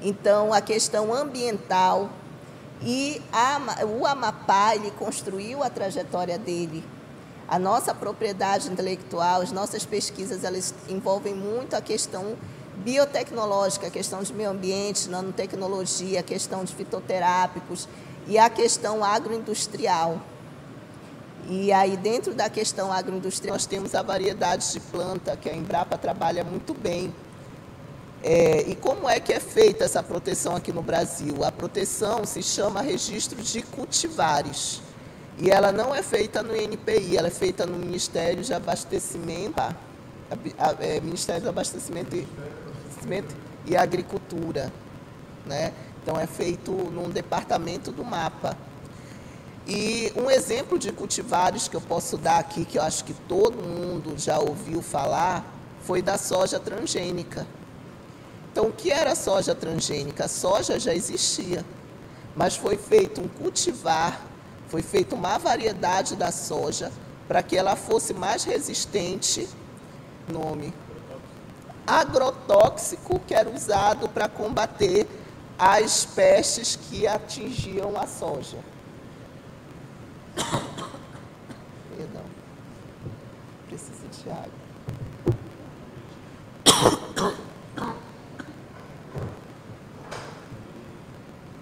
Então, 0.00 0.52
a 0.52 0.60
questão 0.60 1.12
ambiental. 1.12 2.08
E 2.80 3.20
a, 3.32 3.60
o 3.84 4.06
Amapá, 4.06 4.76
ele 4.76 4.90
construiu 4.92 5.64
a 5.64 5.68
trajetória 5.68 6.38
dele. 6.38 6.84
A 7.48 7.58
nossa 7.58 7.94
propriedade 7.94 8.68
intelectual, 8.68 9.40
as 9.40 9.50
nossas 9.50 9.84
pesquisas, 9.86 10.44
elas 10.44 10.74
envolvem 10.86 11.34
muito 11.34 11.74
a 11.74 11.80
questão 11.80 12.36
biotecnológica, 12.76 13.86
a 13.86 13.90
questão 13.90 14.22
de 14.22 14.34
meio 14.34 14.50
ambiente, 14.50 15.08
nanotecnologia, 15.08 16.20
a 16.20 16.22
questão 16.22 16.62
de 16.62 16.74
fitoterápicos 16.74 17.88
e 18.26 18.38
a 18.38 18.50
questão 18.50 19.02
agroindustrial. 19.02 20.20
E 21.48 21.72
aí, 21.72 21.96
dentro 21.96 22.34
da 22.34 22.50
questão 22.50 22.92
agroindustrial, 22.92 23.54
nós 23.54 23.64
temos 23.64 23.94
a 23.94 24.02
variedade 24.02 24.70
de 24.70 24.80
planta, 24.80 25.34
que 25.34 25.48
a 25.48 25.54
Embrapa 25.54 25.96
trabalha 25.96 26.44
muito 26.44 26.74
bem. 26.74 27.14
É, 28.22 28.62
e 28.68 28.74
como 28.74 29.08
é 29.08 29.18
que 29.20 29.32
é 29.32 29.40
feita 29.40 29.84
essa 29.84 30.02
proteção 30.02 30.54
aqui 30.54 30.70
no 30.72 30.82
Brasil? 30.82 31.42
A 31.44 31.50
proteção 31.50 32.26
se 32.26 32.42
chama 32.42 32.82
registro 32.82 33.40
de 33.40 33.62
cultivares. 33.62 34.82
E 35.40 35.50
ela 35.50 35.70
não 35.70 35.94
é 35.94 36.02
feita 36.02 36.42
no 36.42 36.56
INPI, 36.56 37.16
ela 37.16 37.28
é 37.28 37.30
feita 37.30 37.64
no 37.64 37.78
Ministério 37.78 38.42
de 38.42 38.52
Abastecimento, 38.52 39.60
a, 39.60 39.72
a, 40.58 40.74
é, 40.80 41.00
Ministério 41.00 41.42
de 41.42 41.48
Abastecimento 41.48 42.16
e, 42.16 42.26
e 43.66 43.76
Agricultura. 43.76 44.72
Né? 45.46 45.72
Então, 46.02 46.18
é 46.18 46.26
feito 46.26 46.72
num 46.72 47.08
departamento 47.08 47.92
do 47.92 48.04
MAPA. 48.04 48.56
E 49.66 50.12
um 50.16 50.30
exemplo 50.30 50.78
de 50.78 50.90
cultivares 50.90 51.68
que 51.68 51.76
eu 51.76 51.80
posso 51.80 52.16
dar 52.16 52.38
aqui, 52.38 52.64
que 52.64 52.78
eu 52.78 52.82
acho 52.82 53.04
que 53.04 53.12
todo 53.12 53.62
mundo 53.62 54.14
já 54.16 54.38
ouviu 54.38 54.82
falar, 54.82 55.44
foi 55.82 56.02
da 56.02 56.18
soja 56.18 56.58
transgênica. 56.58 57.46
Então, 58.50 58.66
o 58.66 58.72
que 58.72 58.90
era 58.90 59.14
soja 59.14 59.54
transgênica? 59.54 60.24
A 60.24 60.28
soja 60.28 60.80
já 60.80 60.92
existia, 60.92 61.64
mas 62.34 62.56
foi 62.56 62.76
feito 62.76 63.20
um 63.20 63.28
cultivar, 63.28 64.20
foi 64.68 64.82
feita 64.82 65.14
uma 65.14 65.38
variedade 65.38 66.14
da 66.16 66.30
soja 66.30 66.92
para 67.26 67.42
que 67.42 67.56
ela 67.56 67.76
fosse 67.76 68.14
mais 68.14 68.44
resistente, 68.44 69.48
nome 70.28 70.72
agrotóxico 71.88 73.18
que 73.20 73.34
era 73.34 73.48
usado 73.48 74.10
para 74.10 74.28
combater 74.28 75.08
as 75.58 76.04
pestes 76.04 76.76
que 76.76 77.06
atingiam 77.06 77.98
a 77.98 78.06
soja. 78.06 78.58
Perdão. 81.96 82.24
Preciso 83.66 84.06
de 84.22 84.30
água. 84.30 84.68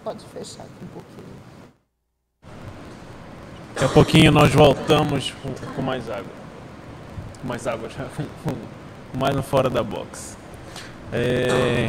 Pode 0.02 0.24
fechar 0.26 0.64
aqui 0.64 0.84
um 0.84 0.88
pouquinho. 0.88 1.55
Daqui 3.86 4.00
a 4.00 4.02
pouquinho 4.02 4.32
nós 4.32 4.52
voltamos 4.52 5.32
com, 5.76 5.80
mais 5.80 6.10
água. 6.10 6.24
Com 7.40 7.46
mais 7.46 7.66
água 7.68 7.88
já. 7.88 8.04
Com 8.42 9.18
mais 9.18 9.34
no 9.34 9.44
fora 9.44 9.70
da 9.70 9.80
box. 9.80 10.36
É... 11.12 11.88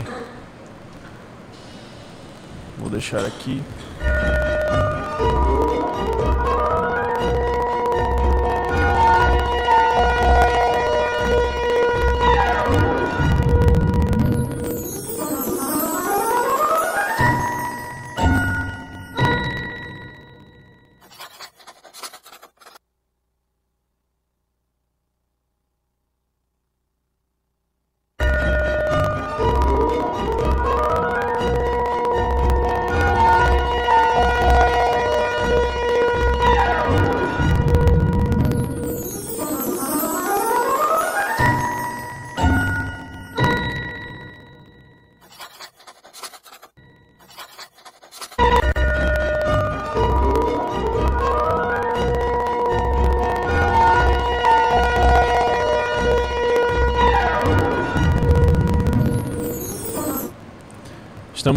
Vou 2.77 2.87
deixar 2.87 3.25
aqui. 3.25 3.63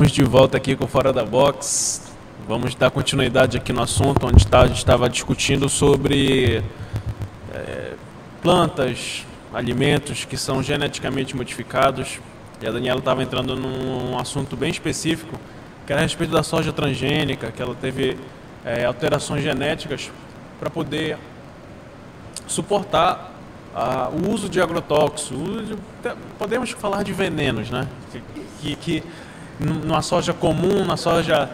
Estamos 0.01 0.13
de 0.13 0.25
volta 0.25 0.57
aqui 0.57 0.75
com 0.75 0.87
Fora 0.87 1.13
da 1.13 1.23
Box. 1.27 2.11
Vamos 2.49 2.75
dar 2.75 2.91
continuidade 2.91 3.59
aqui 3.59 3.71
no 3.71 3.83
assunto 3.83 4.27
onde 4.27 4.47
tá, 4.47 4.63
a 4.63 4.67
gente 4.67 4.79
estava 4.79 5.11
discutindo 5.11 5.69
sobre 5.69 6.65
é, 7.53 7.93
plantas, 8.41 9.27
alimentos 9.53 10.25
que 10.25 10.39
são 10.39 10.63
geneticamente 10.63 11.37
modificados. 11.37 12.19
E 12.63 12.67
a 12.67 12.71
Daniela 12.71 12.99
estava 12.99 13.23
entrando 13.23 13.55
num 13.55 14.19
assunto 14.19 14.57
bem 14.57 14.71
específico, 14.71 15.39
que 15.87 15.93
era 15.93 16.01
a 16.01 16.03
respeito 16.03 16.33
da 16.33 16.43
soja 16.43 16.73
transgênica, 16.73 17.53
que 17.53 17.61
ela 17.61 17.75
teve 17.75 18.17
é, 18.65 18.87
alterações 18.87 19.43
genéticas 19.43 20.11
para 20.59 20.71
poder 20.71 21.19
suportar 22.47 23.35
o 24.15 24.31
uso 24.31 24.49
de 24.49 24.63
agrotóxicos, 24.63 25.77
podemos 26.39 26.71
falar 26.71 27.03
de 27.03 27.13
venenos, 27.13 27.69
né? 27.69 27.87
Que, 28.63 28.77
que, 28.77 29.03
numa 29.61 30.03
soja 30.03 30.33
comum, 30.33 30.85
na 30.85 30.97
soja, 30.97 31.51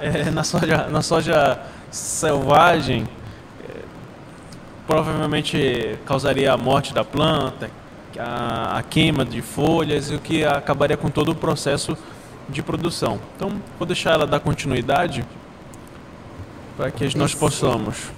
é, 0.00 0.30
na 0.30 0.42
soja, 0.42 0.88
na 0.88 1.02
soja 1.02 1.60
selvagem, 1.90 3.06
é, 3.62 3.80
provavelmente 4.86 5.98
causaria 6.06 6.52
a 6.52 6.56
morte 6.56 6.94
da 6.94 7.04
planta, 7.04 7.70
a, 8.18 8.78
a 8.78 8.82
queima 8.82 9.24
de 9.24 9.42
folhas, 9.42 10.10
o 10.10 10.18
que 10.18 10.44
acabaria 10.44 10.96
com 10.96 11.10
todo 11.10 11.30
o 11.30 11.34
processo 11.34 11.96
de 12.48 12.62
produção. 12.62 13.20
Então, 13.36 13.60
vou 13.78 13.86
deixar 13.86 14.12
ela 14.12 14.26
dar 14.26 14.40
continuidade 14.40 15.24
para 16.76 16.90
que 16.90 17.16
nós 17.16 17.34
possamos. 17.34 18.10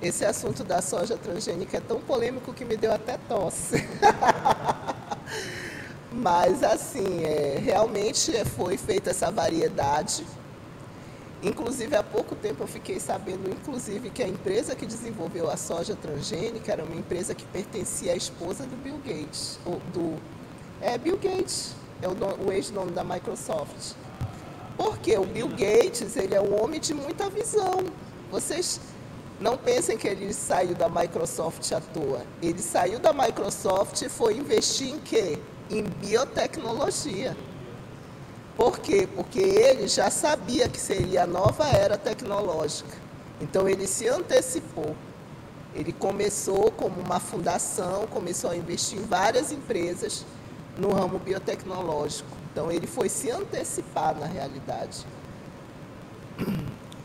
Esse 0.00 0.24
assunto 0.24 0.64
da 0.64 0.82
soja 0.82 1.16
transgênica 1.16 1.76
é 1.76 1.80
tão 1.80 2.00
polêmico 2.00 2.52
que 2.52 2.64
me 2.64 2.76
deu 2.76 2.92
até 2.92 3.16
tosse. 3.28 3.88
Mas, 6.14 6.62
assim, 6.62 7.24
é, 7.24 7.58
realmente 7.58 8.32
foi 8.56 8.76
feita 8.76 9.10
essa 9.10 9.30
variedade. 9.30 10.26
Inclusive, 11.42 11.96
há 11.96 12.02
pouco 12.02 12.36
tempo 12.36 12.62
eu 12.62 12.66
fiquei 12.68 13.00
sabendo, 13.00 13.50
inclusive, 13.50 14.10
que 14.10 14.22
a 14.22 14.28
empresa 14.28 14.76
que 14.76 14.86
desenvolveu 14.86 15.50
a 15.50 15.56
soja 15.56 15.96
transgênica 15.96 16.72
era 16.72 16.84
uma 16.84 16.94
empresa 16.94 17.34
que 17.34 17.44
pertencia 17.46 18.12
à 18.12 18.16
esposa 18.16 18.64
do 18.64 18.76
Bill 18.76 19.00
Gates. 19.04 19.58
Ou 19.64 19.80
do, 19.92 20.16
é, 20.80 20.96
Bill 20.98 21.16
Gates, 21.16 21.74
é 22.00 22.08
o, 22.08 22.46
o 22.46 22.52
ex-nome 22.52 22.92
da 22.92 23.02
Microsoft. 23.02 23.94
Porque 24.76 25.16
o 25.16 25.24
Bill 25.24 25.48
Gates, 25.48 26.16
ele 26.16 26.34
é 26.34 26.40
um 26.40 26.62
homem 26.62 26.78
de 26.78 26.94
muita 26.94 27.28
visão. 27.30 27.84
Vocês 28.30 28.80
não 29.40 29.56
pensem 29.56 29.98
que 29.98 30.06
ele 30.06 30.32
saiu 30.32 30.74
da 30.74 30.88
Microsoft 30.88 31.72
à 31.72 31.80
toa. 31.80 32.22
Ele 32.40 32.60
saiu 32.60 32.98
da 32.98 33.12
Microsoft 33.12 34.00
e 34.02 34.08
foi 34.08 34.36
investir 34.36 34.88
em 34.88 35.00
quê? 35.00 35.38
Em 35.78 35.84
biotecnologia. 35.84 37.36
Por 38.56 38.78
quê? 38.78 39.08
Porque 39.14 39.40
ele 39.40 39.88
já 39.88 40.10
sabia 40.10 40.68
que 40.68 40.78
seria 40.78 41.24
a 41.24 41.26
nova 41.26 41.66
era 41.66 41.96
tecnológica. 41.96 42.96
Então 43.40 43.68
ele 43.68 43.86
se 43.86 44.06
antecipou. 44.08 44.94
Ele 45.74 45.92
começou 45.92 46.70
como 46.70 47.00
uma 47.00 47.18
fundação, 47.18 48.06
começou 48.06 48.50
a 48.50 48.56
investir 48.56 48.98
em 48.98 49.02
várias 49.02 49.50
empresas 49.50 50.24
no 50.76 50.92
ramo 50.92 51.18
biotecnológico. 51.18 52.28
Então 52.52 52.70
ele 52.70 52.86
foi 52.86 53.08
se 53.08 53.30
antecipar 53.30 54.14
na 54.14 54.26
realidade. 54.26 55.06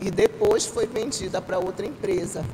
E 0.00 0.10
depois 0.10 0.66
foi 0.66 0.86
vendida 0.86 1.40
para 1.40 1.58
outra 1.58 1.86
empresa 1.86 2.44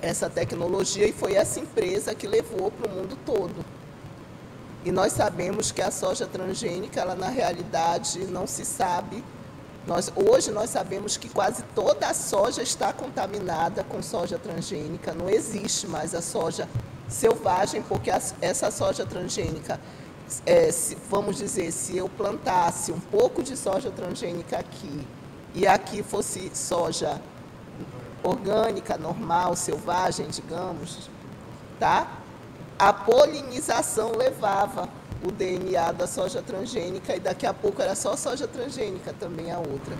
essa 0.00 0.28
tecnologia 0.28 1.06
e 1.06 1.12
foi 1.12 1.34
essa 1.34 1.58
empresa 1.58 2.14
que 2.14 2.26
levou 2.26 2.70
para 2.70 2.90
o 2.90 2.94
mundo 2.94 3.16
todo. 3.24 3.77
E 4.88 4.90
nós 4.90 5.12
sabemos 5.12 5.70
que 5.70 5.82
a 5.82 5.90
soja 5.90 6.26
transgênica, 6.26 6.98
ela 6.98 7.14
na 7.14 7.28
realidade 7.28 8.20
não 8.20 8.46
se 8.46 8.64
sabe. 8.64 9.22
Nós, 9.86 10.10
hoje 10.16 10.50
nós 10.50 10.70
sabemos 10.70 11.14
que 11.18 11.28
quase 11.28 11.62
toda 11.74 12.06
a 12.06 12.14
soja 12.14 12.62
está 12.62 12.90
contaminada 12.90 13.84
com 13.84 14.02
soja 14.02 14.38
transgênica. 14.38 15.12
Não 15.12 15.28
existe 15.28 15.86
mais 15.86 16.14
a 16.14 16.22
soja 16.22 16.66
selvagem, 17.06 17.82
porque 17.82 18.10
a, 18.10 18.18
essa 18.40 18.70
soja 18.70 19.04
transgênica, 19.04 19.78
é, 20.46 20.72
se, 20.72 20.96
vamos 21.10 21.36
dizer, 21.36 21.70
se 21.70 21.94
eu 21.94 22.08
plantasse 22.08 22.90
um 22.90 22.98
pouco 22.98 23.42
de 23.42 23.58
soja 23.58 23.90
transgênica 23.90 24.58
aqui 24.58 25.06
e 25.54 25.66
aqui 25.66 26.02
fosse 26.02 26.50
soja 26.54 27.20
orgânica, 28.22 28.96
normal, 28.96 29.54
selvagem, 29.54 30.28
digamos, 30.28 31.10
tá? 31.78 32.17
A 32.78 32.92
polinização 32.92 34.12
levava 34.16 34.88
o 35.24 35.32
DNA 35.32 35.92
da 35.92 36.06
soja 36.06 36.40
transgênica 36.40 37.16
e 37.16 37.18
daqui 37.18 37.44
a 37.44 37.52
pouco 37.52 37.82
era 37.82 37.96
só 37.96 38.16
soja 38.16 38.46
transgênica 38.46 39.12
também 39.18 39.50
a 39.50 39.58
outra. 39.58 39.96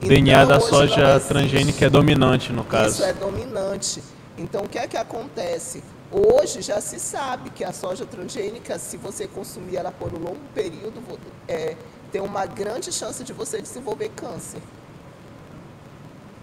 O 0.00 0.06
DNA 0.06 0.44
então, 0.44 0.46
da 0.46 0.60
soja 0.60 1.18
transgênica 1.20 1.86
é 1.86 1.90
dominante 1.90 2.52
no 2.52 2.62
caso. 2.64 2.94
Isso 2.94 3.04
é 3.04 3.12
dominante. 3.12 4.02
Então 4.38 4.62
o 4.62 4.68
que 4.68 4.78
é 4.78 4.86
que 4.86 4.96
acontece? 4.96 5.82
Hoje 6.12 6.62
já 6.62 6.80
se 6.80 7.00
sabe 7.00 7.50
que 7.50 7.64
a 7.64 7.72
soja 7.72 8.06
transgênica, 8.06 8.78
se 8.78 8.96
você 8.96 9.26
consumir 9.26 9.76
ela 9.76 9.90
por 9.90 10.14
um 10.14 10.18
longo 10.18 10.40
período, 10.54 11.02
é, 11.48 11.74
tem 12.12 12.20
uma 12.20 12.46
grande 12.46 12.92
chance 12.92 13.24
de 13.24 13.32
você 13.32 13.60
desenvolver 13.60 14.10
câncer. 14.14 14.60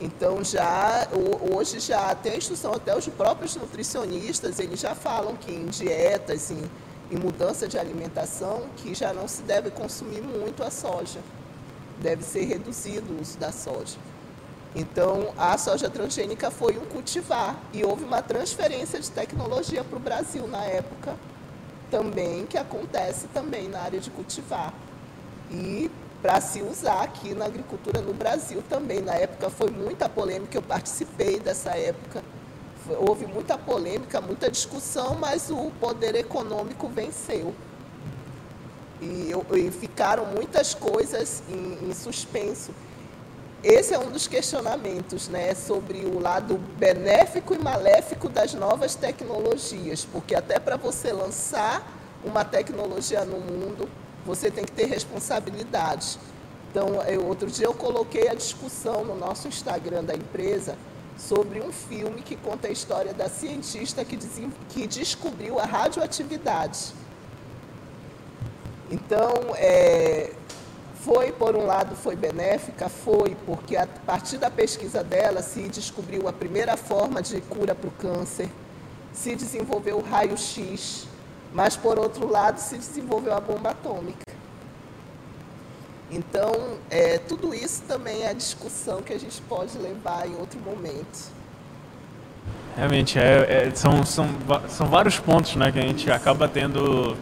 Então 0.01 0.43
já 0.43 1.07
hoje 1.53 1.79
já 1.79 2.15
tem 2.15 2.33
a 2.33 2.37
instrução 2.37 2.73
até 2.73 2.97
os 2.97 3.07
próprios 3.07 3.55
nutricionistas 3.55 4.59
eles 4.59 4.79
já 4.79 4.95
falam 4.95 5.35
que 5.35 5.51
em 5.51 5.67
dietas, 5.67 6.49
em, 6.49 6.63
em 7.11 7.17
mudança 7.17 7.67
de 7.67 7.77
alimentação, 7.77 8.63
que 8.77 8.95
já 8.95 9.13
não 9.13 9.27
se 9.27 9.43
deve 9.43 9.69
consumir 9.69 10.21
muito 10.21 10.63
a 10.63 10.71
soja, 10.71 11.19
deve 12.01 12.23
ser 12.23 12.45
reduzido 12.45 13.13
o 13.13 13.21
uso 13.21 13.37
da 13.37 13.51
soja. 13.51 13.97
Então 14.75 15.33
a 15.37 15.55
soja 15.55 15.87
transgênica 15.87 16.49
foi 16.49 16.79
um 16.79 16.85
cultivar 16.85 17.61
e 17.71 17.83
houve 17.83 18.03
uma 18.03 18.23
transferência 18.23 18.99
de 18.99 19.11
tecnologia 19.11 19.83
para 19.83 19.97
o 19.97 19.99
Brasil 19.99 20.47
na 20.47 20.63
época 20.63 21.15
também 21.91 22.47
que 22.47 22.57
acontece 22.57 23.27
também 23.27 23.67
na 23.67 23.81
área 23.81 23.99
de 23.99 24.09
cultivar 24.09 24.73
e 25.51 25.91
para 26.21 26.39
se 26.39 26.61
usar 26.61 27.01
aqui 27.01 27.33
na 27.33 27.45
agricultura 27.45 28.01
no 28.01 28.13
Brasil 28.13 28.63
também. 28.69 29.01
Na 29.01 29.15
época 29.15 29.49
foi 29.49 29.69
muita 29.71 30.07
polêmica, 30.07 30.57
eu 30.57 30.61
participei 30.61 31.39
dessa 31.39 31.71
época. 31.71 32.23
Houve 32.99 33.25
muita 33.25 33.57
polêmica, 33.57 34.21
muita 34.21 34.49
discussão, 34.49 35.15
mas 35.15 35.49
o 35.49 35.71
poder 35.79 36.15
econômico 36.15 36.87
venceu. 36.87 37.53
E, 39.01 39.31
e 39.57 39.71
ficaram 39.71 40.25
muitas 40.27 40.75
coisas 40.75 41.41
em, 41.49 41.89
em 41.89 41.93
suspenso. 41.93 42.71
Esse 43.63 43.93
é 43.93 43.99
um 43.99 44.09
dos 44.09 44.27
questionamentos 44.27 45.27
né, 45.27 45.53
sobre 45.53 45.99
o 45.99 46.19
lado 46.19 46.57
benéfico 46.77 47.53
e 47.53 47.59
maléfico 47.59 48.27
das 48.27 48.53
novas 48.55 48.95
tecnologias, 48.95 50.03
porque 50.03 50.33
até 50.33 50.59
para 50.59 50.77
você 50.77 51.11
lançar 51.11 51.99
uma 52.23 52.43
tecnologia 52.43 53.23
no 53.23 53.37
mundo, 53.39 53.87
você 54.25 54.51
tem 54.51 54.63
que 54.63 54.71
ter 54.71 54.85
responsabilidade. 54.85 56.19
Então, 56.69 57.01
eu, 57.03 57.25
outro 57.25 57.47
dia 57.47 57.65
eu 57.65 57.73
coloquei 57.73 58.29
a 58.29 58.33
discussão 58.33 59.03
no 59.03 59.15
nosso 59.15 59.47
Instagram 59.47 60.03
da 60.03 60.15
empresa 60.15 60.77
sobre 61.17 61.61
um 61.61 61.71
filme 61.71 62.21
que 62.21 62.35
conta 62.35 62.67
a 62.67 62.71
história 62.71 63.13
da 63.13 63.29
cientista 63.29 64.03
que, 64.05 64.17
que 64.69 64.87
descobriu 64.87 65.59
a 65.59 65.65
radioatividade. 65.65 66.93
Então, 68.89 69.55
é, 69.55 70.31
foi, 71.01 71.31
por 71.31 71.55
um 71.55 71.65
lado, 71.65 71.95
foi 71.95 72.15
benéfica, 72.15 72.87
foi, 72.87 73.35
porque 73.45 73.75
a 73.75 73.87
partir 73.87 74.37
da 74.37 74.49
pesquisa 74.49 75.03
dela 75.03 75.41
se 75.41 75.61
descobriu 75.63 76.27
a 76.27 76.33
primeira 76.33 76.77
forma 76.77 77.21
de 77.21 77.41
cura 77.41 77.73
para 77.73 77.87
o 77.87 77.91
câncer, 77.91 78.49
se 79.11 79.35
desenvolveu 79.35 79.97
o 79.97 80.01
raio-x, 80.01 81.07
mas, 81.53 81.75
por 81.75 81.99
outro 81.99 82.29
lado, 82.29 82.57
se 82.57 82.77
desenvolveu 82.77 83.33
a 83.33 83.39
bomba 83.39 83.71
atômica. 83.71 84.31
Então, 86.11 86.77
é, 86.89 87.17
tudo 87.17 87.53
isso 87.53 87.83
também 87.87 88.23
é 88.23 88.33
discussão 88.33 89.01
que 89.01 89.13
a 89.13 89.19
gente 89.19 89.41
pode 89.43 89.77
levar 89.77 90.27
em 90.27 90.35
outro 90.35 90.59
momento. 90.59 91.31
Realmente, 92.75 93.17
é, 93.17 93.67
é, 93.67 93.71
são, 93.73 94.05
são, 94.05 94.27
são 94.67 94.87
vários 94.87 95.19
pontos 95.19 95.55
né, 95.55 95.71
que 95.71 95.79
a 95.79 95.83
gente 95.83 96.11
acaba 96.11 96.47
tendo. 96.47 97.15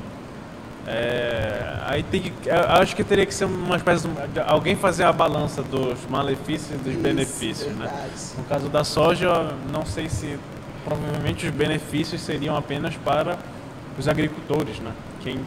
É, 0.87 1.77
aí 1.85 2.01
tem 2.01 2.21
que, 2.21 2.49
acho 2.49 2.95
que 2.95 3.03
teria 3.03 3.25
que 3.25 3.33
ser 3.33 3.45
uma 3.45 3.75
espécie 3.75 4.07
de, 4.07 4.39
alguém 4.39 4.75
fazer 4.75 5.03
a 5.03 5.13
balança 5.13 5.61
dos 5.61 5.99
malefícios 6.09 6.71
e 6.71 6.77
dos 6.77 6.93
Isso, 6.93 7.01
benefícios. 7.01 7.75
Né? 7.75 8.09
No 8.37 8.43
caso 8.45 8.69
da 8.69 8.83
soja, 8.83 9.53
não 9.71 9.85
sei 9.85 10.09
se 10.09 10.39
provavelmente 10.83 11.45
os 11.45 11.51
benefícios 11.51 12.21
seriam 12.21 12.55
apenas 12.55 12.95
para 12.95 13.37
os 13.99 14.07
agricultores, 14.07 14.79
né? 14.79 14.93
Quem 15.21 15.39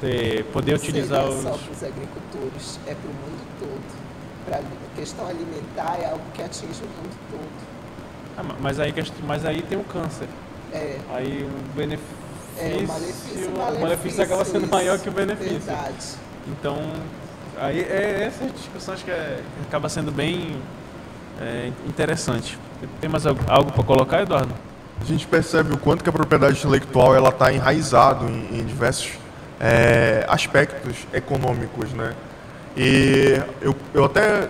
ter, 0.00 0.44
poder 0.46 0.72
Não 0.72 0.78
utilizar 0.78 1.24
os. 1.24 1.44
Não 1.44 1.52
só 1.52 1.58
para 1.58 1.72
os 1.72 1.82
agricultores, 1.82 2.80
é 2.86 2.94
para 2.94 3.10
o 3.10 3.14
mundo 3.14 3.46
todo. 3.60 3.98
Para 4.44 4.58
a 4.58 4.96
questão 4.96 5.26
alimentar 5.26 5.98
é 6.00 6.06
algo 6.06 6.24
que 6.34 6.42
atinge 6.42 6.82
o 6.82 6.86
mundo 6.86 7.16
todo. 7.30 7.68
Ah, 8.36 8.54
mas, 8.60 8.80
aí, 8.80 8.92
mas 9.26 9.44
aí 9.44 9.62
tem 9.62 9.78
o 9.78 9.84
câncer. 9.84 10.28
É. 10.72 10.98
Aí 11.10 11.44
o 11.44 11.76
benefício. 11.76 12.18
É, 12.58 12.76
o 12.82 12.88
malefício, 12.88 13.50
o 13.50 13.80
malefício 13.80 14.22
acaba 14.24 14.44
sendo 14.44 14.64
isso, 14.64 14.74
maior 14.74 14.98
que 14.98 15.08
o 15.08 15.12
benefício. 15.12 15.60
Verdade. 15.60 16.06
Então, 16.48 16.76
aí 17.56 17.80
é 17.80 18.24
essas 18.24 18.52
discussões 18.52 19.02
que, 19.02 19.10
é, 19.10 19.40
que 19.60 19.68
acaba 19.68 19.88
sendo 19.88 20.10
bem 20.10 20.60
é, 21.40 21.70
interessante. 21.86 22.58
Tem 23.00 23.08
mais 23.08 23.26
algo, 23.26 23.40
algo 23.46 23.72
para 23.72 23.84
colocar, 23.84 24.22
Eduardo? 24.22 24.52
A 25.00 25.04
gente 25.04 25.26
percebe 25.26 25.72
o 25.72 25.78
quanto 25.78 26.02
que 26.02 26.10
a 26.10 26.12
propriedade 26.12 26.58
intelectual 26.58 27.14
ela 27.14 27.30
está 27.30 27.52
enraizado 27.52 28.26
em, 28.26 28.58
em 28.58 28.64
diversos 28.64 29.12
é, 29.60 30.24
aspectos 30.28 30.96
econômicos, 31.12 31.92
né? 31.92 32.14
E 32.76 33.40
eu, 33.60 33.74
eu 33.92 34.04
até 34.04 34.48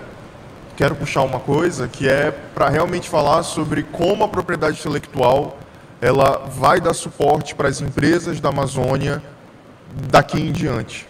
quero 0.77 0.95
puxar 0.95 1.23
uma 1.23 1.41
coisa 1.41 1.89
que 1.89 2.09
é 2.09 2.31
para 2.31 2.69
realmente 2.69 3.09
falar 3.09 3.43
sobre 3.43 3.83
como 3.83 4.25
a 4.25 4.29
propriedade 4.29 4.79
intelectual 4.79 5.59
ela 6.01 6.47
vai 6.47 6.81
dar 6.81 6.95
suporte 6.95 7.55
para 7.55 7.69
as 7.69 7.81
empresas 7.81 8.41
da 8.41 8.51
Amazônia 8.51 9.23
daqui 10.11 10.41
em 10.41 10.53
diante. 10.53 11.07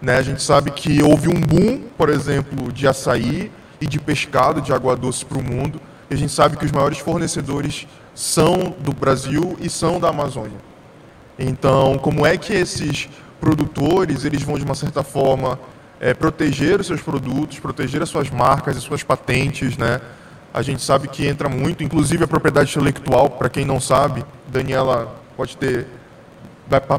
Né? 0.00 0.16
A 0.16 0.22
gente 0.22 0.42
sabe 0.42 0.70
que 0.70 1.02
houve 1.02 1.28
um 1.28 1.40
boom, 1.40 1.82
por 1.96 2.08
exemplo, 2.08 2.72
de 2.72 2.86
açaí 2.86 3.50
e 3.80 3.86
de 3.86 3.98
pescado 3.98 4.60
de 4.60 4.72
água 4.72 4.94
doce 4.96 5.24
para 5.24 5.38
o 5.38 5.42
mundo. 5.42 5.80
E 6.08 6.14
a 6.14 6.16
gente 6.16 6.32
sabe 6.32 6.56
que 6.56 6.64
os 6.64 6.72
maiores 6.72 6.98
fornecedores 6.98 7.86
são 8.20 8.74
do 8.78 8.92
Brasil 8.92 9.56
e 9.62 9.70
são 9.70 9.98
da 9.98 10.10
Amazônia. 10.10 10.58
Então, 11.38 11.96
como 11.96 12.26
é 12.26 12.36
que 12.36 12.52
esses 12.52 13.08
produtores 13.40 14.26
eles 14.26 14.42
vão 14.42 14.58
de 14.58 14.64
uma 14.64 14.74
certa 14.74 15.02
forma 15.02 15.58
é, 15.98 16.12
proteger 16.12 16.78
os 16.78 16.86
seus 16.86 17.00
produtos, 17.00 17.58
proteger 17.58 18.02
as 18.02 18.10
suas 18.10 18.28
marcas 18.28 18.76
e 18.76 18.80
suas 18.82 19.02
patentes, 19.02 19.78
né? 19.78 20.02
A 20.52 20.60
gente 20.60 20.82
sabe 20.82 21.08
que 21.08 21.26
entra 21.26 21.48
muito, 21.48 21.82
inclusive 21.82 22.22
a 22.24 22.28
propriedade 22.28 22.70
intelectual, 22.70 23.30
para 23.30 23.48
quem 23.48 23.64
não 23.64 23.80
sabe, 23.80 24.22
Daniela 24.48 25.16
pode 25.34 25.56
ter, 25.56 25.86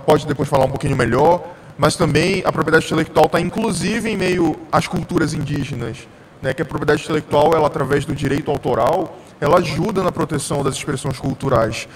pode 0.04 0.26
depois 0.26 0.50
falar 0.50 0.66
um 0.66 0.72
pouquinho 0.72 0.98
melhor, 0.98 1.44
mas 1.78 1.96
também 1.96 2.42
a 2.44 2.52
propriedade 2.52 2.86
intelectual 2.86 3.28
está 3.28 3.40
inclusive 3.40 4.10
em 4.10 4.18
meio 4.18 4.60
às 4.72 4.88
culturas 4.88 5.36
indígenas, 5.36 6.00
né? 6.42 6.52
Que 6.52 6.64
a 6.64 6.66
propriedade 6.66 7.04
intelectual, 7.04 7.54
ela 7.54 7.68
através 7.68 8.06
do 8.06 8.16
direito 8.16 8.50
autoral, 8.50 9.20
ela 9.42 9.58
ajuda 9.58 10.04
na 10.04 10.12
proteção 10.12 10.64
das 10.64 10.76
expressões 10.76 11.18
culturais. 11.18 11.88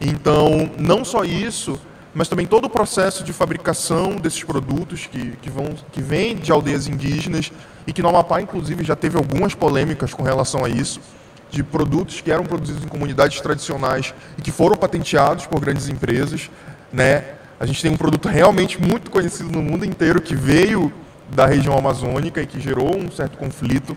Então, 0.00 0.70
não 0.78 1.04
só 1.04 1.22
isso, 1.22 1.78
mas 2.14 2.28
também 2.28 2.46
todo 2.46 2.64
o 2.64 2.70
processo 2.70 3.22
de 3.22 3.32
fabricação 3.32 4.16
desses 4.16 4.42
produtos 4.42 5.06
que, 5.06 5.36
que, 5.42 5.50
vão, 5.50 5.74
que 5.92 6.00
vêm 6.00 6.34
de 6.34 6.50
aldeias 6.50 6.88
indígenas 6.88 7.52
e 7.86 7.92
que 7.92 8.00
no 8.00 8.08
Amapá, 8.08 8.40
inclusive, 8.40 8.82
já 8.82 8.96
teve 8.96 9.18
algumas 9.18 9.54
polêmicas 9.54 10.14
com 10.14 10.22
relação 10.22 10.64
a 10.64 10.68
isso, 10.68 10.98
de 11.50 11.62
produtos 11.62 12.22
que 12.22 12.32
eram 12.32 12.44
produzidos 12.44 12.82
em 12.82 12.88
comunidades 12.88 13.38
tradicionais 13.40 14.14
e 14.38 14.42
que 14.42 14.50
foram 14.50 14.74
patenteados 14.74 15.46
por 15.46 15.60
grandes 15.60 15.88
empresas. 15.88 16.50
Né? 16.90 17.24
A 17.60 17.66
gente 17.66 17.82
tem 17.82 17.90
um 17.90 17.96
produto 17.98 18.28
realmente 18.28 18.80
muito 18.80 19.10
conhecido 19.10 19.50
no 19.50 19.62
mundo 19.62 19.84
inteiro 19.84 20.22
que 20.22 20.34
veio 20.34 20.90
da 21.30 21.44
região 21.44 21.76
amazônica 21.76 22.40
e 22.40 22.46
que 22.46 22.58
gerou 22.58 22.96
um 22.96 23.10
certo 23.10 23.36
conflito 23.36 23.94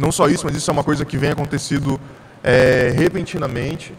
não 0.00 0.12
só 0.12 0.28
isso, 0.28 0.46
mas 0.46 0.56
isso 0.56 0.70
é 0.70 0.72
uma 0.72 0.84
coisa 0.84 1.04
que 1.04 1.16
vem 1.16 1.30
acontecido 1.30 2.00
é, 2.42 2.92
repentinamente. 2.96 3.94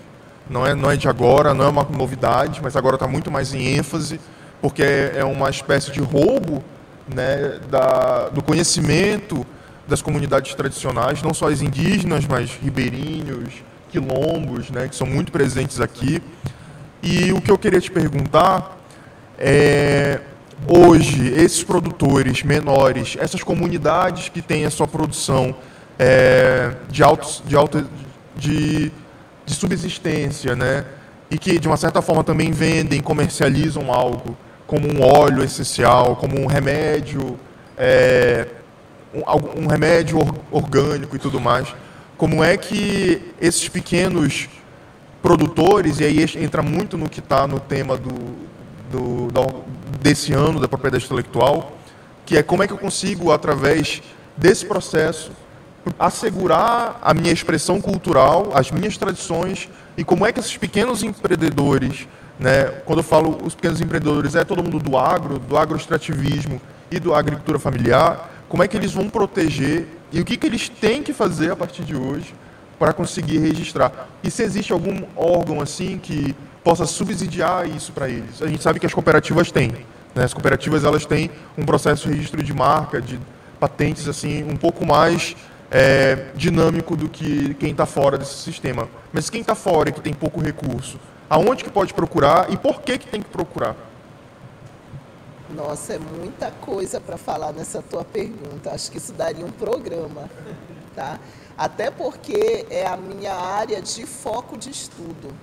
Não 0.49 0.66
é, 0.66 0.76
não 0.76 0.91
é 0.91 0.97
de 0.97 1.08
agora, 1.08 1.54
não 1.54 1.66
é 1.66 1.70
uma 1.70 1.84
novidade, 1.84 2.60
mas 2.62 2.76
agora 2.76 2.95
está 2.95 3.08
muito 3.08 3.32
mais 3.32 3.54
em 3.54 3.78
ênfase, 3.78 4.20
porque 4.62 4.84
é, 4.84 5.14
é 5.18 5.24
uma 5.24 5.49
espécie 5.49 5.91
de 5.91 6.02
roubo 6.02 6.64
né, 7.14 7.60
da, 7.70 8.30
do 8.30 8.41
conhecimento 8.41 9.45
das 9.88 10.02
comunidades 10.02 10.54
tradicionais, 10.56 11.22
não 11.22 11.34
só 11.34 11.49
as 11.49 11.62
indígenas, 11.62 12.26
mas 12.26 12.52
ribeirinhos, 12.62 13.54
quilombos, 13.91 14.70
né, 14.70 14.88
que 14.88 14.95
são 14.95 15.08
muito 15.08 15.32
presentes 15.32 15.80
aqui. 15.80 16.22
E 17.04 17.32
o 17.34 17.41
que 17.41 17.52
eu 17.52 17.58
queria 17.58 17.82
te 17.82 17.91
perguntar 17.91 18.78
é, 19.38 20.20
hoje, 20.68 21.34
esses 21.34 21.64
produtores 21.64 22.43
menores, 22.43 23.18
essas 23.20 23.43
comunidades 23.43 24.30
que 24.30 24.41
têm 24.41 24.66
a 24.66 24.70
sua 24.70 24.88
produção 24.88 25.56
é, 26.04 26.72
de, 26.89 27.04
altos, 27.04 27.43
de, 27.45 27.56
alta, 27.56 27.86
de, 28.36 28.91
de 29.45 29.54
subsistência, 29.54 30.56
né, 30.56 30.84
e 31.30 31.38
que 31.38 31.60
de 31.60 31.68
uma 31.68 31.78
certa 31.78 32.02
forma 32.02 32.24
também 32.24 32.52
vendem, 32.52 32.99
comercializam 32.99 33.93
algo, 33.93 34.36
como 34.66 34.88
um 34.88 35.04
óleo 35.04 35.43
essencial, 35.43 36.16
como 36.16 36.39
um 36.39 36.47
remédio, 36.47 37.39
é, 37.78 38.47
um, 39.14 39.64
um 39.64 39.68
remédio 39.68 40.18
orgânico 40.49 41.16
e 41.16 41.20
tudo 41.20 41.39
mais. 41.39 41.68
Como 42.18 42.43
é 42.43 42.58
que 42.58 43.34
esses 43.39 43.70
pequenos 43.70 44.49
produtores, 45.22 45.99
e 45.99 46.04
aí 46.04 46.26
entra 46.38 46.64
muito 46.64 46.97
no 46.97 47.08
que 47.08 47.20
está 47.20 47.45
no 47.45 47.60
tema 47.60 47.95
do, 47.95 48.16
do, 48.91 49.64
desse 50.02 50.34
ano 50.34 50.60
da 50.60 50.68
propriedade 50.68 51.06
intelectual, 51.06 51.78
que 52.26 52.38
é 52.38 52.41
como 52.41 52.64
é 52.64 52.68
que 52.68 52.74
eu 52.74 52.78
consigo, 52.78 53.32
através 53.32 54.02
desse 54.36 54.66
processo, 54.66 55.32
assegurar 55.99 56.99
a 57.01 57.13
minha 57.13 57.32
expressão 57.32 57.82
cultural, 57.82 58.51
as 58.53 58.71
minhas 58.71 58.97
tradições, 58.97 59.69
e 59.97 60.03
como 60.03 60.25
é 60.25 60.32
que 60.32 60.39
esses 60.39 60.57
pequenos 60.57 61.03
empreendedores, 61.03 62.07
né, 62.39 62.65
quando 62.86 62.99
eu 62.99 63.03
falo 63.03 63.39
os 63.43 63.55
pequenos 63.55 63.82
empreendedores, 63.82 64.36
é 64.36 64.43
todo 64.43 64.63
mundo 64.63 64.79
do 64.79 64.97
agro, 64.97 65.39
do 65.39 65.57
agroextrativismo 65.57 66.61
e 66.89 66.99
da 66.99 67.17
agricultura 67.17 67.59
familiar, 67.59 68.29
como 68.47 68.63
é 68.63 68.67
que 68.67 68.75
eles 68.75 68.91
vão 68.91 69.09
proteger 69.09 69.88
e 70.11 70.19
o 70.19 70.25
que, 70.25 70.38
que 70.38 70.45
eles 70.45 70.67
têm 70.67 71.01
que 71.01 71.13
fazer 71.13 71.51
a 71.51 71.55
partir 71.55 71.84
de 71.84 71.95
hoje 71.95 72.34
para 72.77 72.93
conseguir 72.93 73.38
registrar. 73.38 74.09
E 74.23 74.29
se 74.29 74.43
existe 74.43 74.73
algum 74.73 75.03
órgão 75.15 75.61
assim 75.61 75.97
que 75.97 76.36
possa 76.63 76.86
subsidiar 76.86 77.67
isso 77.67 77.91
para 77.91 78.09
eles. 78.09 78.41
A 78.41 78.47
gente 78.47 78.61
sabe 78.61 78.79
que 78.79 78.86
as 78.86 78.93
cooperativas 78.93 79.51
têm. 79.51 79.71
Né? 80.13 80.23
As 80.23 80.34
cooperativas 80.34 80.84
elas 80.84 81.05
têm 81.05 81.32
um 81.57 81.65
processo 81.65 82.07
de 82.07 82.15
registro 82.15 82.43
de 82.43 82.53
marca, 82.53 83.01
de 83.01 83.19
patentes 83.59 84.07
assim 84.07 84.43
um 84.43 84.57
pouco 84.57 84.86
mais 84.86 85.36
é, 85.72 86.28
dinâmico 86.36 86.97
do 86.97 87.07
que 87.07 87.53
quem 87.53 87.72
está 87.72 87.86
fora 87.86 88.17
desse 88.17 88.36
sistema. 88.36 88.89
Mas 89.13 89.30
quem 89.30 89.39
está 89.39 89.55
fora 89.55 89.89
e 89.89 89.93
que 89.93 90.01
tem 90.01 90.13
pouco 90.13 90.41
recurso, 90.41 90.99
aonde 91.30 91.63
que 91.63 91.69
pode 91.69 91.93
procurar 91.93 92.51
e 92.51 92.57
por 92.57 92.82
que 92.82 92.97
que 92.97 93.07
tem 93.07 93.22
que 93.22 93.30
procurar? 93.30 93.76
Nossa, 95.49 95.93
é 95.93 95.99
muita 95.99 96.51
coisa 96.51 96.99
para 96.99 97.17
falar 97.17 97.53
nessa 97.53 97.82
tua 97.82 98.03
pergunta. 98.03 98.72
Acho 98.72 98.91
que 98.91 98.97
isso 98.97 99.13
daria 99.13 99.45
um 99.45 99.51
programa, 99.51 100.30
tá? 100.95 101.19
Até 101.57 101.89
porque 101.89 102.65
é 102.69 102.86
a 102.86 102.97
minha 102.97 103.34
área 103.34 103.82
de 103.82 104.05
foco 104.05 104.57
de 104.57 104.69
estudo. 104.69 105.34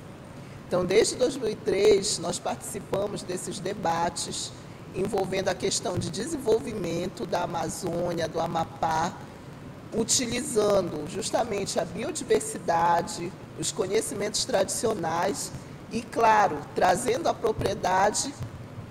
Então, 0.66 0.84
desde 0.84 1.16
2003, 1.16 2.18
nós 2.18 2.38
participamos 2.38 3.22
desses 3.22 3.58
debates 3.58 4.52
envolvendo 4.94 5.48
a 5.48 5.54
questão 5.54 5.98
de 5.98 6.10
desenvolvimento 6.10 7.26
da 7.26 7.42
Amazônia, 7.42 8.26
do 8.28 8.40
Amapá, 8.40 9.12
utilizando 9.94 11.08
justamente 11.08 11.80
a 11.80 11.84
biodiversidade, 11.84 13.32
os 13.58 13.72
conhecimentos 13.72 14.44
tradicionais 14.44 15.50
e, 15.90 16.02
claro, 16.02 16.58
trazendo 16.74 17.28
a 17.28 17.34
propriedade 17.34 18.34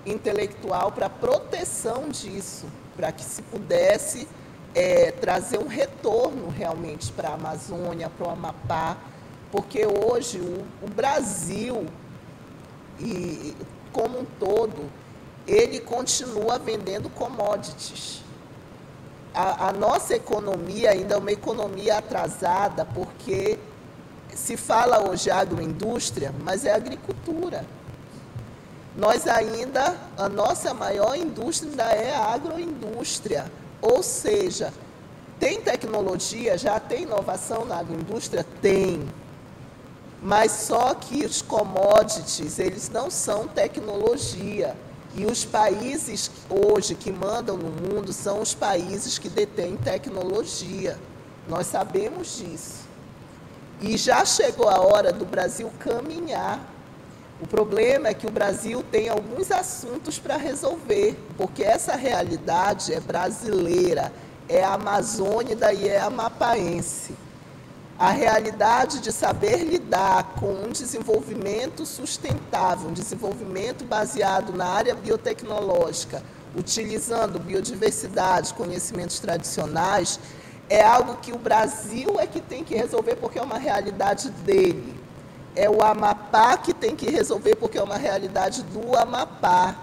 intelectual 0.04 0.90
para 0.90 1.08
proteção 1.08 2.08
disso, 2.08 2.66
para 2.96 3.12
que 3.12 3.22
se 3.22 3.42
pudesse 3.42 4.26
é, 4.74 5.12
trazer 5.12 5.58
um 5.58 5.68
retorno 5.68 6.48
realmente 6.48 7.12
para 7.12 7.30
a 7.30 7.34
Amazônia, 7.34 8.10
para 8.10 8.28
o 8.28 8.30
Amapá, 8.30 8.96
porque 9.50 9.86
hoje 9.86 10.40
o, 10.40 10.64
o 10.84 10.88
Brasil, 10.88 11.86
e, 12.98 13.56
como 13.92 14.20
um 14.20 14.24
todo, 14.38 14.90
ele 15.46 15.80
continua 15.80 16.58
vendendo 16.58 17.08
commodities. 17.08 18.17
A, 19.40 19.68
a, 19.68 19.72
nossa 19.72 20.16
economia 20.16 20.90
ainda 20.90 21.14
é 21.14 21.18
uma 21.18 21.30
economia 21.30 21.98
atrasada, 21.98 22.84
porque 22.84 23.58
se 24.34 24.56
fala 24.56 25.08
hoje 25.08 25.30
agroindústria, 25.30 26.34
mas 26.42 26.64
é 26.64 26.72
agricultura 26.74 27.64
nós 28.98 29.28
ainda, 29.28 29.96
a 30.16 30.28
nossa 30.28 30.74
maior 30.74 31.16
indústria 31.16 31.70
ainda 31.70 31.84
é 31.84 32.12
a 32.12 32.34
agroindústria. 32.34 33.44
Ou 33.80 34.02
seja, 34.02 34.74
tem 35.38 35.60
tecnologia, 35.60 36.58
já 36.58 36.80
tem 36.80 37.04
inovação 37.04 37.64
na 37.64 37.78
agroindústria? 37.78 38.44
Tem. 38.60 39.08
Mas 40.20 40.50
só 40.50 40.94
que 40.94 41.24
os 41.24 41.40
commodities, 41.40 42.58
eles 42.58 42.90
não 42.90 43.08
são 43.08 43.46
tecnologia. 43.46 44.74
E 45.18 45.26
os 45.26 45.44
países 45.44 46.30
hoje 46.48 46.94
que 46.94 47.10
mandam 47.10 47.56
no 47.56 47.70
mundo 47.70 48.12
são 48.12 48.40
os 48.40 48.54
países 48.54 49.18
que 49.18 49.28
detêm 49.28 49.76
tecnologia. 49.76 50.96
Nós 51.48 51.66
sabemos 51.66 52.38
disso. 52.38 52.86
E 53.80 53.96
já 53.96 54.24
chegou 54.24 54.68
a 54.68 54.80
hora 54.80 55.12
do 55.12 55.24
Brasil 55.24 55.70
caminhar 55.78 56.78
o 57.40 57.46
problema 57.46 58.08
é 58.08 58.14
que 58.14 58.26
o 58.26 58.30
Brasil 58.30 58.84
tem 58.90 59.08
alguns 59.08 59.52
assuntos 59.52 60.18
para 60.18 60.36
resolver, 60.36 61.16
porque 61.36 61.62
essa 61.62 61.94
realidade 61.94 62.92
é 62.92 62.98
brasileira, 62.98 64.12
é 64.48 64.64
amazônida 64.64 65.72
e 65.72 65.88
é 65.88 66.00
amapaense. 66.00 67.14
A 67.98 68.10
realidade 68.10 69.00
de 69.00 69.10
saber 69.10 69.64
lidar 69.64 70.34
com 70.38 70.52
um 70.52 70.70
desenvolvimento 70.70 71.84
sustentável, 71.84 72.90
um 72.90 72.92
desenvolvimento 72.92 73.84
baseado 73.84 74.52
na 74.52 74.66
área 74.66 74.94
biotecnológica, 74.94 76.22
utilizando 76.56 77.40
biodiversidade, 77.40 78.54
conhecimentos 78.54 79.18
tradicionais, 79.18 80.20
é 80.70 80.82
algo 80.82 81.16
que 81.16 81.32
o 81.32 81.38
Brasil 81.38 82.20
é 82.20 82.26
que 82.26 82.40
tem 82.40 82.62
que 82.62 82.76
resolver 82.76 83.16
porque 83.16 83.38
é 83.38 83.42
uma 83.42 83.58
realidade 83.58 84.30
dele 84.30 84.98
é 85.58 85.68
o 85.68 85.82
Amapá 85.82 86.56
que 86.56 86.72
tem 86.72 86.94
que 86.94 87.10
resolver, 87.10 87.56
porque 87.56 87.78
é 87.78 87.82
uma 87.82 87.96
realidade 87.96 88.62
do 88.62 88.96
Amapá. 88.96 89.74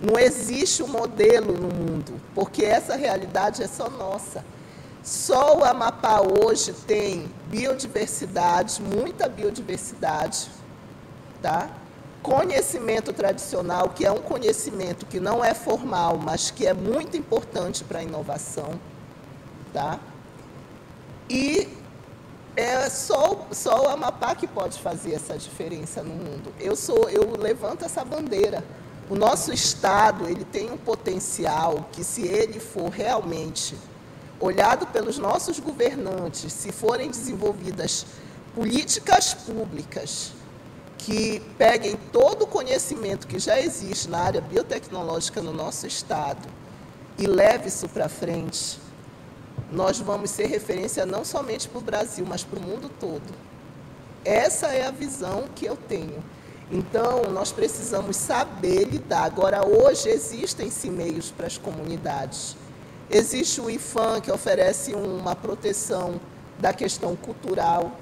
Não 0.00 0.16
existe 0.16 0.84
um 0.84 0.88
modelo 0.88 1.52
no 1.52 1.74
mundo, 1.74 2.20
porque 2.32 2.64
essa 2.64 2.94
realidade 2.94 3.60
é 3.60 3.66
só 3.66 3.90
nossa. 3.90 4.44
Só 5.06 5.56
o 5.56 5.64
Amapá 5.64 6.20
hoje 6.20 6.72
tem 6.72 7.30
biodiversidade, 7.46 8.82
muita 8.82 9.28
biodiversidade, 9.28 10.50
tá? 11.40 11.70
Conhecimento 12.20 13.12
tradicional, 13.12 13.90
que 13.90 14.04
é 14.04 14.10
um 14.10 14.18
conhecimento 14.18 15.06
que 15.06 15.20
não 15.20 15.44
é 15.44 15.54
formal, 15.54 16.18
mas 16.18 16.50
que 16.50 16.66
é 16.66 16.74
muito 16.74 17.16
importante 17.16 17.84
para 17.84 18.00
a 18.00 18.02
inovação, 18.02 18.80
tá? 19.72 20.00
E 21.30 21.68
é 22.56 22.90
só, 22.90 23.46
só 23.52 23.84
o 23.84 23.88
Amapá 23.88 24.34
que 24.34 24.48
pode 24.48 24.76
fazer 24.80 25.14
essa 25.14 25.38
diferença 25.38 26.02
no 26.02 26.14
mundo. 26.14 26.52
Eu 26.58 26.74
sou, 26.74 27.08
eu 27.08 27.36
levanto 27.40 27.84
essa 27.84 28.04
bandeira. 28.04 28.64
O 29.08 29.14
nosso 29.14 29.52
estado, 29.52 30.28
ele 30.28 30.44
tem 30.44 30.68
um 30.68 30.76
potencial 30.76 31.88
que 31.92 32.02
se 32.02 32.26
ele 32.26 32.58
for 32.58 32.88
realmente 32.88 33.76
olhado 34.40 34.86
pelos 34.88 35.18
nossos 35.18 35.58
governantes, 35.58 36.52
se 36.52 36.72
forem 36.72 37.10
desenvolvidas 37.10 38.06
políticas 38.54 39.34
públicas 39.34 40.32
que 40.98 41.40
peguem 41.58 41.96
todo 42.12 42.42
o 42.42 42.46
conhecimento 42.46 43.26
que 43.26 43.38
já 43.38 43.60
existe 43.60 44.08
na 44.08 44.18
área 44.18 44.40
biotecnológica 44.40 45.40
no 45.42 45.52
nosso 45.52 45.86
estado 45.86 46.48
e 47.18 47.26
leve 47.26 47.68
isso 47.68 47.88
para 47.88 48.08
frente, 48.08 48.78
nós 49.70 49.98
vamos 49.98 50.30
ser 50.30 50.46
referência 50.46 51.06
não 51.06 51.24
somente 51.24 51.68
para 51.68 51.78
o 51.78 51.82
Brasil, 51.82 52.24
mas 52.28 52.44
para 52.44 52.58
o 52.58 52.62
mundo 52.62 52.90
todo. 53.00 53.34
Essa 54.24 54.68
é 54.68 54.86
a 54.86 54.90
visão 54.90 55.44
que 55.54 55.66
eu 55.66 55.76
tenho. 55.76 56.22
Então, 56.70 57.30
nós 57.30 57.52
precisamos 57.52 58.16
saber 58.16 58.84
lidar. 58.84 59.24
Agora, 59.24 59.64
hoje 59.64 60.08
existem 60.08 60.70
sim 60.70 60.90
meios 60.90 61.30
para 61.30 61.46
as 61.46 61.56
comunidades. 61.56 62.56
Existe 63.10 63.60
o 63.60 63.70
IFAM, 63.70 64.20
que 64.20 64.30
oferece 64.30 64.94
uma 64.94 65.36
proteção 65.36 66.20
da 66.58 66.72
questão 66.72 67.14
cultural. 67.14 67.92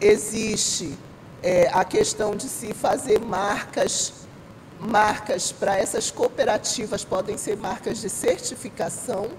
Existe 0.00 0.96
é, 1.42 1.68
a 1.72 1.84
questão 1.84 2.36
de 2.36 2.48
se 2.48 2.74
fazer 2.74 3.18
marcas, 3.18 4.12
marcas 4.78 5.52
para 5.52 5.76
essas 5.76 6.10
cooperativas, 6.10 7.04
podem 7.04 7.38
ser 7.38 7.56
marcas 7.56 8.00
de 8.00 8.10
certificação 8.10 9.30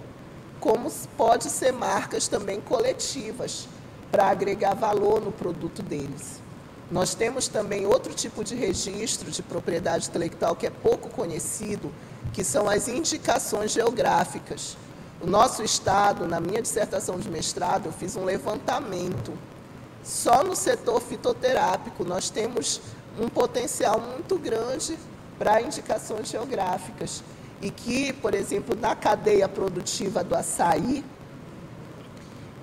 como 0.62 0.92
pode 1.18 1.50
ser 1.50 1.74
marcas 1.74 2.28
também 2.28 2.62
coletivas 2.62 3.68
para 4.12 4.28
agregar 4.28 4.76
valor 4.76 5.20
no 5.20 5.32
produto 5.32 5.82
deles. 5.82 6.40
Nós 6.92 7.16
temos 7.16 7.48
também 7.48 7.86
outro 7.86 8.14
tipo 8.14 8.44
de 8.44 8.54
registro 8.54 9.32
de 9.32 9.42
propriedade 9.42 10.08
intelectual 10.08 10.56
que 10.56 10.68
é 10.68 10.70
pouco 10.70 11.10
conhecido, 11.10 11.92
que 12.34 12.44
são 12.44 12.70
as 12.70 12.88
indicações 12.88 13.72
geográficas. 13.72 14.78
o 15.22 15.28
nosso 15.28 15.62
estado, 15.62 16.28
na 16.28 16.40
minha 16.40 16.62
dissertação 16.62 17.20
de 17.20 17.30
mestrado, 17.30 17.86
eu 17.86 17.92
fiz 17.92 18.16
um 18.16 18.24
levantamento. 18.24 19.38
Só 20.04 20.44
no 20.44 20.56
setor 20.56 21.00
fitoterápico 21.00 22.04
nós 22.04 22.32
temos 22.32 22.82
um 23.20 23.30
potencial 23.30 24.00
muito 24.00 24.36
grande 24.40 24.98
para 25.38 25.62
indicações 25.62 26.28
geográficas. 26.28 27.24
E 27.62 27.70
que, 27.70 28.12
por 28.14 28.34
exemplo, 28.34 28.76
na 28.76 28.96
cadeia 28.96 29.48
produtiva 29.48 30.24
do 30.24 30.36
açaí, 30.36 31.06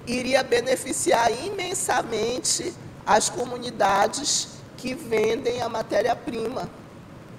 iria 0.04 0.42
beneficiar 0.42 1.30
imensamente 1.44 2.74
as 3.06 3.28
comunidades 3.28 4.48
que 4.76 4.94
vendem 4.94 5.60
a 5.60 5.68
matéria-prima, 5.68 6.68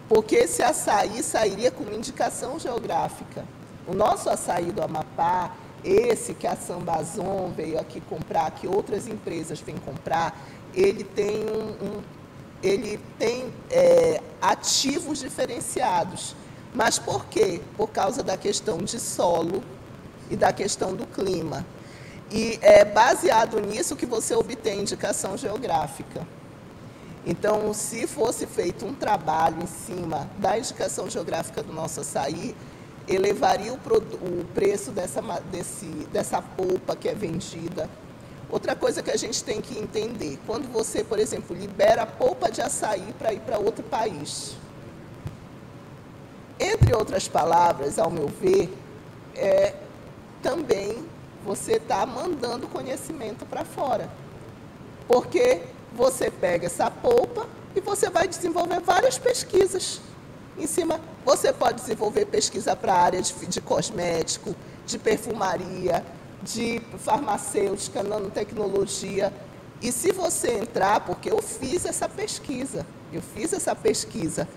porque 0.09 0.35
esse 0.35 0.63
açaí 0.63 1.21
sairia 1.21 1.69
com 1.69 1.83
indicação 1.93 2.57
geográfica. 2.57 3.45
O 3.87 3.93
nosso 3.93 4.27
açaí 4.27 4.71
do 4.71 4.81
Amapá, 4.81 5.55
esse 5.83 6.33
que 6.33 6.47
a 6.47 6.55
Sambazon 6.55 7.51
veio 7.55 7.79
aqui 7.79 8.01
comprar, 8.01 8.49
que 8.51 8.67
outras 8.67 9.07
empresas 9.07 9.61
vêm 9.61 9.77
comprar, 9.77 10.35
ele 10.73 11.03
tem, 11.03 11.45
um, 11.45 11.85
um 11.85 12.01
ele 12.61 12.99
tem 13.19 13.53
é, 13.69 14.19
ativos 14.41 15.19
diferenciados. 15.19 16.35
Mas 16.73 16.97
por 16.97 17.25
quê? 17.27 17.61
Por 17.77 17.89
causa 17.89 18.23
da 18.23 18.35
questão 18.35 18.79
de 18.79 18.99
solo 18.99 19.63
e 20.29 20.35
da 20.35 20.51
questão 20.51 20.95
do 20.95 21.05
clima. 21.05 21.63
E 22.31 22.57
é 22.63 22.83
baseado 22.83 23.59
nisso 23.59 23.95
que 23.95 24.07
você 24.07 24.35
obtém 24.35 24.81
indicação 24.81 25.37
geográfica. 25.37 26.27
Então, 27.25 27.73
se 27.73 28.07
fosse 28.07 28.45
feito 28.47 28.85
um 28.85 28.93
trabalho 28.93 29.61
em 29.61 29.67
cima 29.67 30.29
da 30.37 30.57
indicação 30.57 31.09
geográfica 31.09 31.61
do 31.61 31.73
nosso 31.73 32.01
açaí, 32.01 32.55
elevaria 33.07 33.73
o, 33.73 33.75
o 33.75 34.45
preço 34.53 34.91
dessa, 34.91 35.21
desse, 35.51 35.85
dessa 36.11 36.41
polpa 36.41 36.95
que 36.95 37.09
é 37.09 37.13
vendida. 37.13 37.89
Outra 38.49 38.75
coisa 38.75 39.03
que 39.03 39.11
a 39.11 39.17
gente 39.17 39.43
tem 39.43 39.61
que 39.61 39.77
entender, 39.77 40.39
quando 40.47 40.71
você, 40.71 41.03
por 41.03 41.19
exemplo, 41.19 41.55
libera 41.55 42.03
a 42.03 42.05
polpa 42.07 42.49
de 42.49 42.61
açaí 42.61 43.13
para 43.17 43.33
ir 43.33 43.39
para 43.41 43.59
outro 43.59 43.83
país, 43.83 44.55
entre 46.59 46.93
outras 46.93 47.27
palavras, 47.27 47.99
ao 47.99 48.09
meu 48.09 48.27
ver, 48.27 48.73
é, 49.35 49.73
também 50.41 51.05
você 51.45 51.73
está 51.73 52.05
mandando 52.05 52.67
conhecimento 52.67 53.45
para 53.45 53.63
fora. 53.63 54.09
Porque 55.07 55.61
você 55.95 56.29
pega 56.29 56.67
essa 56.67 56.89
polpa 56.89 57.47
e 57.75 57.81
você 57.81 58.09
vai 58.09 58.27
desenvolver 58.27 58.79
várias 58.79 59.17
pesquisas 59.17 60.01
em 60.57 60.67
cima. 60.67 60.99
Você 61.25 61.53
pode 61.53 61.81
desenvolver 61.81 62.25
pesquisa 62.25 62.75
para 62.75 62.93
a 62.93 63.01
área 63.01 63.21
de, 63.21 63.33
de 63.45 63.61
cosmético, 63.61 64.55
de 64.85 64.97
perfumaria, 64.97 66.05
de 66.41 66.81
farmacêutica, 66.99 68.03
nanotecnologia. 68.03 69.33
E 69.81 69.91
se 69.91 70.11
você 70.11 70.51
entrar, 70.51 71.01
porque 71.01 71.31
eu 71.31 71.41
fiz 71.41 71.85
essa 71.85 72.07
pesquisa, 72.09 72.85
eu 73.13 73.21
fiz 73.21 73.53
essa 73.53 73.75
pesquisa 73.75 74.47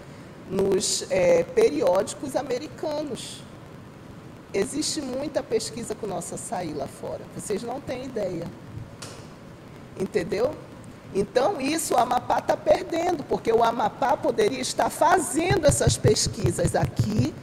nos 0.50 1.06
é, 1.10 1.44
periódicos 1.44 2.36
americanos. 2.36 3.42
Existe 4.52 5.00
muita 5.00 5.42
pesquisa 5.42 5.94
com 5.94 6.06
nossa 6.06 6.34
açaí 6.34 6.74
lá 6.74 6.86
fora. 6.86 7.22
Vocês 7.34 7.62
não 7.62 7.80
têm 7.80 8.04
ideia. 8.04 8.46
Entendeu? 9.98 10.54
Então, 11.14 11.60
isso 11.60 11.94
o 11.94 11.98
Amapá 11.98 12.38
está 12.38 12.56
perdendo, 12.56 13.22
porque 13.24 13.52
o 13.52 13.62
Amapá 13.62 14.16
poderia 14.16 14.60
estar 14.60 14.88
fazendo 14.88 15.66
essas 15.66 15.96
pesquisas 15.96 16.74
aqui, 16.74 17.34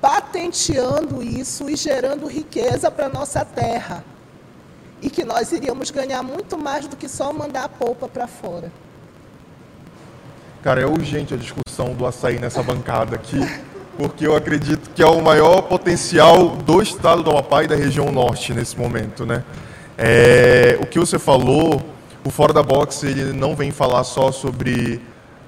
patenteando 0.00 1.22
isso 1.22 1.68
e 1.68 1.74
gerando 1.74 2.28
riqueza 2.28 2.90
para 2.90 3.06
a 3.06 3.08
nossa 3.08 3.44
terra. 3.44 4.04
E 5.02 5.10
que 5.10 5.24
nós 5.24 5.50
iríamos 5.50 5.90
ganhar 5.90 6.22
muito 6.22 6.56
mais 6.56 6.86
do 6.86 6.96
que 6.96 7.08
só 7.08 7.32
mandar 7.32 7.64
a 7.64 7.68
polpa 7.68 8.06
para 8.08 8.28
fora. 8.28 8.70
Cara, 10.62 10.80
é 10.80 10.86
urgente 10.86 11.34
a 11.34 11.36
discussão 11.36 11.92
do 11.92 12.06
açaí 12.06 12.38
nessa 12.38 12.62
bancada 12.62 13.16
aqui, 13.16 13.40
porque 13.98 14.26
eu 14.26 14.36
acredito 14.36 14.90
que 14.90 15.02
é 15.02 15.06
o 15.06 15.20
maior 15.20 15.62
potencial 15.62 16.50
do 16.50 16.80
estado 16.80 17.24
do 17.24 17.30
Amapá 17.30 17.64
e 17.64 17.66
da 17.66 17.74
região 17.74 18.12
norte 18.12 18.54
nesse 18.54 18.78
momento, 18.78 19.26
né? 19.26 19.44
É, 19.98 20.78
o 20.80 20.86
que 20.86 20.98
você 20.98 21.18
falou 21.18 21.95
o 22.26 22.30
Fora 22.30 22.52
da 22.52 22.62
Box 22.62 23.04
ele 23.04 23.32
não 23.32 23.54
vem 23.54 23.70
falar 23.70 24.02
só 24.02 24.32
sobre 24.32 25.00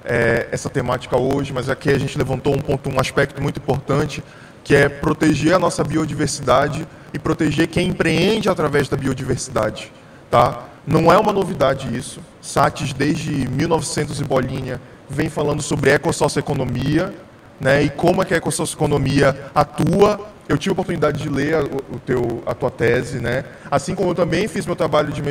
é, 0.05 0.47
essa 0.49 0.69
temática 0.69 1.17
hoje, 1.17 1.51
mas 1.51 1.67
aqui 1.67 1.89
a 1.89 1.97
gente 1.97 2.17
levantou 2.17 2.55
um 2.55 2.57
ponto, 2.57 2.89
um 2.89 2.97
aspecto 2.97 3.41
muito 3.41 3.57
importante, 3.57 4.23
que 4.63 4.73
é 4.73 4.87
proteger 4.87 5.53
a 5.53 5.59
nossa 5.59 5.83
biodiversidade 5.83 6.87
e 7.13 7.19
proteger 7.19 7.67
quem 7.67 7.89
empreende 7.89 8.47
através 8.47 8.87
da 8.87 8.95
biodiversidade, 8.95 9.91
tá? 10.31 10.67
Não 10.87 11.11
é 11.11 11.17
uma 11.17 11.33
novidade 11.33 11.93
isso. 11.95 12.21
Sates 12.41 12.93
desde 12.93 13.29
1900 13.49 14.21
e 14.21 14.23
bolinha 14.23 14.81
vem 15.09 15.29
falando 15.29 15.61
sobre 15.61 15.89
ecossocioeconomia, 15.89 17.13
né? 17.59 17.83
E 17.83 17.89
como 17.89 18.21
é 18.21 18.25
que 18.25 18.33
a 18.33 18.37
ecossocioeconomia 18.37 19.51
atua 19.53 20.17
eu 20.49 20.57
tive 20.57 20.71
a 20.71 20.73
oportunidade 20.73 21.21
de 21.21 21.29
ler 21.29 21.53
a, 21.53 21.61
o 21.61 21.99
teu, 22.03 22.43
a 22.45 22.55
tua 22.55 22.71
tese, 22.71 23.19
né? 23.19 23.45
assim 23.69 23.93
como 23.93 24.09
eu 24.09 24.15
também 24.15 24.47
fiz 24.47 24.65
meu 24.65 24.75
trabalho 24.75 25.13
de, 25.13 25.21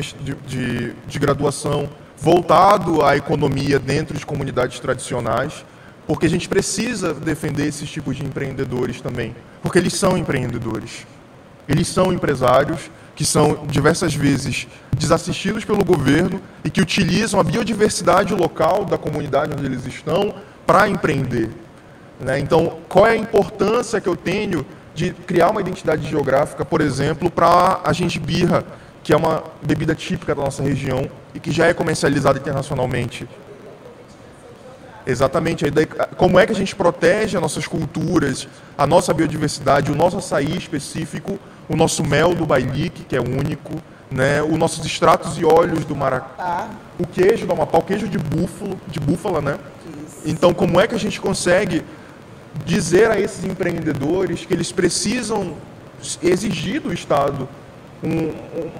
de, 0.47 0.93
de 0.93 1.19
graduação 1.19 1.89
voltado 2.17 3.05
à 3.05 3.17
economia 3.17 3.81
dentro 3.81 4.17
de 4.17 4.25
comunidades 4.25 4.79
tradicionais, 4.79 5.65
porque 6.07 6.27
a 6.27 6.31
gente 6.31 6.49
precisa 6.49 7.13
defender 7.13 7.67
esses 7.67 7.91
tipos 7.91 8.17
de 8.17 8.25
empreendedores 8.25 9.01
também, 9.01 9.35
porque 9.61 9.79
eles 9.79 9.95
são 9.95 10.17
empreendedores, 10.17 11.05
eles 11.69 11.89
são 11.89 12.13
empresários 12.13 12.89
que 13.17 13.25
são 13.25 13.67
diversas 13.67 14.15
vezes 14.15 14.69
desassistidos 14.97 15.65
pelo 15.65 15.85
governo 15.85 16.41
e 16.65 16.71
que 16.71 16.81
utilizam 16.81 17.41
a 17.41 17.43
biodiversidade 17.43 18.33
local 18.33 18.85
da 18.85 18.97
comunidade 18.97 19.53
onde 19.53 19.67
eles 19.67 19.85
estão 19.85 20.37
para 20.65 20.89
empreender. 20.89 21.51
Né? 22.21 22.39
Então, 22.39 22.79
qual 22.89 23.07
é 23.07 23.11
a 23.11 23.17
importância 23.17 24.01
que 24.01 24.09
eu 24.09 24.15
tenho 24.17 24.65
de 24.99 25.13
criar 25.13 25.51
uma 25.51 25.61
identidade 25.61 26.09
geográfica, 26.09 26.65
por 26.65 26.81
exemplo, 26.81 27.31
para 27.31 27.81
a 27.85 27.93
gengibirra, 27.93 28.65
que 29.05 29.13
é 29.13 29.17
uma 29.17 29.45
bebida 29.63 29.95
típica 29.95 30.35
da 30.35 30.43
nossa 30.43 30.61
região 30.61 31.09
e 31.33 31.39
que 31.39 31.53
já 31.53 31.67
é 31.67 31.73
comercializada 31.73 32.37
internacionalmente. 32.37 33.29
Exatamente. 35.07 35.65
Como 36.17 36.37
é 36.37 36.45
que 36.45 36.53
a 36.53 36.55
gente 36.55 36.75
protege 36.75 37.37
as 37.37 37.41
nossas 37.41 37.67
culturas, 37.69 38.49
a 38.77 38.89
nossa 38.89 39.15
biodiversidade, 39.15 39.93
o 39.93 39.95
nosso 39.95 40.19
açaí 40.19 40.57
específico, 40.57 41.39
o 41.69 41.77
nosso 41.77 42.03
mel 42.03 42.35
do 42.35 42.45
bailique, 42.45 43.05
que 43.05 43.15
é 43.15 43.21
único, 43.21 43.81
né, 44.11 44.43
os 44.43 44.59
nossos 44.59 44.85
extratos 44.85 45.39
e 45.39 45.45
óleos 45.45 45.85
do 45.85 45.95
maracá, 45.95 46.71
o 46.99 47.07
queijo 47.07 47.47
do 47.47 47.53
Amapá, 47.53 47.79
o 47.79 47.83
queijo 47.83 48.09
de 48.09 48.19
búfalo, 48.19 48.79
de 48.89 48.99
búfala, 48.99 49.41
né? 49.41 49.59
Então, 50.27 50.53
como 50.53 50.81
é 50.81 50.89
que 50.89 50.95
a 50.95 50.99
gente 50.99 51.21
consegue 51.21 51.85
dizer 52.65 53.11
a 53.11 53.21
esses 53.21 53.45
empreendedores 53.45 54.45
que 54.45 54.53
eles 54.53 54.73
precisam 54.73 55.55
exigir 56.23 56.81
do 56.81 56.93
Estado 56.93 57.49
um, 58.03 58.33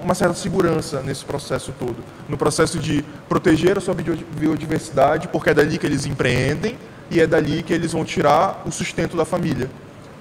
uma 0.03 0.15
certa 0.15 0.33
segurança 0.33 1.01
nesse 1.01 1.25
processo 1.25 1.73
todo, 1.77 1.97
no 2.27 2.37
processo 2.37 2.79
de 2.79 3.03
proteger 3.27 3.77
a 3.77 3.81
sua 3.81 3.93
biodiversidade, 3.93 5.27
porque 5.27 5.49
é 5.49 5.53
dali 5.53 5.77
que 5.77 5.85
eles 5.85 6.05
empreendem 6.05 6.77
e 7.11 7.19
é 7.19 7.27
dali 7.27 7.63
que 7.63 7.73
eles 7.73 7.91
vão 7.91 8.05
tirar 8.05 8.63
o 8.65 8.71
sustento 8.71 9.17
da 9.17 9.25
família. 9.25 9.69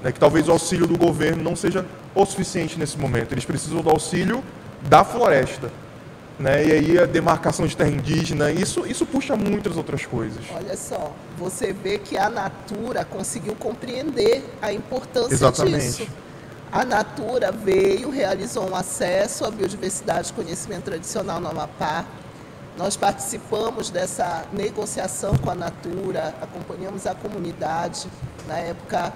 Né? 0.03 0.11
Que 0.11 0.19
talvez 0.19 0.49
o 0.49 0.53
auxílio 0.53 0.87
do 0.87 0.97
governo 0.97 1.43
não 1.43 1.55
seja 1.55 1.85
o 2.15 2.25
suficiente 2.25 2.79
nesse 2.79 2.99
momento. 2.99 3.33
Eles 3.33 3.45
precisam 3.45 3.81
do 3.81 3.91
auxílio 3.91 4.43
da 4.89 5.05
floresta, 5.05 5.71
né? 6.39 6.65
E 6.65 6.73
aí 6.73 6.99
a 6.99 7.07
demarcação 7.07 7.67
de 7.67 7.77
terra 7.77 7.91
indígena, 7.91 8.51
isso, 8.51 8.87
isso 8.87 9.05
puxa 9.05 9.37
muitas 9.37 9.77
outras 9.77 10.07
coisas. 10.07 10.45
Olha 10.55 10.77
só, 10.77 11.13
você 11.37 11.73
vê 11.73 11.99
que 11.99 12.17
a 12.17 12.31
Natura 12.31 13.05
conseguiu 13.05 13.55
compreender 13.57 14.45
a 14.63 14.73
importância 14.73 15.35
Exatamente. 15.35 15.79
disso. 15.79 16.09
A 16.71 16.85
Natura 16.85 17.51
veio, 17.51 18.11
realizou 18.11 18.71
um 18.71 18.77
acesso 18.77 19.45
à 19.45 19.51
biodiversidade 19.51 20.31
e 20.31 20.33
conhecimento 20.35 20.85
tradicional 20.85 21.41
no 21.41 21.49
Amapá. 21.49 22.05
Nós 22.77 22.97
participamos 22.97 23.91
dessa 23.91 24.45
negociação 24.53 25.37
com 25.39 25.51
a 25.51 25.55
Natura, 25.55 26.35
acompanhamos 26.41 27.07
a 27.07 27.15
comunidade, 27.15 28.07
na 28.47 28.59
época, 28.59 29.13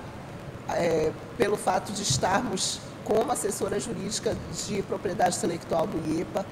é, 0.70 1.12
pelo 1.36 1.56
fato 1.56 1.92
de 1.92 2.02
estarmos 2.02 2.80
como 3.04 3.30
assessora 3.30 3.78
jurídica 3.78 4.34
de 4.66 4.82
propriedade 4.82 5.36
intelectual 5.36 5.86
do 5.86 5.98
IEPA, 6.10 6.46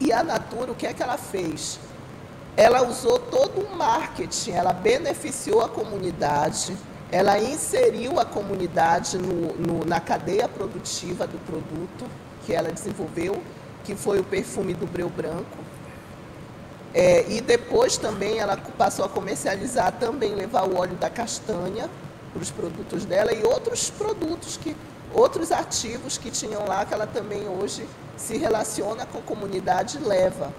e 0.00 0.12
a 0.12 0.22
Natura, 0.22 0.72
o 0.72 0.74
que 0.74 0.86
é 0.86 0.92
que 0.92 1.02
ela 1.02 1.16
fez? 1.16 1.78
Ela 2.56 2.82
usou 2.82 3.18
todo 3.18 3.66
um 3.66 3.76
marketing, 3.76 4.52
ela 4.52 4.72
beneficiou 4.72 5.62
a 5.62 5.68
comunidade, 5.68 6.76
ela 7.10 7.38
inseriu 7.38 8.18
a 8.18 8.24
comunidade 8.24 9.18
no, 9.18 9.54
no, 9.54 9.84
na 9.84 10.00
cadeia 10.00 10.48
produtiva 10.48 11.26
do 11.26 11.38
produto 11.46 12.06
que 12.44 12.52
ela 12.52 12.70
desenvolveu, 12.70 13.42
que 13.84 13.94
foi 13.94 14.20
o 14.20 14.24
perfume 14.24 14.74
do 14.74 14.86
breu 14.86 15.08
branco. 15.08 15.58
É, 16.94 17.26
e 17.28 17.40
depois 17.40 17.96
também 17.98 18.38
ela 18.38 18.56
passou 18.56 19.04
a 19.04 19.08
comercializar, 19.08 19.92
também 19.92 20.34
levar 20.34 20.66
o 20.66 20.78
óleo 20.78 20.94
da 20.94 21.10
castanha 21.10 21.90
para 22.32 22.42
os 22.42 22.50
produtos 22.50 23.04
dela 23.04 23.32
e 23.32 23.44
outros 23.44 23.90
produtos 23.90 24.56
que 24.56 24.74
outros 25.16 25.50
ativos 25.50 26.18
que 26.18 26.30
tinham 26.30 26.66
lá, 26.66 26.84
que 26.84 26.92
ela 26.92 27.06
também 27.06 27.48
hoje 27.48 27.88
se 28.16 28.36
relaciona 28.36 29.06
com 29.06 29.18
a 29.18 29.22
comunidade 29.22 29.98
leva. 29.98 30.52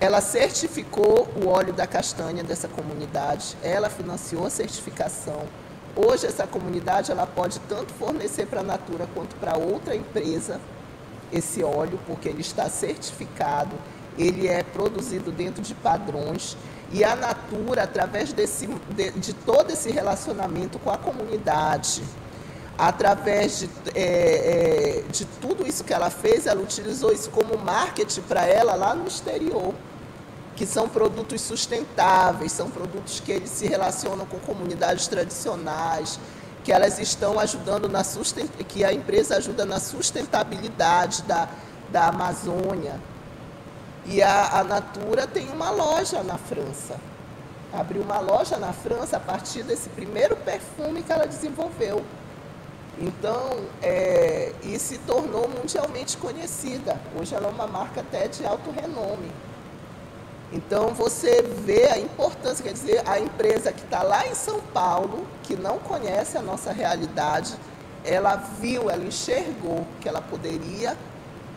Ela 0.00 0.20
certificou 0.20 1.28
o 1.36 1.48
óleo 1.48 1.72
da 1.72 1.86
castanha 1.86 2.44
dessa 2.44 2.68
comunidade, 2.68 3.56
ela 3.62 3.90
financiou 3.90 4.46
a 4.46 4.50
certificação. 4.50 5.42
Hoje 5.96 6.26
essa 6.26 6.46
comunidade 6.46 7.10
ela 7.10 7.26
pode 7.26 7.58
tanto 7.60 7.92
fornecer 7.92 8.46
para 8.46 8.60
a 8.60 8.64
Natura 8.64 9.06
quanto 9.12 9.34
para 9.36 9.58
outra 9.58 9.94
empresa 9.94 10.60
esse 11.32 11.62
óleo, 11.62 11.98
porque 12.06 12.28
ele 12.28 12.40
está 12.40 12.68
certificado, 12.68 13.74
ele 14.16 14.46
é 14.46 14.62
produzido 14.62 15.32
dentro 15.32 15.62
de 15.62 15.74
padrões 15.74 16.56
e 16.92 17.02
a 17.04 17.16
Natura, 17.16 17.84
através 17.84 18.32
desse, 18.32 18.66
de, 18.66 19.10
de 19.12 19.32
todo 19.32 19.70
esse 19.70 19.90
relacionamento 19.90 20.78
com 20.78 20.90
a 20.90 20.98
comunidade, 20.98 22.02
através 22.82 23.60
de, 23.60 23.70
é, 23.94 25.02
é, 25.04 25.04
de 25.08 25.24
tudo 25.24 25.64
isso 25.64 25.84
que 25.84 25.94
ela 25.94 26.10
fez, 26.10 26.48
ela 26.48 26.60
utilizou 26.60 27.12
isso 27.12 27.30
como 27.30 27.56
marketing 27.56 28.22
para 28.22 28.44
ela 28.44 28.74
lá 28.74 28.92
no 28.92 29.06
exterior, 29.06 29.72
que 30.56 30.66
são 30.66 30.88
produtos 30.88 31.40
sustentáveis, 31.42 32.50
são 32.50 32.68
produtos 32.68 33.20
que 33.20 33.30
eles 33.30 33.50
se 33.50 33.68
relacionam 33.68 34.26
com 34.26 34.36
comunidades 34.40 35.06
tradicionais, 35.06 36.18
que 36.64 36.72
elas 36.72 36.98
estão 36.98 37.38
ajudando 37.38 37.88
na 37.88 38.02
sustent... 38.02 38.50
que 38.66 38.84
a 38.84 38.92
empresa 38.92 39.36
ajuda 39.36 39.64
na 39.64 39.78
sustentabilidade 39.78 41.22
da, 41.22 41.48
da 41.88 42.08
Amazônia. 42.08 43.00
E 44.06 44.20
a, 44.20 44.58
a 44.58 44.64
Natura 44.64 45.28
tem 45.28 45.48
uma 45.50 45.70
loja 45.70 46.20
na 46.24 46.36
França. 46.36 46.96
Abriu 47.72 48.02
uma 48.02 48.18
loja 48.18 48.56
na 48.56 48.72
França 48.72 49.18
a 49.18 49.20
partir 49.20 49.62
desse 49.62 49.88
primeiro 49.88 50.34
perfume 50.34 51.04
que 51.04 51.12
ela 51.12 51.26
desenvolveu. 51.26 52.04
Então, 53.02 53.56
é, 53.82 54.52
e 54.62 54.78
se 54.78 54.96
tornou 54.98 55.48
mundialmente 55.48 56.16
conhecida. 56.16 57.00
Hoje 57.18 57.34
ela 57.34 57.48
é 57.48 57.50
uma 57.50 57.66
marca 57.66 58.00
até 58.00 58.28
de 58.28 58.46
alto 58.46 58.70
renome. 58.70 59.28
Então 60.52 60.94
você 60.94 61.42
vê 61.42 61.86
a 61.86 61.98
importância, 61.98 62.62
quer 62.62 62.72
dizer, 62.72 63.02
a 63.04 63.18
empresa 63.18 63.72
que 63.72 63.82
está 63.82 64.04
lá 64.04 64.24
em 64.28 64.36
São 64.36 64.60
Paulo, 64.60 65.26
que 65.42 65.56
não 65.56 65.80
conhece 65.80 66.38
a 66.38 66.42
nossa 66.42 66.70
realidade, 66.70 67.56
ela 68.04 68.36
viu, 68.36 68.88
ela 68.88 69.02
enxergou 69.02 69.84
que 70.00 70.08
ela 70.08 70.22
poderia 70.22 70.96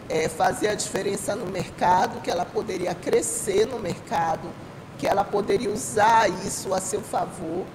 é, 0.10 0.28
fazer 0.28 0.70
a 0.70 0.74
diferença 0.74 1.36
no 1.36 1.46
mercado, 1.46 2.22
que 2.22 2.32
ela 2.32 2.46
poderia 2.46 2.96
crescer 2.96 3.68
no 3.68 3.78
mercado, 3.78 4.50
que 4.98 5.06
ela 5.06 5.24
poderia 5.24 5.70
usar 5.70 6.28
isso 6.44 6.74
a 6.74 6.82
seu 6.82 7.02
favor 7.02 7.66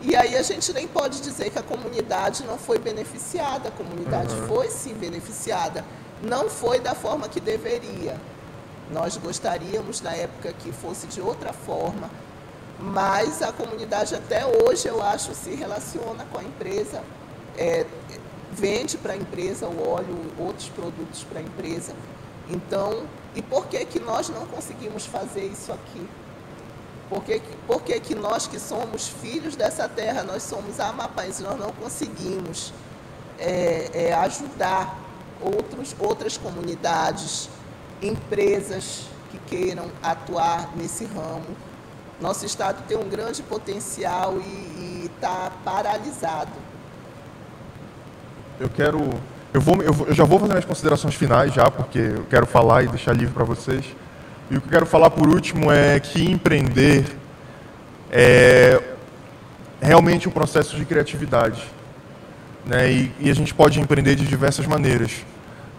e 0.00 0.14
aí 0.14 0.36
a 0.36 0.42
gente 0.42 0.72
nem 0.72 0.86
pode 0.86 1.20
dizer 1.20 1.50
que 1.50 1.58
a 1.58 1.62
comunidade 1.62 2.44
não 2.44 2.56
foi 2.56 2.78
beneficiada, 2.78 3.68
a 3.68 3.72
comunidade 3.72 4.32
uhum. 4.34 4.46
foi 4.46 4.68
sim 4.68 4.94
beneficiada, 4.94 5.84
não 6.22 6.48
foi 6.48 6.78
da 6.78 6.94
forma 6.94 7.28
que 7.28 7.40
deveria. 7.40 8.16
Nós 8.92 9.16
gostaríamos 9.16 10.00
na 10.00 10.14
época 10.14 10.52
que 10.52 10.72
fosse 10.72 11.06
de 11.08 11.20
outra 11.20 11.52
forma, 11.52 12.08
mas 12.78 13.42
a 13.42 13.52
comunidade 13.52 14.14
até 14.14 14.46
hoje, 14.46 14.86
eu 14.86 15.02
acho, 15.02 15.34
se 15.34 15.50
relaciona 15.54 16.24
com 16.30 16.38
a 16.38 16.44
empresa, 16.44 17.02
é, 17.56 17.84
vende 18.52 18.96
para 18.96 19.14
a 19.14 19.16
empresa 19.16 19.66
o 19.66 19.88
óleo, 19.88 20.16
outros 20.38 20.68
produtos 20.68 21.24
para 21.24 21.40
a 21.40 21.42
empresa. 21.42 21.92
Então, 22.48 23.02
e 23.34 23.42
por 23.42 23.66
que, 23.66 23.84
que 23.84 23.98
nós 23.98 24.28
não 24.28 24.46
conseguimos 24.46 25.04
fazer 25.06 25.44
isso 25.44 25.72
aqui? 25.72 26.08
Por 27.08 27.24
que, 27.24 27.40
por 27.66 27.82
que, 27.82 28.14
nós 28.14 28.46
que 28.46 28.60
somos 28.60 29.08
filhos 29.08 29.56
dessa 29.56 29.88
terra, 29.88 30.22
nós 30.22 30.42
somos 30.42 30.78
amapães, 30.78 31.40
nós 31.40 31.58
não 31.58 31.72
conseguimos 31.72 32.72
é, 33.38 33.90
é, 33.94 34.12
ajudar 34.14 34.98
outros, 35.40 35.96
outras 35.98 36.36
comunidades, 36.36 37.48
empresas 38.02 39.06
que 39.30 39.38
queiram 39.38 39.86
atuar 40.02 40.76
nesse 40.76 41.06
ramo? 41.06 41.46
Nosso 42.20 42.44
estado 42.44 42.84
tem 42.86 42.98
um 42.98 43.08
grande 43.08 43.42
potencial 43.42 44.34
e 44.40 45.10
está 45.14 45.50
paralisado. 45.64 46.52
Eu 48.60 48.68
quero, 48.68 48.98
eu 49.54 49.60
vou, 49.60 49.80
eu 49.82 50.12
já 50.12 50.24
vou 50.24 50.38
fazer 50.40 50.52
minhas 50.52 50.64
considerações 50.64 51.14
finais 51.14 51.54
já, 51.54 51.70
porque 51.70 51.98
eu 51.98 52.26
quero 52.28 52.44
falar 52.44 52.82
e 52.82 52.88
deixar 52.88 53.14
livre 53.14 53.32
para 53.32 53.44
vocês. 53.44 53.86
E 54.50 54.56
o 54.56 54.60
que 54.60 54.66
eu 54.68 54.72
quero 54.72 54.86
falar 54.86 55.10
por 55.10 55.28
último 55.28 55.70
é 55.70 56.00
que 56.00 56.22
empreender 56.22 57.04
é 58.10 58.80
realmente 59.80 60.28
um 60.28 60.32
processo 60.32 60.76
de 60.76 60.84
criatividade. 60.84 61.62
Né? 62.64 62.90
E, 62.90 63.12
e 63.20 63.30
a 63.30 63.34
gente 63.34 63.52
pode 63.52 63.78
empreender 63.80 64.14
de 64.14 64.26
diversas 64.26 64.66
maneiras. 64.66 65.12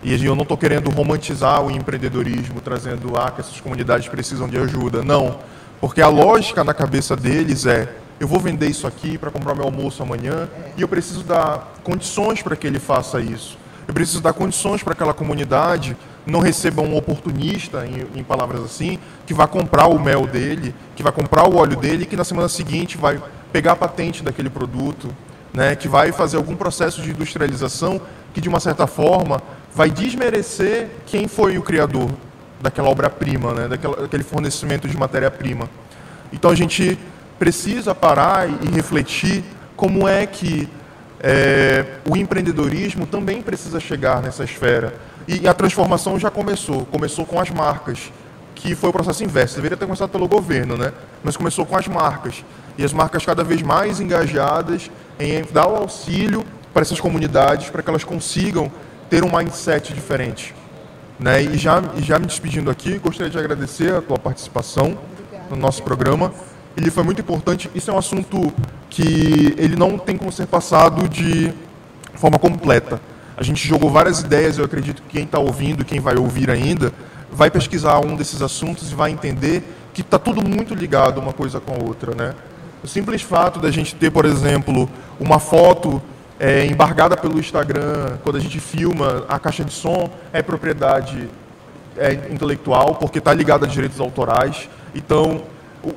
E 0.01 0.24
eu 0.24 0.36
não 0.36 0.43
estou 0.43 0.57
querendo 0.57 0.89
romantizar 0.89 1.61
o 1.61 1.70
empreendedorismo, 1.70 2.61
trazendo 2.61 3.17
ah, 3.17 3.32
que 3.32 3.41
essas 3.41 3.59
comunidades 3.59 4.07
precisam 4.07 4.47
de 4.47 4.57
ajuda. 4.57 5.03
Não. 5.03 5.39
Porque 5.82 6.01
a 6.01 6.07
lógica 6.07 6.63
na 6.63 6.74
cabeça 6.74 7.15
deles 7.15 7.65
é: 7.65 7.91
eu 8.20 8.28
vou 8.28 8.39
vender 8.39 8.67
isso 8.67 8.86
aqui 8.86 9.17
para 9.17 9.32
comprar 9.32 9.55
meu 9.55 9.65
almoço 9.65 10.01
amanhã 10.01 10.47
e 10.78 10.82
eu 10.82 10.88
preciso 10.88 11.24
dar 11.24 11.74
condições 11.84 12.41
para 12.41 12.55
que 12.55 12.67
ele 12.67 12.80
faça 12.80 13.20
isso. 13.20 13.57
Eu 13.88 13.93
preciso 13.93 14.22
dar 14.22 14.34
condições 14.34 14.84
para 14.84 14.93
aquela 14.93 15.13
comunidade 15.13 15.97
não 16.30 16.39
receba 16.39 16.82
um 16.82 16.95
oportunista, 16.95 17.86
em, 17.86 18.19
em, 18.19 18.23
palavras 18.23 18.61
assim, 18.63 18.99
que 19.25 19.34
vai 19.34 19.47
comprar 19.47 19.88
o 19.88 19.99
mel 19.99 20.27
dele, 20.27 20.73
que 20.95 21.03
vai 21.03 21.11
comprar 21.11 21.47
o 21.47 21.57
óleo 21.57 21.75
dele, 21.77 22.05
que 22.05 22.15
na 22.15 22.23
semana 22.23 22.49
seguinte 22.49 22.97
vai 22.97 23.21
pegar 23.51 23.73
a 23.73 23.75
patente 23.75 24.23
daquele 24.23 24.49
produto, 24.49 25.09
né, 25.53 25.75
que 25.75 25.88
vai 25.88 26.11
fazer 26.11 26.38
algum 26.38 26.55
processo 26.55 27.01
de 27.01 27.11
industrialização 27.11 27.99
que, 28.34 28.41
de 28.41 28.47
uma 28.47 28.59
certa 28.59 28.86
forma, 28.86 29.41
vai 29.73 29.89
desmerecer 29.89 30.89
quem 31.05 31.27
foi 31.27 31.57
o 31.57 31.61
criador 31.61 32.09
daquela 32.61 32.89
obra-prima, 32.89 33.53
né, 33.53 33.67
daquele 33.67 34.23
fornecimento 34.23 34.88
de 34.88 34.97
matéria-prima. 34.97 35.69
Então 36.32 36.51
a 36.51 36.55
gente 36.55 36.99
precisa 37.38 37.95
parar 37.95 38.47
e 38.49 38.69
refletir 38.73 39.43
como 39.75 40.07
é 40.07 40.25
que 40.25 40.67
é, 41.21 41.86
o 42.09 42.15
empreendedorismo 42.15 43.05
também 43.05 43.41
precisa 43.41 43.80
chegar 43.80 44.21
nessa 44.21 44.43
esfera. 44.43 44.93
E 45.32 45.47
a 45.47 45.53
transformação 45.53 46.17
já 46.17 46.32
começou. 46.32 46.88
Começou 46.88 47.23
com 47.23 47.39
as 47.39 47.51
marcas, 47.51 48.11
que 48.55 48.73
foi 48.73 48.89
o 48.89 48.91
processo 48.91 49.23
inverso. 49.23 49.57
Deveria 49.57 49.77
ter 49.77 49.86
começado 49.86 50.09
pelo 50.09 50.27
governo, 50.27 50.75
né? 50.75 50.91
Mas 51.23 51.38
começou 51.38 51.67
com 51.67 51.77
as 51.77 51.88
marcas. 51.88 52.43
E 52.75 52.84
as 52.84 52.91
marcas 52.91 53.23
cada 53.23 53.43
vez 53.43 53.61
mais 53.61 53.99
engajadas 54.01 54.89
em 55.19 55.43
dar 55.51 55.67
o 55.67 55.75
auxílio 55.75 56.43
para 56.73 56.82
essas 56.82 56.99
comunidades, 56.99 57.69
para 57.69 57.84
que 57.84 57.89
elas 57.91 58.03
consigam 58.03 58.71
ter 59.07 59.23
um 59.23 59.30
mindset 59.38 59.93
diferente. 59.93 60.55
Né? 61.19 61.43
E 61.43 61.57
já, 61.59 61.80
já 61.97 62.17
me 62.17 62.25
despedindo 62.25 62.71
aqui, 62.71 62.97
gostaria 62.97 63.30
de 63.30 63.38
agradecer 63.38 63.93
a 63.93 64.01
tua 64.01 64.17
participação 64.17 64.97
no 65.47 65.55
nosso 65.55 65.84
programa. 65.84 66.34
Ele 66.75 66.89
foi 66.89 67.03
muito 67.03 67.21
importante. 67.21 67.69
Isso 67.75 67.91
é 67.91 67.93
um 67.93 67.99
assunto 67.99 68.51
que 68.89 69.53
ele 69.59 69.75
não 69.75 69.95
tem 69.99 70.17
como 70.17 70.32
ser 70.32 70.47
passado 70.47 71.07
de 71.07 71.53
forma 72.15 72.39
completa. 72.39 72.99
A 73.39 73.43
gente 73.43 73.65
jogou 73.65 73.89
várias 73.89 74.19
ideias, 74.19 74.57
eu 74.57 74.65
acredito 74.65 75.01
que 75.03 75.15
quem 75.15 75.23
está 75.23 75.39
ouvindo, 75.39 75.85
quem 75.85 76.01
vai 76.01 76.17
ouvir 76.17 76.51
ainda, 76.51 76.91
vai 77.31 77.49
pesquisar 77.49 77.97
um 77.99 78.13
desses 78.13 78.41
assuntos 78.41 78.91
e 78.91 78.95
vai 78.95 79.11
entender 79.11 79.63
que 79.93 80.01
está 80.01 80.19
tudo 80.19 80.45
muito 80.45 80.75
ligado 80.75 81.21
uma 81.21 81.31
coisa 81.31 81.57
com 81.57 81.73
a 81.73 81.77
outra. 81.81 82.13
Né? 82.13 82.35
O 82.83 82.87
simples 82.87 83.21
fato 83.21 83.57
da 83.57 83.71
gente 83.71 83.95
ter, 83.95 84.11
por 84.11 84.25
exemplo, 84.25 84.89
uma 85.17 85.39
foto 85.39 86.01
é, 86.37 86.65
embargada 86.65 87.15
pelo 87.15 87.39
Instagram, 87.39 88.17
quando 88.23 88.35
a 88.35 88.41
gente 88.41 88.59
filma 88.59 89.23
a 89.29 89.39
caixa 89.39 89.63
de 89.63 89.71
som, 89.71 90.09
é 90.33 90.41
propriedade 90.41 91.29
é, 91.95 92.11
intelectual, 92.29 92.95
porque 92.95 93.19
está 93.19 93.33
ligada 93.33 93.65
a 93.65 93.69
direitos 93.69 94.01
autorais. 94.01 94.67
Então, 94.93 95.43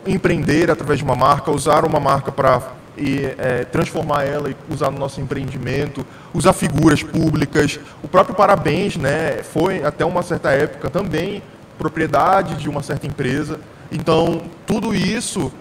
empreender 0.07 0.71
através 0.71 1.01
de 1.01 1.05
uma 1.05 1.17
marca, 1.17 1.51
usar 1.51 1.85
uma 1.85 1.99
marca 1.99 2.31
para 2.31 2.63
e 2.97 3.25
é, 3.39 3.65
transformar 3.65 4.25
ela 4.25 4.51
e 4.51 4.57
usar 4.69 4.91
no 4.91 4.99
nosso 4.99 5.21
empreendimento, 5.21 6.07
usar 6.35 6.53
figuras 6.53 7.03
públicas. 7.03 7.81
O 8.03 8.09
próprio 8.09 8.35
Parabéns 8.35 8.97
né, 8.97 9.43
foi, 9.43 9.85
até 9.85 10.05
uma 10.05 10.23
certa 10.23 10.51
época, 10.51 10.91
também 10.91 11.43
propriedade 11.79 12.57
de 12.57 12.69
uma 12.69 12.83
certa 12.83 13.07
empresa. 13.07 13.59
Então, 13.91 14.43
tudo 14.67 14.95
isso 14.95 15.53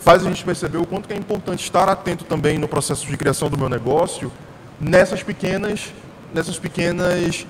faz 0.00 0.26
a 0.26 0.28
gente 0.28 0.44
perceber 0.44 0.78
o 0.78 0.86
quanto 0.86 1.10
é 1.12 1.16
importante 1.16 1.62
estar 1.62 1.88
atento 1.88 2.24
também 2.24 2.58
no 2.58 2.66
processo 2.66 3.06
de 3.06 3.16
criação 3.16 3.48
do 3.48 3.56
meu 3.56 3.68
negócio, 3.68 4.32
nessas 4.80 5.22
pequenas, 5.22 5.92
nessas 6.34 6.58
pequenas, 6.58 7.46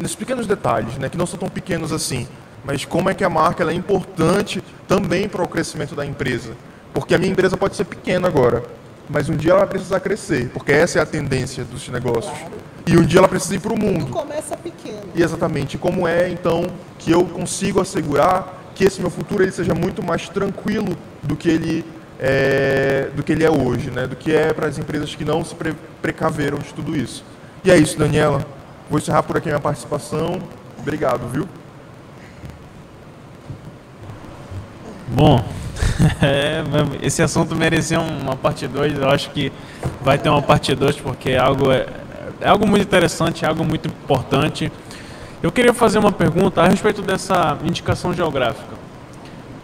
nesses 0.00 0.16
pequenos 0.16 0.46
detalhes, 0.46 0.96
né, 0.96 1.08
que 1.08 1.18
não 1.18 1.26
são 1.26 1.38
tão 1.38 1.48
pequenos 1.48 1.92
assim, 1.92 2.26
mas 2.64 2.84
como 2.84 3.10
é 3.10 3.14
que 3.14 3.24
a 3.24 3.28
marca 3.28 3.64
é 3.64 3.74
importante 3.74 4.62
também 4.88 5.28
para 5.28 5.42
o 5.42 5.48
crescimento 5.48 5.94
da 5.94 6.04
empresa. 6.04 6.54
Porque 6.92 7.14
a 7.14 7.18
minha 7.18 7.30
empresa 7.30 7.56
pode 7.56 7.76
ser 7.76 7.84
pequena 7.84 8.28
agora, 8.28 8.62
mas 9.08 9.28
um 9.28 9.36
dia 9.36 9.52
ela 9.52 9.60
vai 9.60 9.68
precisar 9.68 10.00
crescer, 10.00 10.50
porque 10.50 10.72
essa 10.72 10.98
é 10.98 11.02
a 11.02 11.06
tendência 11.06 11.64
dos 11.64 11.88
negócios. 11.88 12.36
Claro. 12.36 12.52
E 12.86 12.96
um 12.96 13.02
dia 13.02 13.18
ela 13.18 13.28
precisa 13.28 13.54
ir 13.54 13.60
para 13.60 13.72
o 13.72 13.78
mundo. 13.78 14.06
Tudo 14.06 14.12
começa 14.12 14.56
pequeno. 14.56 15.02
E 15.14 15.22
exatamente. 15.22 15.78
Como 15.78 16.08
é, 16.08 16.28
então, 16.30 16.66
que 16.98 17.10
eu 17.10 17.24
consigo 17.24 17.80
assegurar 17.80 18.72
que 18.74 18.84
esse 18.84 19.00
meu 19.00 19.10
futuro 19.10 19.42
ele 19.42 19.52
seja 19.52 19.74
muito 19.74 20.02
mais 20.02 20.28
tranquilo 20.28 20.96
do 21.22 21.36
que 21.36 21.48
ele 21.48 21.84
é, 22.18 23.08
do 23.14 23.22
que 23.22 23.32
ele 23.32 23.44
é 23.44 23.50
hoje, 23.50 23.90
né? 23.90 24.06
do 24.06 24.14
que 24.14 24.34
é 24.34 24.52
para 24.52 24.66
as 24.66 24.78
empresas 24.78 25.14
que 25.14 25.24
não 25.24 25.44
se 25.44 25.54
pre 25.54 25.74
precaveram 26.02 26.58
de 26.58 26.72
tudo 26.74 26.96
isso. 26.96 27.24
E 27.62 27.70
é 27.70 27.76
isso, 27.76 27.98
Daniela. 27.98 28.44
Vou 28.88 28.98
encerrar 28.98 29.22
por 29.22 29.36
aqui 29.36 29.48
a 29.48 29.52
minha 29.52 29.60
participação. 29.60 30.40
Obrigado, 30.78 31.28
viu? 31.28 31.46
Bom, 35.08 35.44
é, 36.22 36.62
esse 37.04 37.22
assunto 37.22 37.54
merecia 37.54 38.00
uma 38.00 38.36
parte 38.36 38.66
2. 38.66 38.98
Eu 38.98 39.10
acho 39.10 39.30
que 39.30 39.52
vai 40.00 40.18
ter 40.18 40.28
uma 40.28 40.42
parte 40.42 40.74
2 40.74 40.96
porque 41.00 41.30
é 41.30 41.38
algo, 41.38 41.70
é, 41.70 41.86
é 42.40 42.48
algo 42.48 42.66
muito 42.66 42.82
interessante, 42.82 43.44
é 43.44 43.48
algo 43.48 43.64
muito 43.64 43.88
importante. 43.88 44.70
Eu 45.42 45.50
queria 45.50 45.72
fazer 45.72 45.98
uma 45.98 46.12
pergunta 46.12 46.62
a 46.62 46.68
respeito 46.68 47.02
dessa 47.02 47.58
indicação 47.64 48.12
geográfica. 48.12 48.78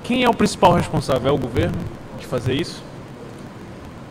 Quem 0.03 0.24
é 0.24 0.28
o 0.28 0.34
principal 0.34 0.72
responsável? 0.72 1.30
É 1.30 1.32
o 1.32 1.39
governo 1.39 1.78
de 2.18 2.26
fazer 2.26 2.55
isso? 2.55 2.82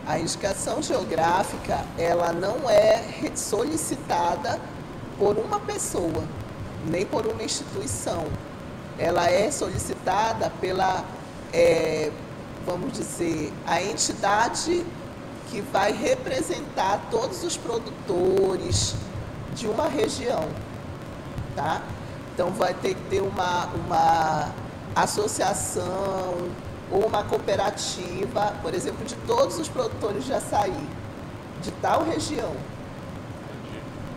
A 0.06 0.18
indicação 0.18 0.80
geográfica, 0.80 1.80
ela 1.98 2.32
não 2.32 2.70
é 2.70 3.02
solicitada 3.34 4.60
por 5.18 5.36
uma 5.36 5.58
pessoa, 5.58 6.22
nem 6.86 7.04
por 7.04 7.26
uma 7.26 7.42
instituição. 7.42 8.26
Ela 8.98 9.28
é 9.28 9.50
solicitada 9.50 10.52
pela, 10.60 11.04
é, 11.52 12.10
vamos 12.64 12.92
dizer, 12.92 13.52
a 13.66 13.82
entidade 13.82 14.84
que 15.50 15.60
vai 15.60 15.92
representar 15.92 17.08
todos 17.10 17.44
os 17.44 17.56
produtores 17.56 18.94
de 19.54 19.66
uma 19.68 19.88
região 19.88 20.48
tá? 21.56 21.80
Então 22.34 22.50
vai 22.50 22.74
ter 22.74 22.94
que 22.94 23.02
ter 23.08 23.22
uma, 23.22 23.66
uma 23.66 24.50
associação 24.94 26.34
ou 26.90 27.04
uma 27.06 27.24
cooperativa, 27.24 28.52
por 28.62 28.74
exemplo, 28.74 29.04
de 29.04 29.16
todos 29.26 29.58
os 29.58 29.68
produtores 29.68 30.24
de 30.24 30.34
açaí, 30.34 30.88
de 31.62 31.70
tal 31.72 32.04
região. 32.04 32.52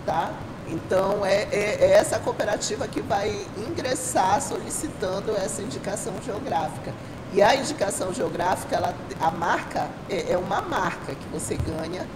Tá? 0.06 0.32
Então 0.68 1.26
é, 1.26 1.48
é, 1.52 1.78
é 1.80 1.92
essa 1.94 2.20
cooperativa 2.20 2.88
que 2.88 3.02
vai 3.02 3.30
ingressar 3.58 4.42
solicitando 4.42 5.36
essa 5.36 5.62
indicação 5.62 6.14
geográfica. 6.24 6.94
E 7.34 7.42
a 7.42 7.56
indicação 7.56 8.14
geográfica, 8.14 8.76
ela, 8.76 8.96
a 9.20 9.32
marca 9.32 9.88
é, 10.10 10.34
é 10.34 10.38
uma 10.38 10.62
marca 10.62 11.14
que 11.14 11.28
você 11.32 11.56
ganha, 11.56 12.08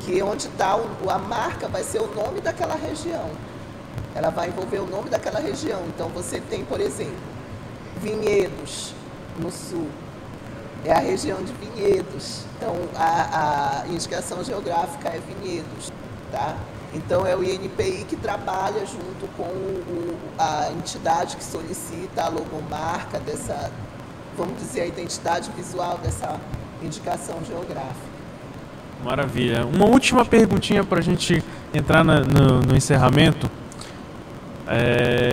que 0.00 0.22
onde 0.22 0.46
está 0.46 0.78
a 1.08 1.18
marca 1.18 1.68
vai 1.68 1.82
ser 1.82 2.00
o 2.00 2.14
nome 2.14 2.40
daquela 2.40 2.74
região 2.74 3.30
ela 4.14 4.30
vai 4.30 4.48
envolver 4.48 4.78
o 4.78 4.86
nome 4.86 5.08
daquela 5.08 5.40
região. 5.40 5.82
Então 5.88 6.08
você 6.08 6.40
tem, 6.40 6.64
por 6.64 6.80
exemplo, 6.80 7.32
Vinhedos 8.00 8.94
no 9.38 9.50
sul, 9.50 9.88
é 10.84 10.92
a 10.92 10.98
região 10.98 11.42
de 11.42 11.52
Vinhedos. 11.52 12.44
Então 12.56 12.74
a, 12.94 13.82
a 13.82 13.88
indicação 13.88 14.42
geográfica 14.42 15.08
é 15.08 15.20
Vinhedos, 15.20 15.92
tá? 16.30 16.56
Então 16.94 17.26
é 17.26 17.34
o 17.34 17.42
INPI 17.42 18.04
que 18.06 18.16
trabalha 18.16 18.84
junto 18.84 19.26
com 19.36 19.44
o, 19.44 20.18
a 20.38 20.70
entidade 20.72 21.36
que 21.36 21.44
solicita 21.44 22.24
a 22.24 22.28
logomarca 22.28 23.18
dessa, 23.20 23.70
vamos 24.36 24.56
dizer, 24.58 24.82
a 24.82 24.86
identidade 24.86 25.50
visual 25.56 25.98
dessa 26.02 26.40
indicação 26.82 27.38
geográfica. 27.46 28.12
Maravilha. 29.04 29.66
Uma 29.66 29.86
última 29.86 30.24
perguntinha 30.24 30.84
para 30.84 30.98
a 30.98 31.02
gente 31.02 31.42
entrar 31.74 32.04
na, 32.04 32.20
no, 32.20 32.60
no 32.60 32.76
encerramento. 32.76 33.50
É, 34.66 35.32